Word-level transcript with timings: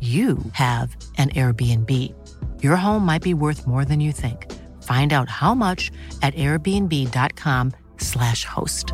you 0.00 0.38
have 0.52 0.94
an 1.16 1.30
Airbnb. 1.30 2.14
Your 2.62 2.76
home 2.76 3.04
might 3.04 3.22
be 3.22 3.34
worth 3.34 3.66
more 3.66 3.84
than 3.84 3.98
you 3.98 4.12
think. 4.12 4.48
Find 4.84 5.12
out 5.12 5.28
how 5.28 5.54
much 5.54 5.90
at 6.22 6.36
airbnb.com/slash 6.36 8.44
host. 8.44 8.92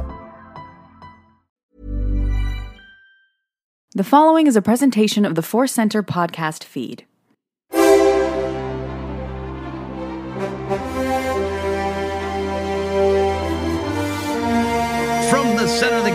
The 3.96 4.02
following 4.02 4.48
is 4.48 4.56
a 4.56 4.62
presentation 4.62 5.26
of 5.26 5.34
the 5.34 5.42
Force 5.42 5.72
Center 5.72 6.02
podcast 6.02 6.64
feed. 6.64 7.04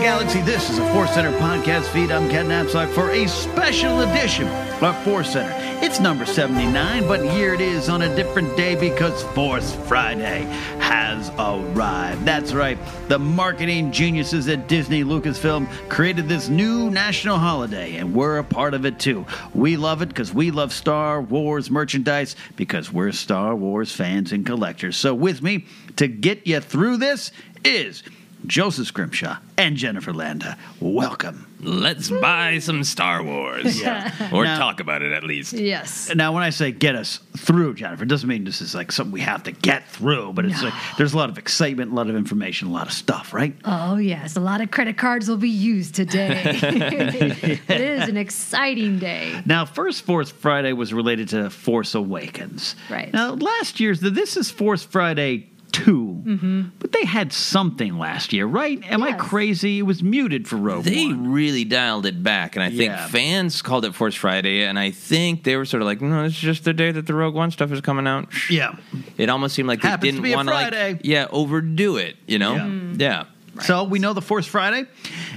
Galaxy, 0.00 0.40
this 0.40 0.70
is 0.70 0.78
a 0.78 0.92
Force 0.94 1.12
Center 1.12 1.30
podcast 1.32 1.82
feed. 1.92 2.10
I'm 2.10 2.30
Ken 2.30 2.48
Napzok 2.48 2.88
for 2.94 3.10
a 3.10 3.28
special 3.28 4.00
edition 4.00 4.48
of 4.82 4.96
Force 5.04 5.34
Center. 5.34 5.54
It's 5.84 6.00
number 6.00 6.24
79, 6.24 7.06
but 7.06 7.20
here 7.30 7.52
it 7.52 7.60
is 7.60 7.90
on 7.90 8.00
a 8.00 8.16
different 8.16 8.56
day 8.56 8.76
because 8.76 9.22
Force 9.34 9.74
Friday 9.86 10.44
has 10.78 11.28
arrived. 11.38 12.24
That's 12.24 12.54
right, 12.54 12.78
the 13.08 13.18
marketing 13.18 13.92
geniuses 13.92 14.48
at 14.48 14.68
Disney 14.68 15.04
Lucasfilm 15.04 15.68
created 15.90 16.30
this 16.30 16.48
new 16.48 16.88
national 16.90 17.36
holiday, 17.36 17.96
and 17.96 18.14
we're 18.14 18.38
a 18.38 18.44
part 18.44 18.72
of 18.72 18.86
it 18.86 18.98
too. 18.98 19.26
We 19.54 19.76
love 19.76 20.00
it 20.00 20.08
because 20.08 20.32
we 20.32 20.50
love 20.50 20.72
Star 20.72 21.20
Wars 21.20 21.70
merchandise 21.70 22.36
because 22.56 22.90
we're 22.90 23.12
Star 23.12 23.54
Wars 23.54 23.92
fans 23.92 24.32
and 24.32 24.46
collectors. 24.46 24.96
So, 24.96 25.14
with 25.14 25.42
me 25.42 25.66
to 25.96 26.08
get 26.08 26.46
you 26.46 26.60
through 26.60 26.96
this 26.96 27.32
is 27.64 28.02
Joseph 28.46 28.86
Scrimshaw 28.86 29.38
and 29.58 29.76
Jennifer 29.76 30.12
Landa. 30.12 30.56
Welcome. 30.80 31.46
Let's 31.62 32.08
buy 32.08 32.58
some 32.58 32.82
Star 32.84 33.22
Wars. 33.22 33.78
Yeah. 33.78 34.30
or 34.32 34.44
Now- 34.44 34.58
talk 34.58 34.80
about 34.80 35.02
it 35.02 35.12
at 35.12 35.24
least. 35.24 35.52
Yes. 35.52 36.10
Now, 36.14 36.32
when 36.32 36.42
I 36.42 36.48
say 36.48 36.72
get 36.72 36.96
us 36.96 37.20
through, 37.36 37.74
Jennifer, 37.74 38.02
it 38.04 38.08
doesn't 38.08 38.28
mean 38.28 38.44
this 38.44 38.62
is 38.62 38.74
like 38.74 38.90
something 38.90 39.12
we 39.12 39.20
have 39.20 39.42
to 39.42 39.52
get 39.52 39.86
through, 39.88 40.32
but 40.32 40.46
it's 40.46 40.62
like 40.62 40.72
there's 40.96 41.12
a 41.12 41.18
lot 41.18 41.28
of 41.28 41.36
excitement, 41.36 41.92
a 41.92 41.94
lot 41.94 42.08
of 42.08 42.16
information, 42.16 42.68
a 42.68 42.70
lot 42.70 42.86
of 42.86 42.94
stuff, 42.94 43.34
right? 43.34 43.54
Oh, 43.66 43.96
yes. 43.96 44.36
A 44.36 44.40
lot 44.40 44.62
of 44.62 44.70
credit 44.70 44.96
cards 44.96 45.28
will 45.28 45.36
be 45.36 45.50
used 45.50 45.94
today. 45.94 46.40
it 46.46 47.80
is 47.80 48.08
an 48.08 48.16
exciting 48.16 48.98
day. 48.98 49.42
Now, 49.44 49.66
First 49.66 50.02
Force 50.02 50.30
Friday 50.30 50.72
was 50.72 50.94
related 50.94 51.28
to 51.30 51.50
Force 51.50 51.94
Awakens. 51.94 52.74
Right. 52.88 53.12
Now, 53.12 53.34
last 53.34 53.80
year's, 53.80 54.00
the 54.00 54.08
this 54.08 54.38
is 54.38 54.50
Force 54.50 54.82
Friday 54.82 55.49
2, 55.72 56.22
Mm-hmm. 56.26 56.62
but 56.78 56.92
they 56.92 57.04
had 57.04 57.32
something 57.32 57.98
last 57.98 58.32
year, 58.32 58.46
right? 58.46 58.80
Am 58.90 59.02
I 59.02 59.12
crazy? 59.14 59.78
It 59.78 59.82
was 59.82 60.02
muted 60.02 60.46
for 60.46 60.56
Rogue 60.56 60.84
They 60.84 61.06
One. 61.06 61.32
really 61.32 61.64
dialed 61.64 62.06
it 62.06 62.22
back, 62.22 62.56
and 62.56 62.62
I 62.62 62.68
think 62.68 62.90
Yeah. 62.92 63.06
fans 63.08 63.62
called 63.62 63.84
it 63.84 63.94
Force 63.94 64.14
Friday, 64.14 64.64
and 64.64 64.78
I 64.78 64.90
think 64.90 65.44
they 65.44 65.56
were 65.56 65.64
sort 65.64 65.82
of 65.82 65.86
like, 65.86 66.00
"No, 66.00 66.24
it's 66.24 66.38
just 66.38 66.64
the 66.64 66.72
day 66.74 66.92
that 66.92 67.06
the 67.06 67.14
Rogue 67.14 67.34
One 67.34 67.50
stuff 67.50 67.72
is 67.72 67.80
coming 67.80 68.06
out." 68.06 68.28
Yeah. 68.50 68.72
It 69.16 69.28
almost 69.28 69.54
seemed 69.54 69.68
like 69.68 69.80
they 69.82 69.88
Happens 69.88 70.16
to 70.16 70.20
didn't 70.22 70.36
want 70.36 70.48
to, 70.48 70.52
Friday. 70.54 70.92
like, 70.92 71.00
yeah, 71.04 71.26
overdo 71.30 71.96
it. 71.96 72.16
You 72.26 72.38
know? 72.38 72.54
Yeah. 72.54 72.60
Mm. 72.62 73.00
Yeah. 73.00 73.24
So 73.62 73.84
we 73.84 73.98
know 73.98 74.12
the 74.12 74.22
Force 74.22 74.46
Friday 74.46 74.84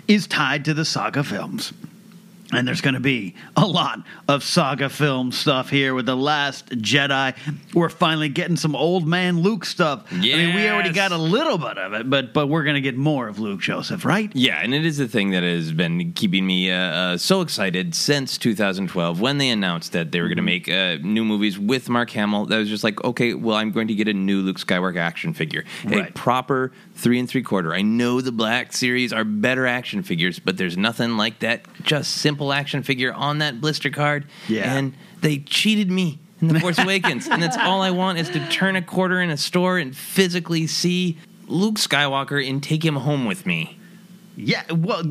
is 0.08 0.28
tied 0.28 0.66
to 0.66 0.74
the 0.74 0.86
saga 0.86 1.24
films. 1.24 1.74
And 2.56 2.68
there's 2.68 2.82
going 2.82 2.94
to 2.94 3.00
be 3.00 3.36
a 3.56 3.66
lot 3.66 4.00
of 4.28 4.44
saga 4.44 4.90
film 4.90 5.32
stuff 5.32 5.70
here 5.70 5.94
with 5.94 6.06
The 6.06 6.16
Last 6.16 6.70
Jedi. 6.70 7.36
We're 7.74 7.90
finally 7.90 8.30
getting 8.30 8.56
some 8.56 8.76
old 8.76 9.08
man 9.08 9.40
Luke 9.42 9.66
stuff. 9.66 10.06
I 10.12 10.16
mean, 10.16 10.56
we 10.56 10.68
already 10.70 10.92
got 10.92 11.12
a 11.12 11.18
little 11.18 11.58
bit 11.58 11.78
of 11.78 11.94
it, 11.94 12.10
but 12.10 12.34
but 12.34 12.48
we're 12.48 12.64
going 12.64 12.76
to 12.76 12.82
get 12.82 12.98
more 12.98 13.28
of 13.28 13.40
Luke 13.40 13.60
Joseph, 13.62 14.06
right? 14.06 14.32
Yeah, 14.34 14.60
and 14.62 14.74
it 14.74 14.86
is 14.86 14.98
the 14.98 15.08
thing 15.08 15.32
that 15.32 15.44
has 15.44 15.72
been 15.72 16.14
keeping 16.14 16.46
me 16.46 16.72
uh, 16.72 16.76
uh, 16.78 17.18
so 17.18 17.42
excited 17.42 17.96
since 17.96 18.38
2012 18.38 19.20
when 19.22 19.38
they 19.38 19.50
announced 19.50 19.92
that 19.94 20.12
they 20.12 20.22
were 20.22 20.28
going 20.28 20.38
to 20.38 20.42
make 20.44 20.70
uh, 20.70 20.98
new 21.02 21.24
movies 21.26 21.58
with 21.60 21.90
Mark 21.90 22.10
Hamill. 22.12 22.46
That 22.46 22.58
was 22.58 22.70
just 22.70 22.84
like, 22.84 23.04
okay, 23.04 23.34
well, 23.34 23.56
I'm 23.56 23.72
going 23.72 23.88
to 23.88 23.96
get 23.96 24.08
a 24.08 24.14
new 24.14 24.42
Luke 24.42 24.58
Skywalker 24.58 24.98
action 24.98 25.34
figure, 25.34 25.64
a 25.86 25.90
Right. 26.04 26.14
proper 26.16 26.72
three 26.96 27.20
and 27.20 27.30
three 27.30 27.42
quarter. 27.44 27.74
I 27.74 27.82
know 27.82 28.22
the 28.22 28.32
Black 28.32 28.74
Series 28.74 29.14
are 29.14 29.24
better 29.24 29.66
action 29.68 30.04
figures, 30.04 30.40
but 30.40 30.58
there's 30.58 30.78
nothing 30.78 31.18
like 31.18 31.40
that 31.40 31.66
just 31.84 32.12
simple 32.18 32.43
action 32.52 32.84
figure 32.84 33.14
on 33.14 33.38
that 33.38 33.62
blister 33.62 33.90
card. 33.90 34.26
Yeah. 34.48 34.74
and 34.76 34.94
they 35.22 35.38
cheated 35.40 35.90
me. 35.90 36.20
In 36.42 36.50
the 36.50 36.60
Force 36.60 36.78
Awakens, 36.84 37.30
and 37.30 37.42
that's 37.42 37.56
all 37.56 37.82
I 37.82 37.92
want 37.92 38.18
is 38.18 38.28
to 38.32 38.46
turn 38.50 38.76
a 38.76 38.82
quarter 38.82 39.22
in 39.22 39.30
a 39.30 39.38
store 39.38 39.78
and 39.78 39.96
physically 39.96 40.68
see 40.68 41.18
Luke 41.48 41.76
Skywalker 41.76 42.46
and 42.46 42.62
take 42.62 42.84
him 42.84 42.98
home 42.98 43.24
with 43.24 43.46
me. 43.46 43.80
Yeah, 44.36 44.64
well, 44.74 45.04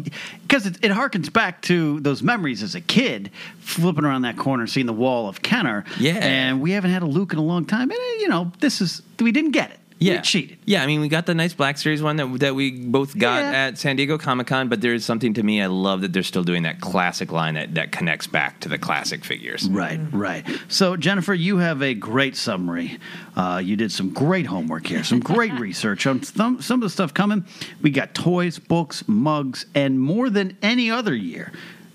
because 0.43 0.67
it, 0.67 0.77
it 0.85 0.91
harkens 0.91 1.33
back 1.33 1.63
to 1.63 2.01
those 2.01 2.23
memories 2.23 2.63
as 2.63 2.75
a 2.75 2.83
kid, 2.83 3.31
flipping 3.61 4.05
around 4.05 4.23
that 4.23 4.37
corner, 4.37 4.67
seeing 4.67 4.85
the 4.85 4.93
wall 4.93 5.27
of 5.27 5.41
Kenner. 5.41 5.85
Yeah. 5.99 6.19
and 6.21 6.61
we 6.61 6.73
haven't 6.73 6.91
had 6.91 7.03
a 7.03 7.07
Luke 7.07 7.33
in 7.33 7.39
a 7.39 7.43
long 7.43 7.65
time. 7.65 7.91
And 7.91 7.99
uh, 7.99 8.19
you 8.19 8.29
know, 8.29 8.53
this 8.61 8.83
is 8.83 9.01
we 9.19 9.33
didn't 9.33 9.53
get 9.53 9.71
it. 9.71 9.79
Yeah, 10.03 10.17
we 10.17 10.21
cheated. 10.23 10.59
Yeah, 10.65 10.83
I 10.83 10.87
mean, 10.87 11.01
we 11.01 11.09
got 11.09 11.27
the 11.27 11.35
nice 11.35 11.55
Black 11.55 11.79
Series 11.79 12.03
one 12.03 12.17
that 12.17 12.41
that 12.41 12.55
we 12.55 12.71
both 12.71 13.17
got 13.19 13.41
Yeah. 13.43 13.51
at 13.67 13.79
San 13.79 13.97
Diego 13.97 14.19
Comic 14.19 14.47
Con, 14.47 14.69
but 14.69 14.81
there's 14.81 15.05
something 15.05 15.35
to 15.35 15.43
me. 15.43 15.63
I 15.63 15.67
love 15.67 16.01
that 16.03 16.13
they're 16.13 16.23
still 16.23 16.45
doing 16.45 16.63
that 16.65 16.81
classic 16.81 17.31
line 17.33 17.55
that 17.55 17.75
that 17.75 17.93
connects 17.93 18.27
back 18.27 18.61
to 18.61 18.69
the 18.69 18.79
classic 18.79 19.25
figures. 19.25 19.69
Right, 19.69 20.01
right. 20.13 20.45
So, 20.69 20.97
Jennifer, 20.97 21.35
you 21.35 21.59
have 21.59 21.83
a 21.83 21.95
great 21.95 22.37
summary. 22.37 22.99
Uh, 23.37 23.61
you 23.65 23.77
did 23.77 23.93
some 23.93 24.11
great 24.11 24.47
homework 24.47 24.87
here, 24.87 25.05
some 25.05 25.21
great 25.21 25.53
research 25.61 26.07
on 26.07 26.23
some, 26.23 26.61
some 26.61 26.81
of 26.81 26.83
the 26.83 26.91
stuff 26.91 27.15
coming. 27.15 27.45
We 27.81 27.91
got 27.91 28.15
toys, 28.15 28.59
books, 28.59 29.05
mugs, 29.09 29.67
and 29.75 29.99
more 30.01 30.29
than 30.31 30.57
any 30.63 30.91
other 30.91 31.15
year, 31.15 31.53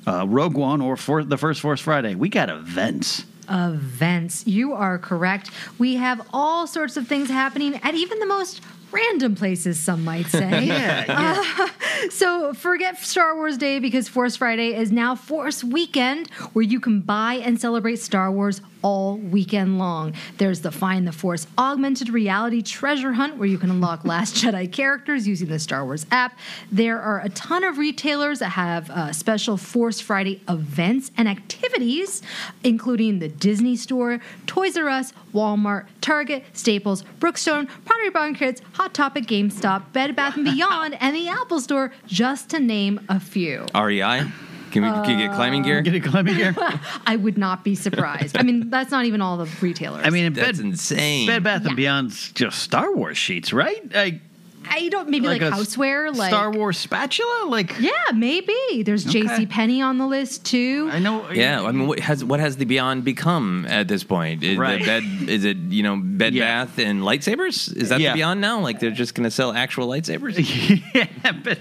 uh, 0.08 0.26
Rogue 0.28 0.56
One 0.56 0.82
or 0.82 0.98
for 0.98 1.24
the 1.24 1.38
First 1.38 1.62
Force 1.62 1.82
Friday, 1.82 2.16
we 2.16 2.30
got 2.30 2.50
events. 2.50 3.26
Events. 3.50 4.46
You 4.48 4.74
are 4.74 4.98
correct. 4.98 5.52
We 5.78 5.96
have 5.96 6.28
all 6.34 6.68
sorts 6.68 6.98
of 6.98 7.08
things 7.08 7.30
happening 7.30 7.76
at 7.84 7.96
even 7.96 8.20
the 8.20 8.26
most 8.26 8.62
random 8.92 9.36
places, 9.36 9.80
some 9.80 10.04
might 10.04 10.28
say. 10.28 10.66
Yeah, 10.68 11.06
yeah. 11.08 11.44
Uh, 11.58 12.10
so 12.10 12.54
forget 12.54 12.98
Star 13.00 13.36
Wars 13.36 13.58
Day 13.58 13.80
because 13.80 14.08
Force 14.08 14.36
Friday 14.36 14.76
is 14.76 14.92
now 14.92 15.16
Force 15.16 15.64
Weekend, 15.64 16.30
where 16.54 16.64
you 16.64 16.80
can 16.80 17.02
buy 17.02 17.36
and 17.36 17.60
celebrate 17.60 17.98
Star 17.98 18.32
Wars 18.32 18.62
all 18.82 19.18
weekend 19.18 19.80
long. 19.80 20.14
There's 20.38 20.62
the 20.62 20.72
Find 20.72 21.08
the 21.08 21.12
Force 21.12 21.48
augmented 21.58 22.10
reality 22.10 22.62
treasure 22.62 23.14
hunt, 23.14 23.38
where 23.38 23.48
you 23.48 23.58
can 23.58 23.70
unlock 23.70 24.06
Last 24.08 24.36
Jedi 24.36 24.72
characters 24.72 25.28
using 25.28 25.48
the 25.48 25.60
Star 25.60 25.86
Wars 25.86 26.06
app. 26.12 26.38
There 26.72 27.02
are 27.02 27.22
a 27.22 27.30
ton 27.30 27.64
of 27.64 27.78
retailers 27.78 28.40
that 28.40 28.50
have 28.50 28.90
uh, 28.90 29.12
special 29.12 29.58
Force 29.58 30.00
Friday 30.00 30.42
events 30.48 31.12
and 31.18 31.28
activities, 31.28 32.22
including 32.64 33.20
the 33.20 33.28
Disney 33.28 33.76
Store, 33.76 34.20
Toys 34.46 34.78
R 34.78 34.90
Us, 34.90 35.14
Walmart, 35.34 35.88
Target, 36.02 36.44
Staples, 36.54 37.04
Brookstone, 37.20 37.70
Pottery 37.86 38.10
Barn 38.10 38.34
Kids, 38.34 38.62
Hot 38.74 38.94
Topic, 38.94 39.26
GameStop, 39.26 39.92
Bed 39.94 40.16
Bath 40.16 40.36
& 40.36 40.44
Beyond, 40.44 40.98
and 41.00 41.16
the 41.16 41.28
Apple 41.28 41.60
Store, 41.60 41.92
just 42.06 42.50
to 42.50 42.60
name 42.60 43.00
a 43.10 43.20
few. 43.20 43.66
REI, 43.76 44.24
can 44.82 45.00
we 45.02 45.06
can 45.08 45.20
you 45.20 45.28
get 45.28 45.36
climbing 45.36 45.64
gear? 45.64 45.82
Get 45.82 45.96
a 45.96 46.00
climbing 46.00 46.36
gear. 46.36 46.56
I 47.06 47.16
would 47.16 47.38
not 47.38 47.64
be 47.64 47.76
surprised. 47.76 48.38
I 48.38 48.44
mean, 48.44 48.70
that's 48.70 48.92
not 48.92 49.06
even 49.06 49.22
all 49.22 49.38
the 49.38 49.50
retailers. 49.62 50.06
I 50.06 50.10
mean, 50.10 50.26
in 50.26 50.34
That's 50.34 50.58
Bed, 50.60 50.66
insane. 50.66 51.28
Bed 51.28 51.44
Bath 51.44 51.62
Yeah. 51.64 51.68
and 51.70 51.78
Beyond's 51.78 52.32
just 52.34 52.60
Star 52.60 52.94
Wars 52.94 53.18
sheets, 53.18 53.52
right? 53.54 53.94
Like, 53.94 54.22
I 54.70 54.90
don't 54.90 55.10
maybe 55.10 55.28
like, 55.28 55.42
a 55.42 55.52
houseware, 55.52 56.16
like 56.16 56.30
Star 56.30 56.52
Wars 56.52 56.78
spatula, 56.78 57.46
like. 57.48 57.80
Yeah, 57.80 57.92
maybe. 58.14 58.84
There's 58.84 59.08
Okay. 59.08 59.22
J.C. 59.22 59.46
Penney 59.46 59.82
on 59.82 59.98
the 59.98 60.06
list 60.08 60.46
too. 60.46 60.90
I 60.92 61.00
know. 61.00 61.30
Yeah, 61.32 61.64
I 61.64 61.72
mean, 61.72 61.88
what 61.88 62.00
has 62.00 62.24
what 62.24 62.40
has 62.40 62.58
the 62.58 62.66
Beyond 62.66 63.04
become 63.04 63.66
at 63.68 63.88
this 63.88 64.04
point? 64.04 64.44
Is 64.44 64.58
Right. 64.58 64.80
the 64.80 64.86
bed 64.86 65.04
is 65.30 65.46
it 65.46 65.58
you 65.58 65.84
know 65.84 65.98
bed 65.98 66.34
Yeah. 66.34 66.66
bath 66.66 66.80
and 66.80 67.02
lightsabers? 67.02 67.76
Is 67.76 67.90
that 67.90 68.00
Yeah. 68.00 68.12
the 68.12 68.18
Beyond 68.18 68.42
now? 68.42 68.60
Like 68.60 68.80
they're 68.80 68.92
just 68.92 69.16
going 69.16 69.24
to 69.26 69.32
sell 69.32 69.54
actual 69.54 69.88
lightsabers? 69.88 70.36
yeah, 70.94 71.32
but 71.44 71.60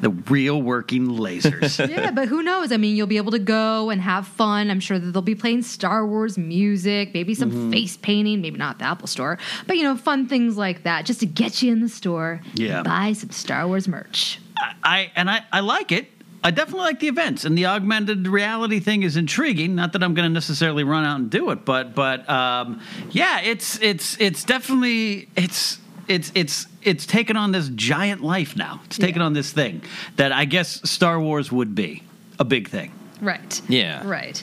the 0.00 0.10
real 0.28 0.60
working 0.62 1.06
lasers. 1.08 1.88
yeah, 1.90 2.10
but 2.10 2.28
who 2.28 2.42
knows? 2.42 2.72
I 2.72 2.76
mean, 2.76 2.96
you'll 2.96 3.06
be 3.06 3.16
able 3.16 3.32
to 3.32 3.38
go 3.38 3.90
and 3.90 4.00
have 4.00 4.26
fun. 4.26 4.70
I'm 4.70 4.80
sure 4.80 4.98
that 4.98 5.12
they'll 5.12 5.22
be 5.22 5.34
playing 5.34 5.62
Star 5.62 6.06
Wars 6.06 6.36
music, 6.38 7.12
maybe 7.14 7.34
some 7.34 7.50
Mm-hmm. 7.50 7.72
face 7.72 7.96
painting, 7.96 8.40
maybe 8.42 8.58
not 8.58 8.72
at 8.76 8.78
the 8.78 8.84
Apple 8.84 9.08
Store, 9.08 9.36
but 9.66 9.76
you 9.76 9.82
know, 9.82 9.96
fun 9.96 10.28
things 10.28 10.56
like 10.56 10.84
that, 10.84 11.04
just 11.04 11.18
to 11.20 11.26
get 11.26 11.62
you 11.62 11.72
in 11.72 11.80
the 11.80 11.88
store. 11.88 12.19
Yeah. 12.54 12.82
buy 12.82 13.12
some 13.12 13.30
Star 13.30 13.66
Wars 13.66 13.88
merch. 13.88 14.38
I 14.82 15.10
and 15.16 15.30
I, 15.30 15.44
I 15.52 15.60
like 15.60 15.92
it. 15.92 16.08
I 16.42 16.50
definitely 16.50 16.86
like 16.86 17.00
the 17.00 17.08
events, 17.08 17.44
and 17.44 17.56
the 17.56 17.66
augmented 17.66 18.26
reality 18.26 18.80
thing 18.80 19.02
is 19.02 19.16
intriguing. 19.16 19.74
Not 19.74 19.92
that 19.92 20.02
I'm 20.02 20.14
going 20.14 20.28
to 20.28 20.32
necessarily 20.32 20.84
run 20.84 21.04
out 21.04 21.20
and 21.20 21.30
do 21.30 21.50
it, 21.50 21.64
but 21.64 21.94
but 21.94 22.28
um, 22.30 22.80
yeah, 23.10 23.40
it's 23.40 23.78
it's 23.80 24.18
it's 24.18 24.44
definitely 24.44 25.28
it's 25.36 25.78
it's 26.08 26.32
it's 26.34 26.66
it's 26.82 27.04
taken 27.04 27.36
on 27.36 27.52
this 27.52 27.68
giant 27.74 28.22
life 28.22 28.56
now. 28.56 28.80
It's 28.86 28.96
taken 28.98 29.20
on 29.20 29.34
this 29.34 29.52
thing 29.52 29.82
that 30.16 30.32
I 30.32 30.46
guess 30.46 30.88
Star 30.88 31.20
Wars 31.20 31.52
would 31.52 31.74
be 31.74 32.02
a 32.38 32.44
big 32.44 32.68
thing. 32.68 32.92
Right. 33.20 33.60
Yeah. 33.68 34.06
Right. 34.06 34.42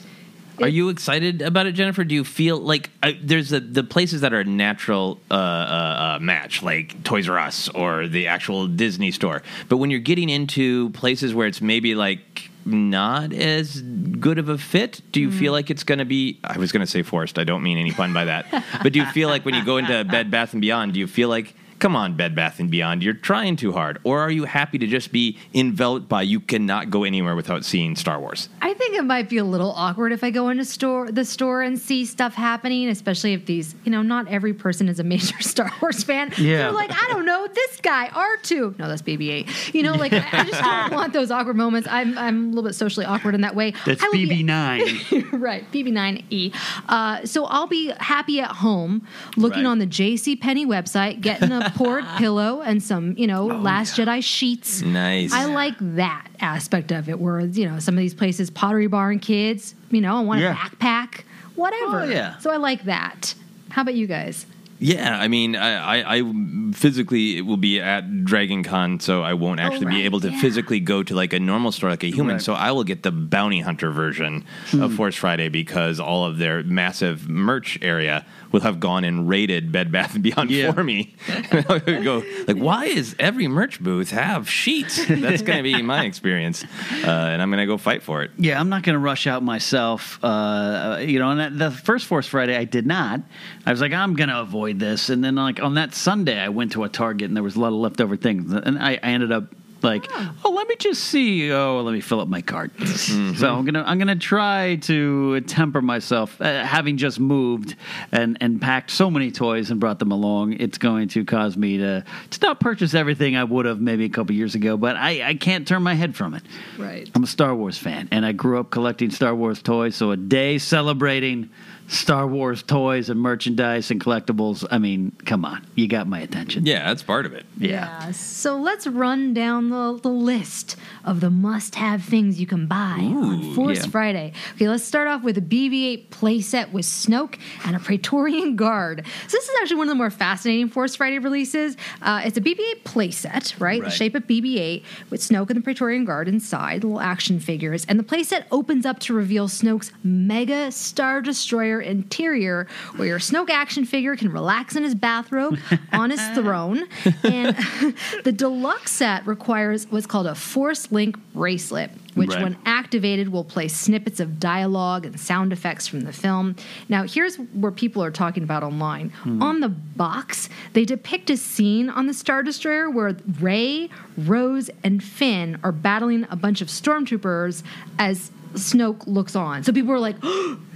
Are 0.60 0.68
you 0.68 0.88
excited 0.88 1.42
about 1.42 1.66
it, 1.66 1.72
Jennifer? 1.72 2.04
Do 2.04 2.14
you 2.14 2.24
feel 2.24 2.58
like 2.58 2.90
uh, 3.02 3.12
there's 3.22 3.50
the, 3.50 3.60
the 3.60 3.84
places 3.84 4.22
that 4.22 4.32
are 4.32 4.40
a 4.40 4.44
natural 4.44 5.20
uh, 5.30 5.34
uh, 5.34 5.36
uh, 5.36 6.18
match, 6.20 6.62
like 6.62 7.02
Toys 7.04 7.28
R 7.28 7.38
Us 7.38 7.68
or 7.68 8.08
the 8.08 8.26
actual 8.26 8.66
Disney 8.66 9.10
store? 9.10 9.42
But 9.68 9.76
when 9.76 9.90
you're 9.90 10.00
getting 10.00 10.28
into 10.28 10.90
places 10.90 11.34
where 11.34 11.46
it's 11.46 11.60
maybe 11.60 11.94
like 11.94 12.50
not 12.64 13.32
as 13.32 13.80
good 13.80 14.38
of 14.38 14.48
a 14.48 14.58
fit, 14.58 15.00
do 15.12 15.20
you 15.20 15.30
feel 15.30 15.52
like 15.52 15.70
it's 15.70 15.84
going 15.84 16.00
to 16.00 16.04
be? 16.04 16.38
I 16.44 16.58
was 16.58 16.72
going 16.72 16.84
to 16.84 16.90
say 16.90 17.02
forced. 17.02 17.38
I 17.38 17.44
don't 17.44 17.62
mean 17.62 17.78
any 17.78 17.92
pun 17.92 18.12
by 18.12 18.24
that. 18.26 18.46
but 18.82 18.92
do 18.92 18.98
you 18.98 19.06
feel 19.06 19.28
like 19.28 19.44
when 19.44 19.54
you 19.54 19.64
go 19.64 19.76
into 19.76 20.04
Bed 20.04 20.30
Bath 20.30 20.52
and 20.52 20.60
Beyond, 20.60 20.94
do 20.94 21.00
you 21.00 21.06
feel 21.06 21.28
like 21.28 21.54
Come 21.78 21.94
on, 21.94 22.14
Bed 22.16 22.34
Bath 22.34 22.58
and 22.58 22.70
Beyond, 22.70 23.02
you're 23.04 23.14
trying 23.14 23.54
too 23.56 23.72
hard, 23.72 23.98
or 24.02 24.20
are 24.20 24.30
you 24.30 24.44
happy 24.44 24.78
to 24.78 24.86
just 24.86 25.12
be 25.12 25.38
enveloped 25.54 26.08
by 26.08 26.22
you 26.22 26.40
cannot 26.40 26.90
go 26.90 27.04
anywhere 27.04 27.36
without 27.36 27.64
seeing 27.64 27.94
Star 27.94 28.18
Wars? 28.18 28.48
I 28.60 28.74
think 28.74 28.96
it 28.96 29.04
might 29.04 29.28
be 29.28 29.38
a 29.38 29.44
little 29.44 29.70
awkward 29.72 30.12
if 30.12 30.24
I 30.24 30.30
go 30.30 30.48
into 30.48 30.64
store 30.64 31.10
the 31.12 31.24
store 31.24 31.62
and 31.62 31.78
see 31.78 32.04
stuff 32.04 32.34
happening, 32.34 32.88
especially 32.88 33.32
if 33.32 33.46
these, 33.46 33.74
you 33.84 33.92
know, 33.92 34.02
not 34.02 34.26
every 34.28 34.52
person 34.54 34.88
is 34.88 34.98
a 34.98 35.04
major 35.04 35.38
Star 35.40 35.70
Wars 35.80 36.02
fan. 36.02 36.32
Yeah. 36.36 36.58
They're 36.64 36.72
like, 36.72 36.90
I 36.90 37.06
don't 37.12 37.24
know, 37.26 37.46
this 37.46 37.80
guy, 37.80 38.08
R2. 38.08 38.78
No, 38.78 38.88
that's 38.88 39.02
BB-8. 39.02 39.74
You 39.74 39.82
know, 39.84 39.94
like 39.94 40.12
I 40.12 40.26
I 40.32 40.44
just 40.44 40.60
don't 40.62 40.92
want 40.98 41.12
those 41.12 41.30
awkward 41.30 41.56
moments. 41.56 41.86
I'm 41.90 42.18
I'm 42.18 42.46
a 42.46 42.48
little 42.48 42.64
bit 42.68 42.74
socially 42.74 43.06
awkward 43.06 43.34
in 43.36 43.42
that 43.42 43.54
way. 43.54 43.72
That's 43.86 44.02
I 44.02 44.06
will 44.06 44.12
be- 44.14 44.42
BB9. 44.44 45.28
right, 45.40 45.70
BB9E. 45.72 46.54
Uh, 46.88 47.24
so 47.24 47.44
I'll 47.44 47.66
be 47.66 47.92
happy 47.98 48.40
at 48.40 48.50
home 48.50 49.06
looking 49.36 49.58
Right. 49.64 49.70
on 49.70 49.78
the 49.78 49.86
J.C. 49.86 50.36
Penney 50.36 50.66
website, 50.66 51.20
getting 51.20 51.52
a 51.52 51.67
poured 51.74 52.04
pillow 52.16 52.60
and 52.60 52.82
some, 52.82 53.16
you 53.16 53.26
know, 53.26 53.50
Oh, 53.50 53.56
Last 53.56 53.96
Jedi 53.96 54.22
sheets. 54.22 54.82
Nice. 54.82 55.32
I 55.32 55.46
like 55.46 55.74
that 55.80 56.28
aspect 56.40 56.92
of 56.92 57.08
it, 57.08 57.18
where 57.18 57.40
you 57.40 57.68
know 57.68 57.78
some 57.78 57.94
of 57.94 58.00
these 58.00 58.14
places, 58.14 58.50
Pottery 58.50 58.86
Barn 58.86 59.18
kids, 59.18 59.74
you 59.90 60.00
know, 60.00 60.16
I 60.16 60.20
want 60.20 60.40
Yeah. 60.40 60.52
a 60.52 60.56
backpack, 60.56 61.22
whatever. 61.54 62.02
Oh, 62.02 62.04
yeah. 62.04 62.38
So 62.38 62.50
I 62.50 62.56
like 62.56 62.84
that. 62.84 63.34
How 63.70 63.82
about 63.82 63.94
you 63.94 64.06
guys? 64.06 64.46
Yeah, 64.80 65.18
I 65.18 65.26
mean, 65.26 65.56
I, 65.56 66.02
I, 66.02 66.18
I 66.18 66.32
physically 66.72 67.42
will 67.42 67.56
be 67.56 67.80
at 67.80 68.24
Dragon 68.24 68.62
Con, 68.62 69.00
so 69.00 69.22
I 69.22 69.34
won't 69.34 69.58
actually 69.58 69.86
right, 69.86 69.96
be 69.96 70.04
able 70.04 70.20
to 70.20 70.30
yeah. 70.30 70.40
physically 70.40 70.78
go 70.78 71.02
to 71.02 71.14
like 71.14 71.32
a 71.32 71.40
normal 71.40 71.72
store 71.72 71.90
like 71.90 72.04
a 72.04 72.10
human. 72.10 72.36
Right. 72.36 72.42
So 72.42 72.54
I 72.54 72.70
will 72.70 72.84
get 72.84 73.02
the 73.02 73.10
bounty 73.10 73.60
hunter 73.60 73.90
version 73.90 74.44
of 74.72 74.90
hmm. 74.90 74.96
Force 74.96 75.16
Friday 75.16 75.48
because 75.48 75.98
all 75.98 76.24
of 76.24 76.38
their 76.38 76.62
massive 76.62 77.28
merch 77.28 77.78
area 77.82 78.24
will 78.52 78.60
have 78.60 78.80
gone 78.80 79.04
and 79.04 79.28
raided 79.28 79.70
Bed 79.72 79.92
Bath 79.92 80.14
and 80.14 80.22
Beyond 80.22 80.50
Yeah. 80.50 80.72
for 80.72 80.82
me. 80.84 81.14
I 81.28 81.82
would 81.86 82.04
go 82.04 82.22
like, 82.46 82.56
why 82.56 82.86
is 82.86 83.14
every 83.18 83.48
merch 83.48 83.80
booth 83.80 84.10
have 84.10 84.48
sheets? 84.48 84.96
That's 85.06 85.42
going 85.42 85.58
to 85.58 85.62
be 85.62 85.82
my 85.82 86.04
experience, 86.04 86.64
uh, 86.64 87.06
and 87.06 87.42
I'm 87.42 87.50
going 87.50 87.60
to 87.60 87.66
go 87.66 87.76
fight 87.78 88.02
for 88.02 88.22
it. 88.22 88.30
Yeah, 88.38 88.58
I'm 88.60 88.68
not 88.68 88.82
going 88.82 88.94
to 88.94 88.98
rush 89.00 89.26
out 89.26 89.42
myself. 89.42 90.18
Uh, 90.22 90.98
you 91.00 91.18
know, 91.18 91.30
and 91.30 91.40
that, 91.40 91.58
the 91.58 91.70
first 91.70 92.06
Force 92.06 92.26
Friday, 92.26 92.56
I 92.56 92.64
did 92.64 92.86
not. 92.86 93.20
I 93.66 93.70
was 93.70 93.80
like, 93.80 93.92
I'm 93.92 94.14
going 94.14 94.28
to 94.30 94.40
avoid 94.40 94.78
this. 94.78 95.10
And 95.10 95.22
then, 95.22 95.34
like, 95.36 95.62
on 95.62 95.74
that 95.74 95.94
Sunday, 95.94 96.38
I 96.38 96.48
went 96.48 96.72
to 96.72 96.84
a 96.84 96.88
Target 96.88 97.28
and 97.28 97.36
there 97.36 97.42
was 97.42 97.56
a 97.56 97.60
lot 97.60 97.68
of 97.68 97.74
leftover 97.74 98.16
things. 98.16 98.52
And 98.52 98.78
I, 98.78 98.92
I 99.02 99.08
ended 99.10 99.32
up 99.32 99.54
Like, 99.82 100.06
oh, 100.44 100.50
let 100.50 100.66
me 100.68 100.76
just 100.76 101.04
see. 101.04 101.52
Oh, 101.52 101.80
let 101.82 101.92
me 101.92 102.00
fill 102.00 102.20
up 102.20 102.28
my 102.28 102.42
cart. 102.42 102.72
So 102.88 103.54
I'm 103.54 103.64
gonna 103.64 103.84
I'm 103.86 103.98
gonna 103.98 104.16
try 104.16 104.76
to 104.82 105.40
temper 105.42 105.80
myself. 105.80 106.40
Uh, 106.40 106.64
having 106.64 106.96
just 106.96 107.20
moved 107.20 107.76
and 108.12 108.36
and 108.40 108.60
packed 108.60 108.90
so 108.90 109.10
many 109.10 109.30
toys 109.30 109.70
and 109.70 109.78
brought 109.78 109.98
them 109.98 110.12
along, 110.12 110.54
it's 110.54 110.78
going 110.78 111.08
to 111.08 111.24
cause 111.24 111.56
me 111.56 111.78
to 111.78 112.04
to 112.30 112.40
not 112.42 112.60
purchase 112.60 112.94
everything 112.94 113.36
I 113.36 113.44
would 113.44 113.66
have 113.66 113.80
maybe 113.80 114.04
a 114.04 114.08
couple 114.08 114.34
years 114.34 114.54
ago. 114.54 114.76
But 114.76 114.96
I 114.96 115.28
I 115.28 115.34
can't 115.34 115.66
turn 115.66 115.82
my 115.82 115.94
head 115.94 116.16
from 116.16 116.34
it. 116.34 116.42
Right. 116.76 117.08
I'm 117.14 117.22
a 117.22 117.26
Star 117.26 117.54
Wars 117.54 117.78
fan, 117.78 118.08
and 118.10 118.26
I 118.26 118.32
grew 118.32 118.58
up 118.58 118.70
collecting 118.70 119.10
Star 119.10 119.34
Wars 119.34 119.62
toys. 119.62 119.94
So 119.94 120.10
a 120.10 120.16
day 120.16 120.58
celebrating 120.58 121.50
Star 121.88 122.26
Wars 122.26 122.62
toys 122.62 123.08
and 123.08 123.18
merchandise 123.18 123.90
and 123.90 123.98
collectibles. 123.98 124.66
I 124.70 124.76
mean, 124.78 125.12
come 125.24 125.44
on, 125.44 125.66
you 125.74 125.88
got 125.88 126.06
my 126.06 126.20
attention. 126.20 126.66
Yeah, 126.66 126.86
that's 126.86 127.02
part 127.02 127.24
of 127.24 127.32
it. 127.32 127.46
Yeah. 127.56 128.10
So 128.12 128.58
let's 128.58 128.86
run 128.86 129.32
down 129.32 129.70
the, 129.70 129.98
the 130.02 130.10
list 130.10 130.76
of 131.04 131.20
the 131.20 131.30
must 131.30 131.76
have 131.76 132.04
things 132.04 132.38
you 132.38 132.46
can 132.46 132.66
buy 132.66 132.98
on 132.98 133.54
Force 133.54 133.84
yeah. 133.84 133.90
Friday. 133.90 134.32
Okay, 134.54 134.68
let's 134.68 134.84
start 134.84 135.08
off 135.08 135.22
with 135.22 135.38
a 135.38 135.42
BB 135.42 135.86
8 135.92 136.10
playset 136.10 136.72
with 136.72 136.84
Snoke 136.84 137.38
and 137.64 137.74
a 137.74 137.78
Praetorian 137.78 138.56
Guard. 138.56 139.06
So, 139.26 139.36
this 139.38 139.48
is 139.48 139.54
actually 139.62 139.78
one 139.78 139.88
of 139.88 139.92
the 139.92 139.96
more 139.96 140.10
fascinating 140.10 140.68
Force 140.68 140.94
Friday 140.94 141.18
releases. 141.18 141.76
Uh, 142.02 142.20
it's 142.24 142.36
a 142.36 142.42
BB 142.42 142.60
8 142.60 142.84
playset, 142.84 143.58
right? 143.58 143.82
The 143.82 143.90
shape 143.90 144.14
of 144.14 144.24
BB 144.24 144.58
8 144.58 144.84
with 145.08 145.20
Snoke 145.22 145.48
and 145.48 145.56
the 145.56 145.62
Praetorian 145.62 146.04
Guard 146.04 146.28
inside, 146.28 146.84
little 146.84 147.00
action 147.00 147.40
figures. 147.40 147.86
And 147.86 147.98
the 147.98 148.04
playset 148.04 148.44
opens 148.50 148.84
up 148.84 148.98
to 149.00 149.14
reveal 149.14 149.48
Snoke's 149.48 149.90
mega 150.04 150.70
Star 150.70 151.22
Destroyer 151.22 151.77
interior, 151.80 152.66
where 152.96 153.08
your 153.08 153.18
Snoke 153.18 153.50
action 153.50 153.84
figure 153.84 154.16
can 154.16 154.30
relax 154.32 154.76
in 154.76 154.82
his 154.82 154.94
bathrobe 154.94 155.58
on 155.92 156.10
his 156.10 156.20
throne. 156.30 156.86
And 157.24 157.56
the 158.24 158.32
deluxe 158.32 158.92
set 158.92 159.26
requires 159.26 159.86
what's 159.90 160.06
called 160.06 160.26
a 160.26 160.34
Force 160.34 160.90
Link 160.92 161.16
bracelet, 161.34 161.90
which, 162.14 162.30
Right. 162.30 162.42
when 162.42 162.56
activated, 162.66 163.28
will 163.30 163.44
play 163.44 163.68
snippets 163.68 164.20
of 164.20 164.40
dialogue 164.40 165.06
and 165.06 165.18
sound 165.18 165.52
effects 165.52 165.86
from 165.86 166.00
the 166.00 166.12
film. 166.12 166.56
Now, 166.88 167.04
here's 167.04 167.36
where 167.36 167.72
people 167.72 168.02
are 168.02 168.10
talking 168.10 168.42
about 168.42 168.62
online. 168.62 169.10
Hmm. 169.10 169.42
On 169.42 169.60
the 169.60 169.68
box, 169.68 170.48
they 170.72 170.84
depict 170.84 171.30
a 171.30 171.36
scene 171.36 171.88
on 171.90 172.06
the 172.06 172.14
Star 172.14 172.42
Destroyer 172.42 172.90
where 172.90 173.16
Rey, 173.40 173.88
Rose, 174.16 174.70
and 174.82 175.02
Finn 175.02 175.58
are 175.62 175.72
battling 175.72 176.26
a 176.30 176.36
bunch 176.36 176.60
of 176.60 176.68
stormtroopers 176.68 177.62
as 177.98 178.30
Snoke 178.54 179.06
looks 179.06 179.36
on. 179.36 179.62
So 179.62 179.72
people 179.72 179.92
are 179.92 180.00
like, 180.00 180.16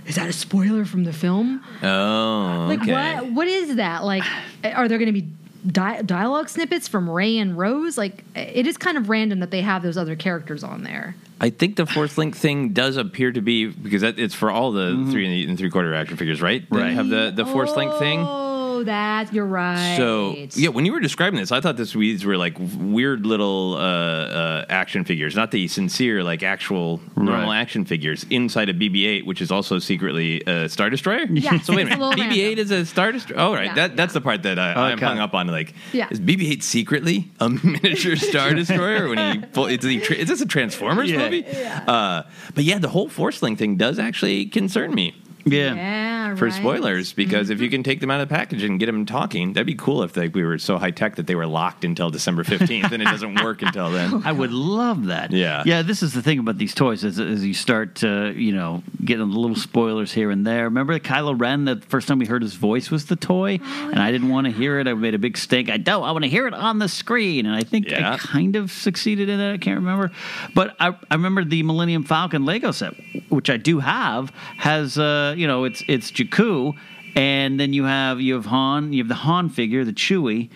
is 0.06 0.16
that 0.16 0.28
a 0.28 0.32
spoiler 0.32 0.84
from 0.84 1.04
the 1.04 1.12
film? 1.12 1.62
Oh, 1.82 2.66
Like 2.68 2.82
okay. 2.82 2.92
what? 2.92 3.32
What 3.32 3.48
is 3.48 3.76
that? 3.76 4.04
Like, 4.04 4.24
are 4.64 4.88
there 4.88 4.98
going 4.98 5.12
to 5.12 5.20
be 5.20 5.28
di- 5.66 6.02
dialogue 6.02 6.48
snippets 6.48 6.88
from 6.88 7.08
Rey 7.08 7.38
and 7.38 7.56
Rose? 7.56 7.96
Like, 7.96 8.24
it 8.34 8.66
is 8.66 8.76
kind 8.76 8.96
of 8.96 9.08
random 9.08 9.40
that 9.40 9.50
they 9.50 9.62
have 9.62 9.82
those 9.82 9.96
other 9.96 10.16
characters 10.16 10.64
on 10.64 10.82
there. 10.82 11.14
I 11.40 11.50
think 11.50 11.76
the 11.76 11.86
Force 11.86 12.16
Link 12.18 12.36
thing 12.36 12.68
does 12.68 12.96
appear 12.96 13.32
to 13.32 13.40
be 13.40 13.66
because 13.66 14.02
that, 14.02 14.18
it's 14.18 14.34
for 14.34 14.50
all 14.50 14.70
the 14.70 14.90
mm-hmm. 14.92 15.10
three 15.10 15.44
and 15.48 15.58
three 15.58 15.70
quarter 15.70 15.92
action 15.92 16.16
figures, 16.16 16.40
right? 16.40 16.68
That 16.70 16.78
Right. 16.78 16.94
Have 16.94 17.08
the 17.08 17.32
the 17.34 17.44
Force 17.44 17.74
Link 17.74 17.92
thing. 17.98 18.20
Oh, 18.20 18.51
Oh, 18.82 18.84
that 18.86 19.32
you're 19.32 19.46
right. 19.46 19.96
So 19.96 20.34
yeah, 20.54 20.68
when 20.70 20.84
you 20.84 20.92
were 20.92 21.00
describing 21.00 21.38
this, 21.40 21.52
I 21.52 21.60
thought 21.60 21.76
this 21.76 21.92
these 21.92 22.24
were 22.24 22.36
like 22.36 22.56
weird 22.58 23.24
little 23.26 23.74
uh, 23.74 23.78
uh, 23.80 24.64
action 24.68 25.04
figures, 25.04 25.36
not 25.36 25.50
the 25.52 25.68
sincere 25.68 26.22
like 26.24 26.42
actual 26.42 27.00
normal 27.16 27.50
Right. 27.50 27.60
action 27.60 27.84
figures 27.84 28.24
inside 28.30 28.68
a 28.68 28.74
BB-8, 28.74 29.24
which 29.26 29.40
is 29.40 29.50
also 29.50 29.78
secretly 29.78 30.40
a 30.46 30.68
Star 30.68 30.90
Destroyer. 30.90 31.24
Yeah. 31.30 31.60
so 31.60 31.74
wait 31.76 31.86
a 31.88 31.92
it's 31.92 31.96
a 31.96 31.98
minute, 32.16 32.18
BB-8 32.32 32.56
is 32.58 32.70
a 32.70 32.84
Star 32.84 33.12
Destroyer. 33.12 33.40
Oh 33.40 33.52
right, 33.54 33.66
Yeah, 33.66 33.74
that 33.74 33.96
that's 33.96 34.12
the 34.14 34.20
part 34.20 34.42
that 34.42 34.58
I, 34.58 34.72
I'm 34.72 34.98
Okay. 34.98 35.06
hung 35.06 35.18
up 35.18 35.34
on. 35.34 35.46
Like, 35.46 35.74
Yeah. 35.92 36.08
is 36.10 36.20
BB-8 36.20 36.62
secretly 36.62 37.30
a 37.40 37.48
miniature 37.64 38.16
Star 38.16 38.52
Destroyer? 38.54 39.08
when 39.08 39.18
he 39.40 39.46
pull, 39.46 39.66
is, 39.66 39.82
he 39.84 40.00
tra- 40.00 40.16
is 40.16 40.28
this 40.28 40.40
a 40.40 40.46
Transformers 40.46 41.10
Yeah. 41.10 41.18
movie? 41.18 41.44
Uh, 41.46 42.22
but 42.54 42.64
yeah, 42.64 42.78
the 42.78 42.88
whole 42.88 43.08
Force 43.08 43.42
Link 43.42 43.58
thing 43.58 43.76
does 43.76 43.98
actually 43.98 44.46
concern 44.46 44.94
me 44.94 45.14
Yeah. 45.44 45.74
Yeah, 45.74 46.11
for 46.36 46.46
right. 46.46 46.54
spoilers 46.54 47.12
because 47.12 47.50
if 47.50 47.60
you 47.60 47.68
can 47.70 47.82
take 47.82 48.00
them 48.00 48.10
out 48.10 48.20
of 48.20 48.28
the 48.28 48.34
package 48.34 48.62
and 48.62 48.78
get 48.78 48.86
them 48.86 49.04
talking, 49.06 49.52
that'd 49.52 49.66
be 49.66 49.74
cool 49.74 50.02
if 50.02 50.16
like 50.16 50.34
we 50.34 50.42
were 50.44 50.58
so 50.58 50.78
high 50.78 50.90
tech 50.90 51.16
that 51.16 51.26
they 51.26 51.34
were 51.34 51.46
locked 51.46 51.84
until 51.84 52.10
December 52.10 52.44
fifteenth 52.44 52.92
and 52.92 53.02
it 53.02 53.06
doesn't 53.06 53.42
work 53.42 53.62
until 53.62 53.90
then. 53.90 54.22
I 54.24 54.32
would 54.32 54.52
love 54.52 55.06
that. 55.06 55.30
Yeah. 55.32 55.62
Yeah, 55.66 55.82
this 55.82 56.02
is 56.02 56.12
the 56.12 56.22
thing 56.22 56.38
about 56.38 56.58
these 56.58 56.74
toys 56.74 57.04
is 57.04 57.18
as 57.18 57.44
you 57.44 57.54
start 57.54 57.96
to, 57.96 58.32
you 58.36 58.52
know, 58.52 58.82
getting 59.04 59.28
the 59.30 59.38
little 59.38 59.56
spoilers 59.56 60.12
here 60.12 60.30
and 60.30 60.46
there. 60.46 60.64
Remember 60.64 60.98
Kylo 60.98 61.38
Ren, 61.38 61.64
the 61.64 61.76
first 61.88 62.08
time 62.08 62.18
we 62.18 62.26
heard 62.26 62.42
his 62.42 62.54
voice 62.54 62.90
was 62.90 63.06
the 63.06 63.16
toy? 63.16 63.58
and 63.62 63.98
I 63.98 64.10
didn't 64.12 64.28
want 64.28 64.46
to 64.46 64.52
hear 64.52 64.78
it. 64.78 64.86
I 64.86 64.94
made 64.94 65.14
a 65.14 65.18
big 65.18 65.36
stink. 65.36 65.68
I 65.70 65.76
don't. 65.76 66.04
I 66.04 66.12
want 66.12 66.24
to 66.24 66.30
hear 66.30 66.46
it 66.46 66.54
on 66.54 66.78
the 66.78 66.88
screen. 66.88 67.46
And 67.46 67.54
I 67.54 67.62
think 67.62 67.88
Yeah. 67.88 68.14
I 68.14 68.18
kind 68.18 68.56
of 68.56 68.70
succeeded 68.70 69.28
in 69.28 69.40
it. 69.40 69.52
I 69.52 69.58
can't 69.58 69.78
remember. 69.78 70.10
But 70.54 70.76
I, 70.80 70.96
I 71.10 71.14
remember 71.14 71.44
the 71.44 71.62
Millennium 71.62 72.04
Falcon 72.04 72.44
Lego 72.44 72.70
set, 72.70 72.94
which 73.28 73.50
I 73.50 73.56
do 73.56 73.80
have, 73.80 74.30
has, 74.58 74.98
uh, 74.98 75.34
you 75.36 75.46
know, 75.46 75.64
it's 75.64 75.82
it's 75.88 76.10
Jakku. 76.14 76.74
And 77.14 77.60
then 77.60 77.72
you 77.72 77.84
have 77.84 78.20
you 78.20 78.34
have 78.34 78.46
Han, 78.46 78.92
you 78.92 79.02
have 79.02 79.08
the 79.08 79.14
Han 79.14 79.50
figure, 79.50 79.84
the 79.84 79.92
Chewie, 79.92 80.48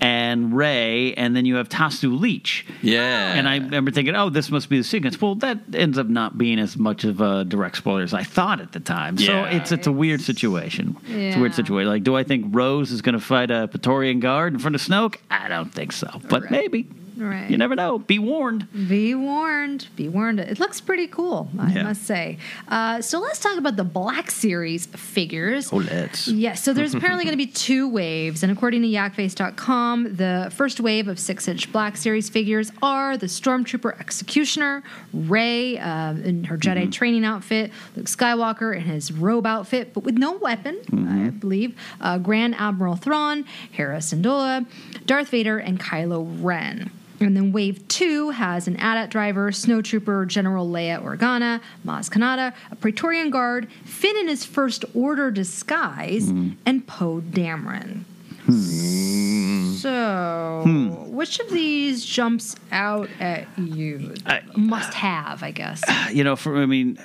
and 0.00 0.54
Rey, 0.54 1.14
and 1.14 1.34
then 1.34 1.46
you 1.46 1.56
have 1.56 1.70
Tasu 1.70 2.18
Leech. 2.18 2.66
Yeah. 2.82 3.32
And 3.32 3.48
I 3.48 3.56
remember 3.56 3.90
thinking, 3.90 4.14
oh, 4.14 4.28
this 4.28 4.50
must 4.50 4.68
be 4.68 4.76
the 4.76 4.84
sequence. 4.84 5.18
Well, 5.18 5.34
that 5.36 5.58
ends 5.72 5.96
up 5.96 6.08
not 6.08 6.36
being 6.36 6.58
as 6.58 6.76
much 6.76 7.04
of 7.04 7.22
a 7.22 7.44
direct 7.44 7.78
spoiler 7.78 8.02
as 8.02 8.12
I 8.12 8.22
thought 8.22 8.60
at 8.60 8.72
the 8.72 8.80
time. 8.80 9.16
So 9.16 9.44
it's 9.44 9.72
it's 9.72 9.86
a 9.86 9.92
weird 9.92 10.20
situation. 10.20 10.96
It's 11.06 11.36
a 11.36 11.40
weird 11.40 11.54
situation. 11.54 11.88
Like, 11.88 12.04
do 12.04 12.16
I 12.16 12.22
think 12.22 12.46
Rose 12.50 12.90
is 12.90 13.00
going 13.00 13.14
to 13.14 13.20
fight 13.20 13.50
a 13.50 13.66
Praetorian 13.68 14.20
Guard 14.20 14.52
in 14.52 14.58
front 14.58 14.74
of 14.74 14.82
Snoke? 14.82 15.16
I 15.30 15.48
don't 15.48 15.72
think 15.72 15.92
so. 15.92 16.20
But 16.28 16.50
maybe. 16.50 16.86
Right. 17.16 17.48
You 17.50 17.56
never 17.56 17.74
know. 17.76 17.98
Be 17.98 18.18
warned. 18.18 18.66
Be 18.88 19.14
warned. 19.14 19.88
Be 19.96 20.08
warned. 20.08 20.40
It 20.40 20.58
looks 20.58 20.80
pretty 20.80 21.06
cool, 21.06 21.48
I 21.58 21.72
Yeah. 21.72 21.82
must 21.84 22.04
say. 22.04 22.38
Uh, 22.68 23.00
so 23.00 23.20
let's 23.20 23.38
talk 23.38 23.56
about 23.58 23.76
the 23.76 23.84
Black 23.84 24.30
Series 24.30 24.86
figures. 24.86 25.72
Oh, 25.72 25.76
let's. 25.76 26.26
Yes, 26.28 26.62
so 26.64 26.72
there's 26.72 26.94
apparently 26.96 27.24
going 27.24 27.36
to 27.38 27.44
be 27.44 27.50
two 27.50 27.88
waves, 27.88 28.42
and 28.42 28.50
according 28.50 28.82
to 28.82 28.88
yakface.com, 28.88 30.16
the 30.16 30.50
first 30.54 30.80
wave 30.80 31.08
of 31.08 31.18
six 31.18 31.48
inch 31.48 31.70
Black 31.72 31.96
Series 31.96 32.28
figures 32.28 32.70
are 32.82 33.16
the 33.16 33.26
Stormtrooper 33.26 33.98
Executioner, 34.00 34.82
Rey 35.12 35.78
uh, 35.78 36.14
in 36.14 36.44
her 36.44 36.56
Jedi 36.58 36.90
training 36.90 37.24
outfit, 37.24 37.70
Luke 37.96 38.06
Skywalker 38.06 38.74
in 38.74 38.82
his 38.82 39.12
robe 39.12 39.46
outfit, 39.46 39.94
but 39.94 40.04
with 40.04 40.16
no 40.18 40.32
weapon, 40.32 40.78
I 41.08 41.30
believe, 41.30 41.76
uh, 42.00 42.18
Grand 42.18 42.54
Admiral 42.56 42.96
Thrawn, 42.96 43.44
Hera 43.70 43.98
Syndulla, 43.98 44.66
Darth 45.06 45.28
Vader, 45.28 45.58
and 45.58 45.78
Kylo 45.78 46.26
Ren. 46.42 46.90
And 47.24 47.36
then 47.36 47.52
Wave 47.52 47.86
2 47.88 48.30
has 48.30 48.68
an 48.68 48.76
AT-AT 48.76 49.10
driver, 49.10 49.50
Snowtrooper, 49.50 50.26
General 50.26 50.68
Leia 50.68 51.02
Organa, 51.02 51.60
Maz 51.86 52.10
Kanata, 52.10 52.52
a 52.70 52.76
Praetorian 52.76 53.30
Guard, 53.30 53.68
Finn 53.84 54.16
in 54.16 54.28
his 54.28 54.44
First 54.44 54.84
Order 54.94 55.30
disguise, 55.30 56.30
hmm. 56.30 56.50
and 56.66 56.86
Poe 56.86 57.20
Dameron. 57.20 58.02
Hmm. 58.44 59.74
So, 59.76 60.62
hmm. 60.64 61.12
which 61.14 61.40
of 61.40 61.50
these 61.50 62.04
jumps 62.04 62.56
out 62.72 63.08
at 63.20 63.46
you? 63.58 64.14
I, 64.26 64.42
Must 64.56 64.92
have, 64.94 65.42
I 65.42 65.50
guess. 65.50 65.82
You 66.14 66.22
know, 66.22 66.36
for 66.36 66.56
I 66.58 66.66
mean, 66.66 66.98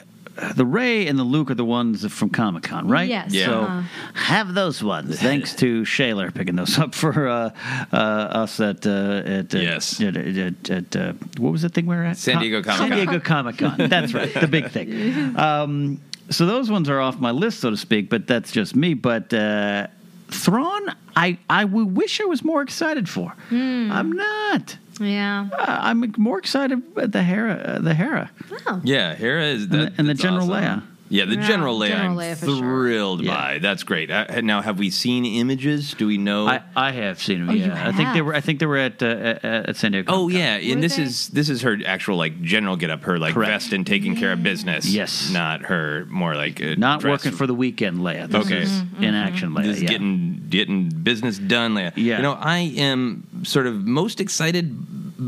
the 0.55 0.65
Rey 0.65 1.07
and 1.07 1.17
the 1.19 1.24
Luke 1.24 1.51
are 1.51 1.55
the 1.55 1.65
ones 1.65 2.05
from 2.12 2.29
Comic 2.29 2.63
Con, 2.63 2.88
right? 2.88 3.09
Yes, 3.09 3.33
Yeah. 3.33 3.45
So 3.45 3.62
uh-huh. 3.62 3.81
have 4.13 4.53
those 4.53 4.83
ones. 4.83 5.19
Thanks 5.21 5.55
to 5.55 5.83
Shaler 5.86 6.31
picking 6.31 6.55
those 6.55 6.77
up 6.77 6.95
for 6.95 7.27
uh, 7.27 7.50
uh, 7.91 7.95
us 7.95 8.59
at 8.59 8.86
uh, 8.88 9.21
at 9.25 9.53
uh, 9.53 9.59
Yes. 9.59 10.01
at, 10.01 10.15
at, 10.17 10.69
at, 10.69 10.95
uh, 10.95 11.13
what 11.38 11.51
was 11.51 11.62
the 11.62 11.69
thing 11.69 11.86
we 11.86 11.95
were 11.95 12.03
at? 12.03 12.17
San 12.17 12.39
Diego 12.39 12.62
Comic-Con. 12.62 12.89
San 12.89 12.98
Diego 12.98 13.19
Comic 13.19 13.57
Con. 13.57 13.89
That's 13.89 14.13
right, 14.13 14.33
the 14.33 14.48
big 14.48 14.69
thing. 14.71 14.89
Um, 15.39 16.00
so 16.29 16.45
those 16.45 16.69
ones 16.69 16.89
are 16.89 17.00
off 17.00 17.19
my 17.19 17.31
list, 17.31 17.59
so 17.59 17.69
to 17.71 17.77
speak. 17.77 18.09
But 18.09 18.27
that's 18.27 18.51
just 18.51 18.75
me. 18.75 18.93
But 18.93 19.33
uh, 19.33 19.88
Thrawn, 20.29 20.95
I 21.15 21.38
I 21.50 21.65
wish 21.65 22.21
I 22.21 22.25
was 22.25 22.43
more 22.43 22.62
excited 22.62 23.09
for. 23.09 23.29
Hmm. 23.50 23.91
I'm 23.91 24.12
not. 24.12 24.77
Yeah. 25.00 25.48
Uh, 25.58 25.77
I'm 25.82 26.13
more 26.18 26.38
excited 26.39 26.77
about 26.77 27.12
the 27.12 27.24
Hera. 27.24 27.53
Uh, 27.53 27.79
the 27.79 27.94
Hera. 27.94 28.29
Oh. 28.68 28.82
Yeah, 28.84 29.15
Hera 29.15 29.44
is 29.46 29.63
And 29.63 29.72
the- 29.72 29.94
and 29.98 30.10
the 30.10 30.13
General 30.13 30.51
awesome. 30.51 30.82
Leia. 30.82 30.84
Yeah, 31.09 31.25
the 31.25 31.35
Yeah, 31.35 31.47
General 31.47 31.77
Leia. 31.79 31.87
General 31.89 32.11
I'm 32.11 32.17
Leia 32.17 32.37
for 32.37 32.45
sure. 32.45 32.57
thrilled 32.57 33.21
Yeah. 33.23 33.33
by. 33.33 33.59
That's 33.59 33.83
great. 33.83 34.11
Uh, 34.11 34.41
now, 34.41 34.61
have 34.61 34.77
we 34.77 34.89
seen 34.91 35.25
images? 35.25 35.93
Do 35.95 36.05
we 36.07 36.17
know? 36.17 36.47
I, 36.47 36.61
I 36.75 36.91
have 36.91 37.21
seen 37.21 37.39
them. 37.39 37.49
Oh, 37.49 37.53
you 37.53 37.65
yeah, 37.65 37.87
I 37.87 37.91
think 37.91 38.09
they 38.09 38.17
have? 38.17 38.25
were. 38.25 38.35
I 38.35 38.41
think 38.41 38.59
they 38.59 38.65
were 38.67 38.77
at 38.77 39.01
uh, 39.01 39.07
at, 39.07 39.43
at 39.69 39.75
San 39.75 39.91
Diego. 39.93 40.11
Oh 40.11 40.15
Comic-Con. 40.27 40.39
yeah, 40.39 40.57
Were 40.57 40.73
and 40.73 40.83
this 40.83 40.97
they? 40.97 41.03
is 41.03 41.27
this 41.29 41.49
is 41.49 41.61
her 41.63 41.77
actual 41.85 42.17
like 42.17 42.41
general 42.41 42.75
get 42.75 42.89
up, 42.91 43.01
her 43.03 43.17
like 43.17 43.33
Correct. 43.33 43.51
vest 43.51 43.73
and 43.73 43.85
taking 43.87 44.15
care 44.15 44.31
of 44.31 44.43
business. 44.43 44.85
Yes. 44.85 45.31
not 45.31 45.63
her 45.63 46.05
more 46.09 46.35
like 46.35 46.61
uh, 46.61 46.75
not 46.77 47.01
dress- 47.01 47.11
working 47.25 47.31
for 47.37 47.47
the 47.47 47.55
weekend, 47.55 47.97
Leia. 47.99 48.27
This 48.29 48.45
Okay. 48.45 48.61
is 48.61 48.81
in 48.99 49.15
action, 49.15 49.51
Leia. 49.53 49.63
Just 49.63 49.81
yeah. 49.81 49.89
getting 49.89 50.45
getting 50.49 50.89
business 50.89 51.37
done. 51.39 51.73
Leia. 51.73 51.91
Yeah. 51.95 52.17
You 52.17 52.23
know, 52.23 52.33
I 52.39 52.59
am 52.77 53.25
sort 53.43 53.65
of 53.67 53.85
most 53.85 54.21
excited 54.21 54.75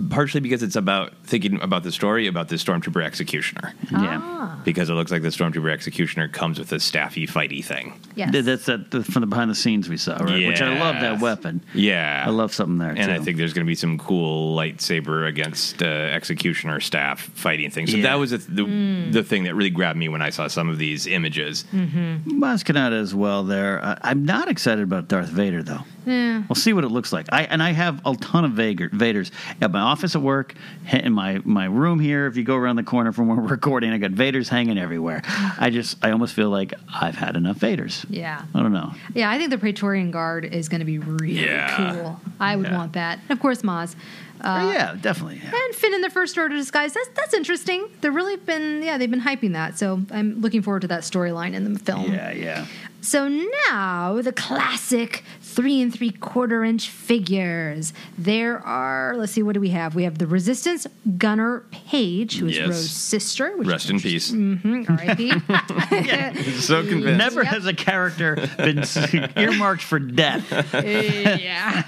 partially 0.10 0.42
because 0.42 0.64
it's 0.64 0.76
about 0.76 1.14
thinking 1.24 1.62
about 1.62 1.84
the 1.84 1.92
story 1.92 2.28
about 2.28 2.48
the 2.50 2.56
stormtrooper 2.56 3.04
executioner. 3.04 3.74
Yeah. 3.92 4.56
Because 4.64 4.90
it 4.90 4.94
looks 4.94 5.12
like 5.12 5.22
the 5.22 5.30
stormtrooper 5.30 5.72
executioner 5.72 6.28
comes 6.28 6.60
with 6.60 6.72
a 6.72 6.80
staffy 6.80 7.26
fighty 7.28 7.64
thing. 7.64 8.00
Yes. 8.16 8.32
Th- 8.32 8.46
That's 8.46 8.66
that 8.66 8.92
from 9.06 9.22
the 9.22 9.28
behind 9.28 9.50
the 9.52 9.56
scenes 9.56 9.90
we 9.90 9.98
saw, 9.98 10.18
right? 10.18 10.48
Which 10.48 10.62
I 10.62 10.78
love 10.80 11.02
that 11.02 11.20
weapon. 11.22 11.62
Yeah, 11.74 12.24
I 12.26 12.30
love 12.30 12.54
something 12.54 12.78
there. 12.78 12.92
and 12.96 13.12
I 13.12 13.20
think 13.20 13.38
there's 13.38 13.54
going 13.54 13.66
to 13.66 13.70
be 13.70 13.76
some 13.76 13.98
cool 13.98 14.56
lightsaber 14.56 15.28
against 15.28 15.82
uh, 15.82 15.86
executioner 15.86 16.80
staff 16.80 17.22
fighting 17.34 17.70
things. 17.72 17.92
So 17.92 17.98
Yeah. 17.98 18.04
that 18.04 18.16
was 18.16 18.32
the, 18.32 18.38
the, 18.38 18.62
Mm. 18.64 19.12
the 19.14 19.24
thing 19.24 19.44
that 19.46 19.56
really 19.56 19.70
grabbed 19.72 19.98
me 19.98 20.08
when 20.10 20.22
I 20.22 20.30
saw 20.30 20.48
some 20.48 20.70
of 20.70 20.78
these 20.78 21.08
images. 21.08 21.66
Maz 21.74 22.64
Kanata 22.64 23.00
as 23.02 23.14
well. 23.16 23.44
There, 23.44 23.84
I, 23.84 23.98
I'm 24.04 24.26
not 24.26 24.48
excited 24.50 24.84
about 24.84 25.08
Darth 25.08 25.30
Vader 25.30 25.64
though. 25.64 25.82
Yeah. 26.06 26.44
We'll 26.50 26.56
see 26.56 26.74
what 26.74 26.84
it 26.84 26.90
looks 26.90 27.14
like. 27.14 27.28
I 27.32 27.44
and 27.44 27.62
I 27.62 27.72
have 27.72 28.02
a 28.06 28.16
ton 28.16 28.46
of 28.46 28.52
Vader, 28.54 28.90
Vaders 28.90 29.32
at 29.62 29.72
my 29.72 29.80
office 29.80 30.16
at 30.16 30.22
work, 30.22 30.56
in 30.92 31.14
my 31.14 31.40
my 31.46 31.66
room 31.66 32.00
here. 32.00 32.28
If 32.28 32.38
you 32.38 32.44
go 32.44 32.56
around 32.56 32.78
the 32.78 32.84
corner 32.84 33.12
from 33.12 33.28
where 33.28 33.38
we're 33.38 33.48
recording, 33.48 33.92
I 33.92 33.98
got 33.98 34.12
Vaders 34.12 34.48
hanging 34.50 34.78
everywhere. 34.78 35.22
I 35.60 35.70
just 35.72 35.98
I 36.04 36.12
almost 36.12 36.34
feel 36.34 36.50
like 36.50 36.74
I've 36.94 37.16
had 37.16 37.36
enough 37.36 37.58
Vaders. 37.60 38.06
Yeah. 38.10 38.44
I 38.56 38.60
don't 38.62 38.74
know. 38.74 38.94
Yeah, 39.14 39.30
I 39.30 39.38
think 39.38 39.50
the 39.52 39.58
Praetorian 39.58 40.12
Guard 40.12 40.46
is 40.46 40.70
going 40.70 40.80
to 40.80 40.86
be 40.86 40.98
really 41.00 41.44
Yeah. 41.46 41.76
cool. 41.94 42.20
I 42.40 42.56
would 42.56 42.72
want 42.72 42.94
that. 42.94 43.20
And 43.30 43.32
of 43.32 43.40
course, 43.40 43.62
Maz. 43.62 43.96
Uh, 44.44 44.72
yeah, 44.74 44.96
definitely. 45.00 45.40
And 45.44 45.76
Finn 45.76 45.94
in 45.94 46.02
the 46.02 46.10
First 46.10 46.36
Order 46.36 46.56
disguise. 46.56 46.94
That's 46.94 47.10
that's 47.10 47.34
interesting. 47.36 47.88
They've 48.02 48.12
really 48.14 48.38
been 48.38 48.82
yeah 48.82 48.98
they've 48.98 49.12
been 49.12 49.22
hyping 49.22 49.54
that. 49.54 49.78
So 49.78 50.02
I'm 50.10 50.42
looking 50.42 50.64
forward 50.64 50.82
to 50.82 50.88
that 50.88 51.02
storyline 51.02 51.54
in 51.54 51.72
the 51.74 51.80
film. 51.80 52.12
Yeah, 52.12 52.32
yeah. 52.32 52.66
So 53.02 53.28
now 53.68 54.22
the 54.22 54.32
classic 54.32 55.24
three 55.42 55.82
and 55.82 55.94
three 55.94 56.12
quarter 56.12 56.64
inch 56.64 56.88
figures. 56.90 57.94
There 58.18 58.60
are 58.60 59.16
let's 59.18 59.32
see 59.34 59.44
what 59.44 59.54
do 59.54 59.60
we 59.60 59.70
have? 59.70 59.96
We 59.96 60.04
have 60.04 60.18
the 60.18 60.28
Resistance 60.28 60.88
Gunner 61.18 61.64
Page, 61.72 62.38
who 62.38 62.48
is 62.48 62.56
Yes. 62.58 62.68
Rose's 62.68 62.92
sister. 62.92 63.58
Which 63.58 63.68
Rest 63.68 63.90
in 63.90 64.00
peace. 64.00 64.32
Mm-hmm, 64.32 64.84
R.I.P. 64.88 66.52
so 66.60 66.84
convinced. 66.88 67.18
Never 67.18 67.44
has 67.44 67.66
a 67.66 67.74
character 67.74 68.36
been 68.58 68.84
earmarked 69.36 69.82
for 69.82 70.00
death. 70.00 70.50
yeah. 70.74 71.84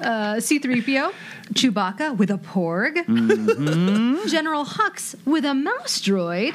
Uh, 0.00 0.34
C3PO, 0.36 1.12
Chewbacca 1.54 2.16
with 2.16 2.30
a 2.30 2.38
porg, 2.38 2.96
Mm-hmm. 3.06 4.26
General 4.28 4.64
Hux 4.64 5.14
with 5.26 5.44
a 5.44 5.54
mouse 5.54 6.00
droid. 6.00 6.54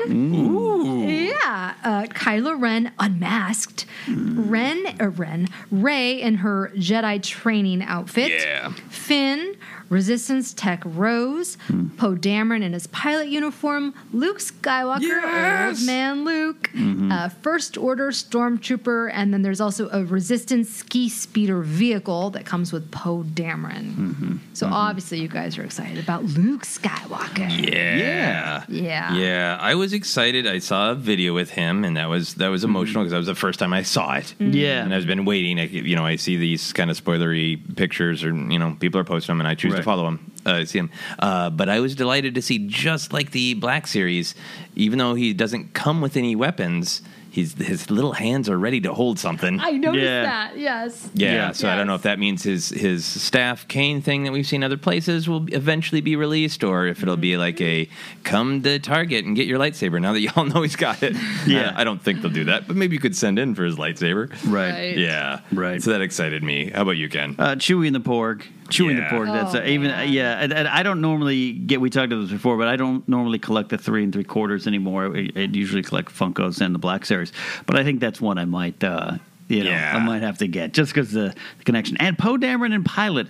Yeah. 1.05 1.73
Uh, 1.83 2.03
Kylo 2.07 2.59
Ren 2.59 2.91
unmasked. 2.99 3.85
Mm. 4.05 4.49
Ren, 4.49 4.95
or 5.01 5.09
Ren, 5.09 5.47
Rey 5.71 6.21
in 6.21 6.35
her 6.35 6.71
Jedi 6.75 7.21
training 7.21 7.81
outfit. 7.83 8.31
Yeah. 8.31 8.71
Finn, 8.89 9.55
Resistance 9.89 10.53
Tech 10.53 10.81
Rose, 10.85 11.57
Hmm. 11.67 11.87
Poe 11.97 12.15
Dameron 12.15 12.61
in 12.63 12.73
his 12.73 12.87
pilot 12.87 13.27
uniform, 13.27 13.93
Luke 14.13 14.39
Skywalker, 14.39 15.67
Old 15.69 15.85
Man 15.85 16.25
Luke, 16.25 16.69
Mm-hmm. 16.75 17.11
uh, 17.11 17.29
First 17.29 17.77
Order 17.77 18.09
Stormtrooper, 18.11 19.09
and 19.13 19.33
then 19.33 19.41
there's 19.41 19.61
also 19.61 19.89
a 19.89 20.03
Resistance 20.05 20.69
ski 20.69 21.09
speeder 21.09 21.61
vehicle 21.61 22.29
that 22.31 22.45
comes 22.45 22.71
with 22.73 22.89
Poe 22.91 23.23
Dameron. 23.23 23.93
Mm-hmm. 23.95 24.35
So 24.53 24.67
obviously, 24.71 25.19
you 25.21 25.27
guys 25.27 25.57
are 25.57 25.63
excited 25.63 25.97
about 26.03 26.23
Luke 26.23 26.63
Skywalker. 26.63 27.49
Yeah. 27.71 28.63
Yeah. 28.69 29.13
Yeah, 29.15 29.57
I 29.59 29.75
was 29.75 29.93
excited. 29.93 30.47
I 30.47 30.59
saw 30.59 30.91
a 30.91 30.95
video 30.95 31.33
with 31.33 31.51
him, 31.51 31.83
and 31.83 31.97
that 31.97 32.09
was 32.09 32.35
that 32.35 32.47
was 32.49 32.63
emotional 32.63 33.03
because 33.03 33.11
that 33.11 33.17
was 33.17 33.27
the 33.27 33.35
first 33.35 33.59
time 33.59 33.73
I 33.73 33.83
saw 33.83 34.13
it. 34.15 34.33
Yeah. 34.39 34.83
and 34.83 34.93
I've 34.93 35.05
been 35.07 35.25
waiting. 35.25 35.59
I, 35.59 35.63
you 35.65 35.95
know, 35.95 36.05
I 36.05 36.15
see 36.15 36.37
these 36.37 36.73
kind 36.73 36.89
of 36.91 37.01
spoilery 37.03 37.59
pictures, 37.75 38.23
or 38.23 38.33
you 38.33 38.59
know, 38.59 38.75
people 38.79 38.99
are 38.99 39.03
posting 39.03 39.33
them, 39.33 39.41
and 39.41 39.47
I 39.47 39.55
choose 39.55 39.74
to 39.77 39.83
follow 39.83 40.07
him, 40.07 40.31
Uh, 40.45 40.65
see 40.65 40.79
him, 40.79 40.89
uh, 41.19 41.49
but 41.49 41.69
I 41.69 41.79
was 41.79 41.95
delighted 41.95 42.35
to 42.35 42.41
see 42.41 42.59
just 42.67 43.13
like 43.13 43.31
the 43.31 43.53
Black 43.55 43.87
Series, 43.87 44.35
even 44.75 44.99
though 44.99 45.15
he 45.15 45.33
doesn't 45.33 45.73
come 45.73 46.01
with 46.01 46.17
any 46.17 46.35
weapons. 46.35 47.01
He's, 47.29 47.53
his 47.55 47.91
little 47.91 48.13
hands 48.13 48.47
are 48.49 48.57
ready 48.57 48.79
to 48.79 48.93
hold 48.93 49.19
something. 49.19 49.59
I 49.59 49.71
noticed 49.71 50.05
Yeah. 50.05 50.21
that, 50.23 50.57
yes. 50.57 51.09
Yeah, 51.13 51.33
Yeah. 51.33 51.51
so 51.51 51.67
I 51.67 51.75
don't 51.75 51.85
know 51.85 51.95
if 51.95 52.03
that 52.03 52.17
means 52.17 52.43
his 52.43 52.69
his 52.69 53.03
staff 53.03 53.67
cane 53.67 54.01
thing 54.01 54.23
that 54.23 54.31
we've 54.31 54.47
seen 54.47 54.63
other 54.63 54.77
places 54.77 55.27
will 55.27 55.45
eventually 55.53 55.99
be 55.99 56.15
released, 56.15 56.63
or 56.63 56.87
if 56.87 57.01
it'll 57.03 57.17
be 57.17 57.35
like 57.35 57.59
a 57.59 57.89
come 58.23 58.61
to 58.61 58.79
Target 58.79 59.25
and 59.25 59.35
get 59.35 59.47
your 59.47 59.59
lightsaber. 59.59 59.99
Now 60.01 60.13
that 60.13 60.21
y'all 60.21 60.45
know 60.53 60.61
he's 60.61 60.77
got 60.77 61.03
it, 61.03 61.13
Yeah. 61.45 61.73
I, 61.75 61.81
I 61.81 61.83
don't 61.83 62.01
think 62.01 62.21
they'll 62.21 62.31
do 62.31 62.45
that, 62.45 62.67
but 62.69 62.77
maybe 62.77 62.95
you 62.95 63.01
could 63.01 63.17
send 63.17 63.37
in 63.37 63.53
for 63.53 63.65
his 63.65 63.75
lightsaber. 63.75 64.29
Right. 64.49 64.71
Right. 64.71 64.97
Yeah, 64.97 65.41
Right. 65.51 65.83
So 65.83 65.91
that 65.91 65.99
excited 66.01 66.41
me. 66.41 66.69
How 66.73 66.83
about 66.83 66.95
you, 66.95 67.09
Ken? 67.09 67.35
Uh, 67.37 67.55
Chewie 67.55 67.87
and 67.87 67.95
the 67.95 67.99
Porg. 67.99 68.43
Chewie 68.69 68.89
and 68.89 68.97
the 68.97 69.01
Yeah. 69.03 69.09
Porg. 69.11 69.25
That's 69.27 69.55
uh, 69.55 69.61
Oh, 69.63 69.67
even 69.67 69.87
man. 69.91 70.11
yeah. 70.11 70.37
And, 70.39 70.51
and 70.53 70.67
I 70.67 70.83
don't 70.83 71.01
normally 71.01 71.53
get. 71.53 71.81
We 71.81 71.89
talked 71.89 72.11
about 72.11 72.21
this 72.23 72.31
before, 72.31 72.57
but 72.57 72.67
I 72.67 72.75
don't 72.75 73.07
normally 73.07 73.39
collect 73.39 73.69
the 73.69 73.77
three 73.77 74.03
and 74.03 74.11
three 74.11 74.23
quarters 74.23 74.67
anymore. 74.67 75.15
I, 75.15 75.29
I 75.35 75.39
usually 75.41 75.83
collect 75.83 76.11
Funkos 76.11 76.61
and 76.61 76.73
the 76.73 76.79
Black 76.79 77.05
Series. 77.05 77.31
But 77.65 77.77
I 77.77 77.83
think 77.83 77.99
that's 77.99 78.19
one 78.19 78.37
I 78.37 78.45
might. 78.45 78.83
Uh, 78.83 79.17
you 79.47 79.63
know, 79.63 79.69
Yeah. 79.69 79.95
I 79.95 79.99
might 79.99 80.23
have 80.23 80.39
to 80.39 80.47
get 80.47 80.73
just 80.73 80.93
because 80.93 81.11
the, 81.11 81.35
the 81.59 81.63
connection 81.63 81.97
and 81.97 82.17
Poe 82.17 82.37
Dameron 82.37 82.73
and 82.73 82.83
Pilot 82.85 83.27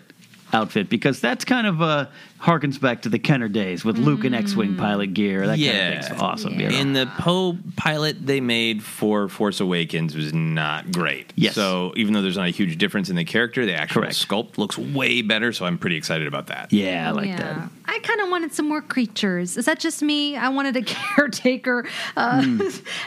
outfit 0.53 0.87
because 0.89 1.19
that's 1.19 1.43
kind 1.43 1.67
of 1.67 1.81
uh, 1.81 2.05
harkens 2.45 2.79
back 2.79 3.01
to 3.01 3.09
the 3.09 3.17
Kenner 3.17 3.47
days 3.47 3.83
with 3.83 3.97
Luke 3.97 4.23
and 4.23 4.35
X-wing 4.35 4.75
pilot 4.75 5.15
gear. 5.15 5.47
That 5.47 5.57
kind 5.57 5.97
of 5.97 6.05
thing's 6.05 6.21
awesome. 6.21 6.59
you 6.59 6.69
know? 6.69 6.75
In 6.75 6.93
the 6.93 7.07
Poe 7.17 7.57
pilot 7.75 8.23
they 8.25 8.39
made 8.39 8.83
for 8.83 9.27
Force 9.27 9.59
Awakens 9.59 10.15
was 10.15 10.31
not 10.31 10.91
great. 10.91 11.33
Yes. 11.35 11.55
So 11.55 11.91
even 11.95 12.13
though 12.13 12.21
there's 12.21 12.37
not 12.37 12.47
a 12.47 12.51
huge 12.51 12.77
difference 12.77 13.09
in 13.09 13.15
the 13.15 13.25
character, 13.25 13.65
the 13.65 13.73
actual 13.73 14.03
Correct. 14.03 14.15
sculpt 14.15 14.57
looks 14.59 14.77
way 14.77 15.23
better. 15.23 15.51
So 15.53 15.65
I'm 15.65 15.79
pretty 15.79 15.97
excited 15.97 16.27
about 16.27 16.47
that. 16.47 16.71
yeah, 16.71 17.09
I 17.09 17.11
like 17.11 17.27
yeah. 17.27 17.37
that. 17.37 17.69
I 17.87 17.99
kind 17.99 18.21
of 18.21 18.29
wanted 18.29 18.53
some 18.53 18.67
more 18.67 18.81
creatures. 18.81 19.57
Is 19.57 19.65
that 19.65 19.79
just 19.79 20.01
me? 20.03 20.35
I 20.35 20.49
wanted 20.49 20.75
a 20.75 20.81
caretaker 20.85 21.87
uh, 22.15 22.45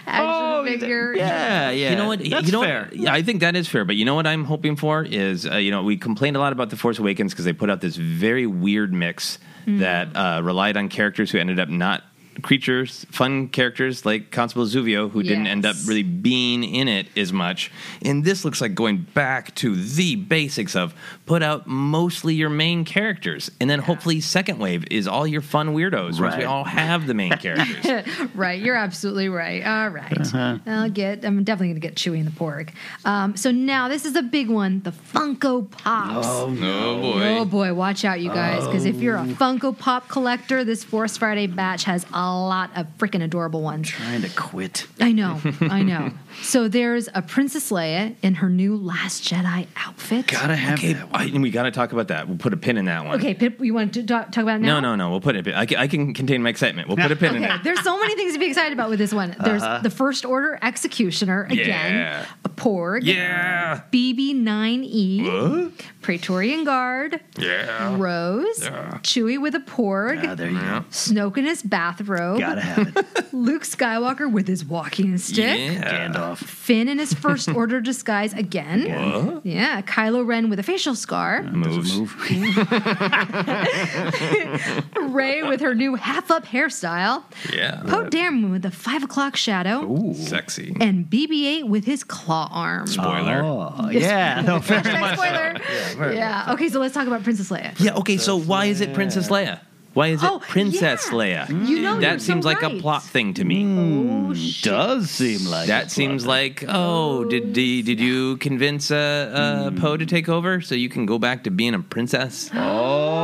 action 0.07 0.67
figure. 0.67 1.13
Hmm. 1.13 1.19
Yeah, 1.19 1.71
yeah. 1.71 1.91
You 1.91 1.97
know 1.97 2.09
what? 2.09 2.19
That's 2.19 2.47
you 2.47 2.53
know 2.53 2.63
fair. 2.63 2.85
What? 2.85 2.97
Yeah, 2.97 3.13
I 3.13 3.23
think 3.23 3.41
that 3.41 3.55
is 3.55 3.69
fair. 3.69 3.85
But 3.85 3.97
you 3.97 4.05
know 4.05 4.15
what 4.15 4.27
I'm 4.27 4.45
hoping 4.45 4.77
for 4.77 5.05
is, 5.05 5.47
uh, 5.47 5.57
you 5.57 5.71
know, 5.71 5.83
we 5.83 5.97
complained 5.97 6.37
a 6.37 6.41
lot 6.41 6.53
about 6.53 6.71
the 6.71 6.77
Force 6.77 6.99
Awakens 6.99 7.33
because 7.33 7.45
they 7.45 7.53
put 7.53 7.71
out 7.71 7.81
this 7.81 7.97
very 7.97 8.47
weird 8.47 8.93
mix 8.93 9.28
that 9.77 10.17
uh, 10.17 10.41
relied 10.43 10.77
on 10.77 10.89
characters 10.89 11.31
who 11.31 11.39
ended 11.39 11.61
up 11.61 11.69
not 11.69 12.03
creatures, 12.43 13.07
fun 13.11 13.49
characters 13.49 14.05
like 14.05 14.31
Constable 14.31 14.67
Zuvio, 14.67 15.11
who 15.11 15.23
didn't 15.23 15.47
end 15.47 15.67
up 15.67 15.77
really 15.87 16.03
being 16.03 16.65
in 16.65 16.89
it 16.89 17.07
as 17.17 17.33
much. 17.33 17.71
And 18.03 18.25
this 18.25 18.45
looks 18.45 18.61
like 18.61 18.75
going 18.75 18.99
back 19.15 19.55
to 19.57 19.75
the 19.75 20.17
basics 20.17 20.77
of 20.77 20.95
put 21.27 21.43
out 21.43 21.67
mostly 21.67 22.35
your 22.35 22.51
main 22.51 22.85
characters, 22.85 23.51
and 23.61 23.69
then 23.69 23.81
hopefully 23.81 24.21
second 24.21 24.59
wave 24.59 24.85
is 24.91 25.07
all 25.09 25.27
your 25.27 25.41
fun 25.41 25.75
weirdos. 25.75 26.21
Once 26.21 26.37
we 26.37 26.45
all 26.45 26.65
have 26.65 27.07
the 27.07 27.15
main 27.15 27.33
characters. 27.33 28.07
right, 28.35 28.61
you're 28.61 28.77
absolutely 28.77 29.29
right. 29.29 29.65
All 29.65 29.89
right. 29.89 30.21
Uh-huh. 30.21 30.59
I'll 30.67 30.91
get. 30.91 31.25
I'm 31.25 31.45
definitely 31.45 31.69
gonna 31.69 31.81
get 31.81 31.95
Chewie 31.97 32.19
and 32.19 32.27
the 32.27 32.33
Porg. 32.39 32.71
Um, 33.05 33.37
so 33.37 33.51
now 33.51 33.89
this 33.89 34.05
is 34.05 34.17
a 34.17 34.23
big 34.23 34.49
one: 34.49 34.81
the 34.83 34.93
Funko 34.93 35.71
Pops. 35.71 36.27
oh 36.27 36.51
boy. 36.51 37.39
Oh 37.39 37.45
boy, 37.45 37.75
watch 37.75 38.05
out, 38.05 38.21
you 38.21 38.31
guys, 38.31 38.67
because 38.67 38.85
if 38.85 38.97
you're 38.97 39.17
a 39.17 39.25
Funko 39.25 39.77
Pop 39.77 40.09
collector, 40.09 40.65
this 40.65 40.85
Force 40.85 41.17
Friday 41.17 41.47
batch 41.47 41.85
has 41.85 42.05
a 42.13 42.28
lot 42.31 42.71
of 42.77 42.87
freaking 42.99 43.23
adorable 43.23 43.63
ones. 43.63 43.89
Trying 43.89 44.23
to 44.23 44.29
quit. 44.31 44.87
I 45.01 45.13
know, 45.13 45.41
I 45.61 45.83
know. 45.83 46.11
So 46.43 46.69
there's 46.69 47.09
a 47.15 47.23
Princess 47.23 47.73
Leia 47.73 48.15
in 48.23 48.37
her 48.37 48.49
new 48.49 48.77
Last 48.77 49.25
Jedi 49.25 49.67
outfit. 49.77 50.29
Gotta 50.29 50.55
have 50.55 50.79
Okay, 50.79 50.93
that. 50.93 51.09
I, 51.13 51.27
we 51.37 51.51
got 51.51 51.65
to 51.65 51.73
talk 51.73 51.93
about 51.93 52.09
that. 52.09 52.29
We'll 52.29 52.37
put 52.39 52.53
a 52.53 52.57
pin 52.57 52.77
in 52.77 52.85
that 52.85 53.05
one. 53.05 53.19
Okay, 53.19 53.35
Pip, 53.35 53.59
you 53.61 53.75
want 53.75 53.95
to 53.95 54.05
talk, 54.05 54.31
talk 54.31 54.43
about 54.45 54.57
it 54.57 54.63
now? 54.63 54.79
No, 54.79 54.91
no, 54.91 54.95
no. 54.95 55.11
We'll 55.11 55.21
put 55.21 55.35
it. 55.35 55.49
I 55.49 55.67
can, 55.67 55.79
I 55.79 55.89
can 55.89 56.15
contain 56.15 56.41
my 56.43 56.51
excitement. 56.51 56.87
We'll 56.87 56.97
put 56.97 57.11
a 57.11 57.17
pin 57.17 57.35
in 57.35 57.45
Okay, 57.45 57.55
it. 57.57 57.65
there's 57.65 57.81
so 57.83 57.99
many 57.99 58.15
things 58.15 58.35
to 58.35 58.39
be 58.39 58.47
excited 58.47 58.73
about 58.73 58.89
with 58.89 59.01
this 59.01 59.13
one. 59.13 59.33
Uh-huh. 59.33 59.45
There's 59.45 59.83
the 59.83 59.91
First 59.91 60.25
Order 60.25 60.61
Executioner 60.63 61.45
again, 61.51 61.67
Yeah. 61.95 62.27
a 62.45 62.49
Porg, 62.49 63.01
Yeah. 63.05 63.81
BB9E, 63.93 65.73
Praetorian 66.09 66.65
Guard, 66.65 67.21
Yeah. 67.37 67.95
Rose, 67.99 68.61
Chewie 69.03 69.39
with 69.39 69.55
a 69.55 69.61
Porg, 69.61 70.27
Ah, 70.27 70.35
there 70.35 70.49
you 70.49 70.59
go. 70.59 70.83
Snoke 70.91 71.37
in 71.37 71.45
his 71.45 71.63
bathrobe, 71.63 72.39
Gotta 72.41 72.63
have 72.63 72.97
it. 72.97 73.07
Luke 73.35 73.65
Skywalker 73.65 74.33
with 74.33 74.49
his 74.49 74.65
walking 74.65 75.19
stick. 75.19 75.59
Yeah. 75.59 76.09
Gandalf. 76.09 76.39
Finn 76.39 76.89
in 76.89 76.99
his 76.99 77.13
first 77.13 77.49
order 77.55 77.83
disguise 77.83 78.33
again. 78.33 79.35
What? 79.35 79.45
Yeah, 79.45 79.83
Kylo 79.83 80.27
Ren 80.27 80.49
with 80.49 80.59
a 80.59 80.63
facial 80.63 80.95
scar. 80.95 81.43
Moves. 81.43 81.95
Move. 81.99 82.17
Rey 85.15 85.43
with 85.43 85.61
her 85.61 85.75
new 85.75 85.95
half 85.95 86.31
up 86.31 86.47
hairstyle. 86.47 87.23
Yeah. 87.53 87.83
Poe 87.87 88.09
Dameron 88.09 88.51
with 88.51 88.63
the 88.63 88.71
five 88.71 89.03
o'clock 89.03 89.37
shadow. 89.37 89.83
Ooh. 89.85 90.15
Sexy. 90.15 90.75
And 90.81 91.05
BB-8 91.05 91.69
with 91.69 91.85
his 91.85 92.03
claw 92.03 92.49
arm. 92.51 92.87
Spoiler. 92.87 93.43
Oh, 93.45 93.91
yeah. 93.91 94.41
No, 94.41 94.61
fair 94.61 94.81
Hashtag 94.81 95.15
spoiler. 95.15 95.55
Yeah, 95.59 95.98
Okay, 96.53 96.69
so 96.69 96.81
let's 96.81 96.95
talk 96.95 97.07
about 97.07 97.23
Princess 97.23 97.51
Leia. 97.51 97.79
Yeah. 97.79 97.97
Okay. 97.97 98.17
So 98.17 98.37
why 98.37 98.67
is 98.67 98.81
it 98.81 98.95
Princess 98.95 99.29
Leia? 99.29 99.61
Why 99.95 100.09
is 100.09 100.23
it 100.23 100.31
Oh, 100.31 100.39
Princess 100.41 101.07
yeah. 101.11 101.47
Leia? 101.47 101.67
You 101.69 101.81
know, 101.81 101.99
that 102.01 102.11
you're 102.11 102.19
seems 102.21 102.45
so 102.45 102.49
like 102.49 102.63
a 102.63 102.71
plot 102.79 103.03
thing 103.03 103.35
to 103.35 103.45
me. 103.45 103.65
Oh, 103.67 104.35
shit. 104.35 104.65
does 104.65 105.11
seem 105.11 105.45
like 105.49 105.67
That 105.69 105.87
a 105.87 105.91
seems 105.91 106.25
plot. 106.25 106.37
like 106.37 106.65
oh, 106.69 107.25
did 107.25 107.53
did, 107.53 107.87
did 107.87 107.99
you 108.01 108.37
convince 108.37 108.91
uh, 108.91 108.97
uh, 109.75 109.81
Poe 109.81 109.97
to 109.97 110.07
take 110.07 110.29
over 110.29 110.61
so 110.61 110.75
you 110.75 110.89
can 110.89 111.07
go 111.07 111.19
back 111.19 111.45
to 111.45 111.51
being 111.51 111.75
a 111.75 111.81
princess? 111.81 112.51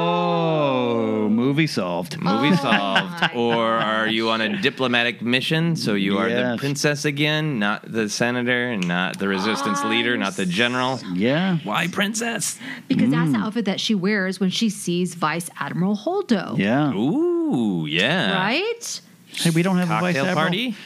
Oh, 0.07 1.29
Movie 1.29 1.67
solved. 1.67 2.21
Movie 2.21 2.55
solved. 2.57 3.35
Or 3.35 3.65
are 3.65 4.07
you 4.09 4.31
on 4.31 4.41
a 4.41 4.61
diplomatic 4.61 5.23
mission? 5.23 5.77
So 5.77 5.95
you 5.95 6.19
are 6.19 6.29
the 6.29 6.57
princess 6.59 7.05
again, 7.05 7.59
not 7.59 7.91
the 7.91 8.09
senator, 8.09 8.71
and 8.71 8.87
not 8.87 9.19
the 9.19 9.29
resistance 9.29 9.83
leader, 9.85 10.17
not 10.17 10.35
the 10.37 10.47
general. 10.47 11.01
Yeah. 11.15 11.59
Why 11.65 11.89
princess? 11.89 12.59
Because 12.89 13.11
that's 13.11 13.31
Mm. 13.31 13.33
the 13.33 13.39
outfit 13.39 13.65
that 13.67 13.81
she 13.81 13.95
wears 13.95 14.39
when 14.41 14.51
she 14.51 14.69
sees 14.69 15.15
Vice 15.15 15.49
Admiral 15.59 15.97
Holdo. 15.97 16.54
Yeah. 16.57 16.93
Ooh, 16.95 17.87
yeah. 17.87 18.37
Right? 18.37 19.01
Hey, 19.29 19.51
we 19.51 19.63
don't 19.63 19.77
have 19.79 19.87
a 19.91 20.01
vice 20.01 20.15
Cocktail 20.17 20.25
admiral 20.27 20.45
party? 20.45 20.77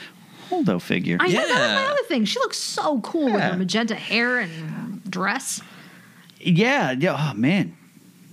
Holdo 0.51 0.81
figure. 0.81 1.19
I 1.21 1.27
know 1.29 1.33
that 1.35 1.49
was 1.49 1.59
Yeah. 1.59 1.75
my 1.75 1.85
other 1.87 2.03
thing. 2.09 2.25
She 2.25 2.39
looks 2.39 2.57
so 2.59 3.01
cool 3.01 3.27
with 3.27 3.35
Yeah. 3.35 3.51
her 3.53 3.59
magenta 3.59 3.95
hair 3.95 4.39
and 4.39 5.03
dress. 5.11 5.61
Yeah. 6.41 6.93
Yeah. 6.93 7.31
Oh 7.33 7.35
man. 7.35 7.77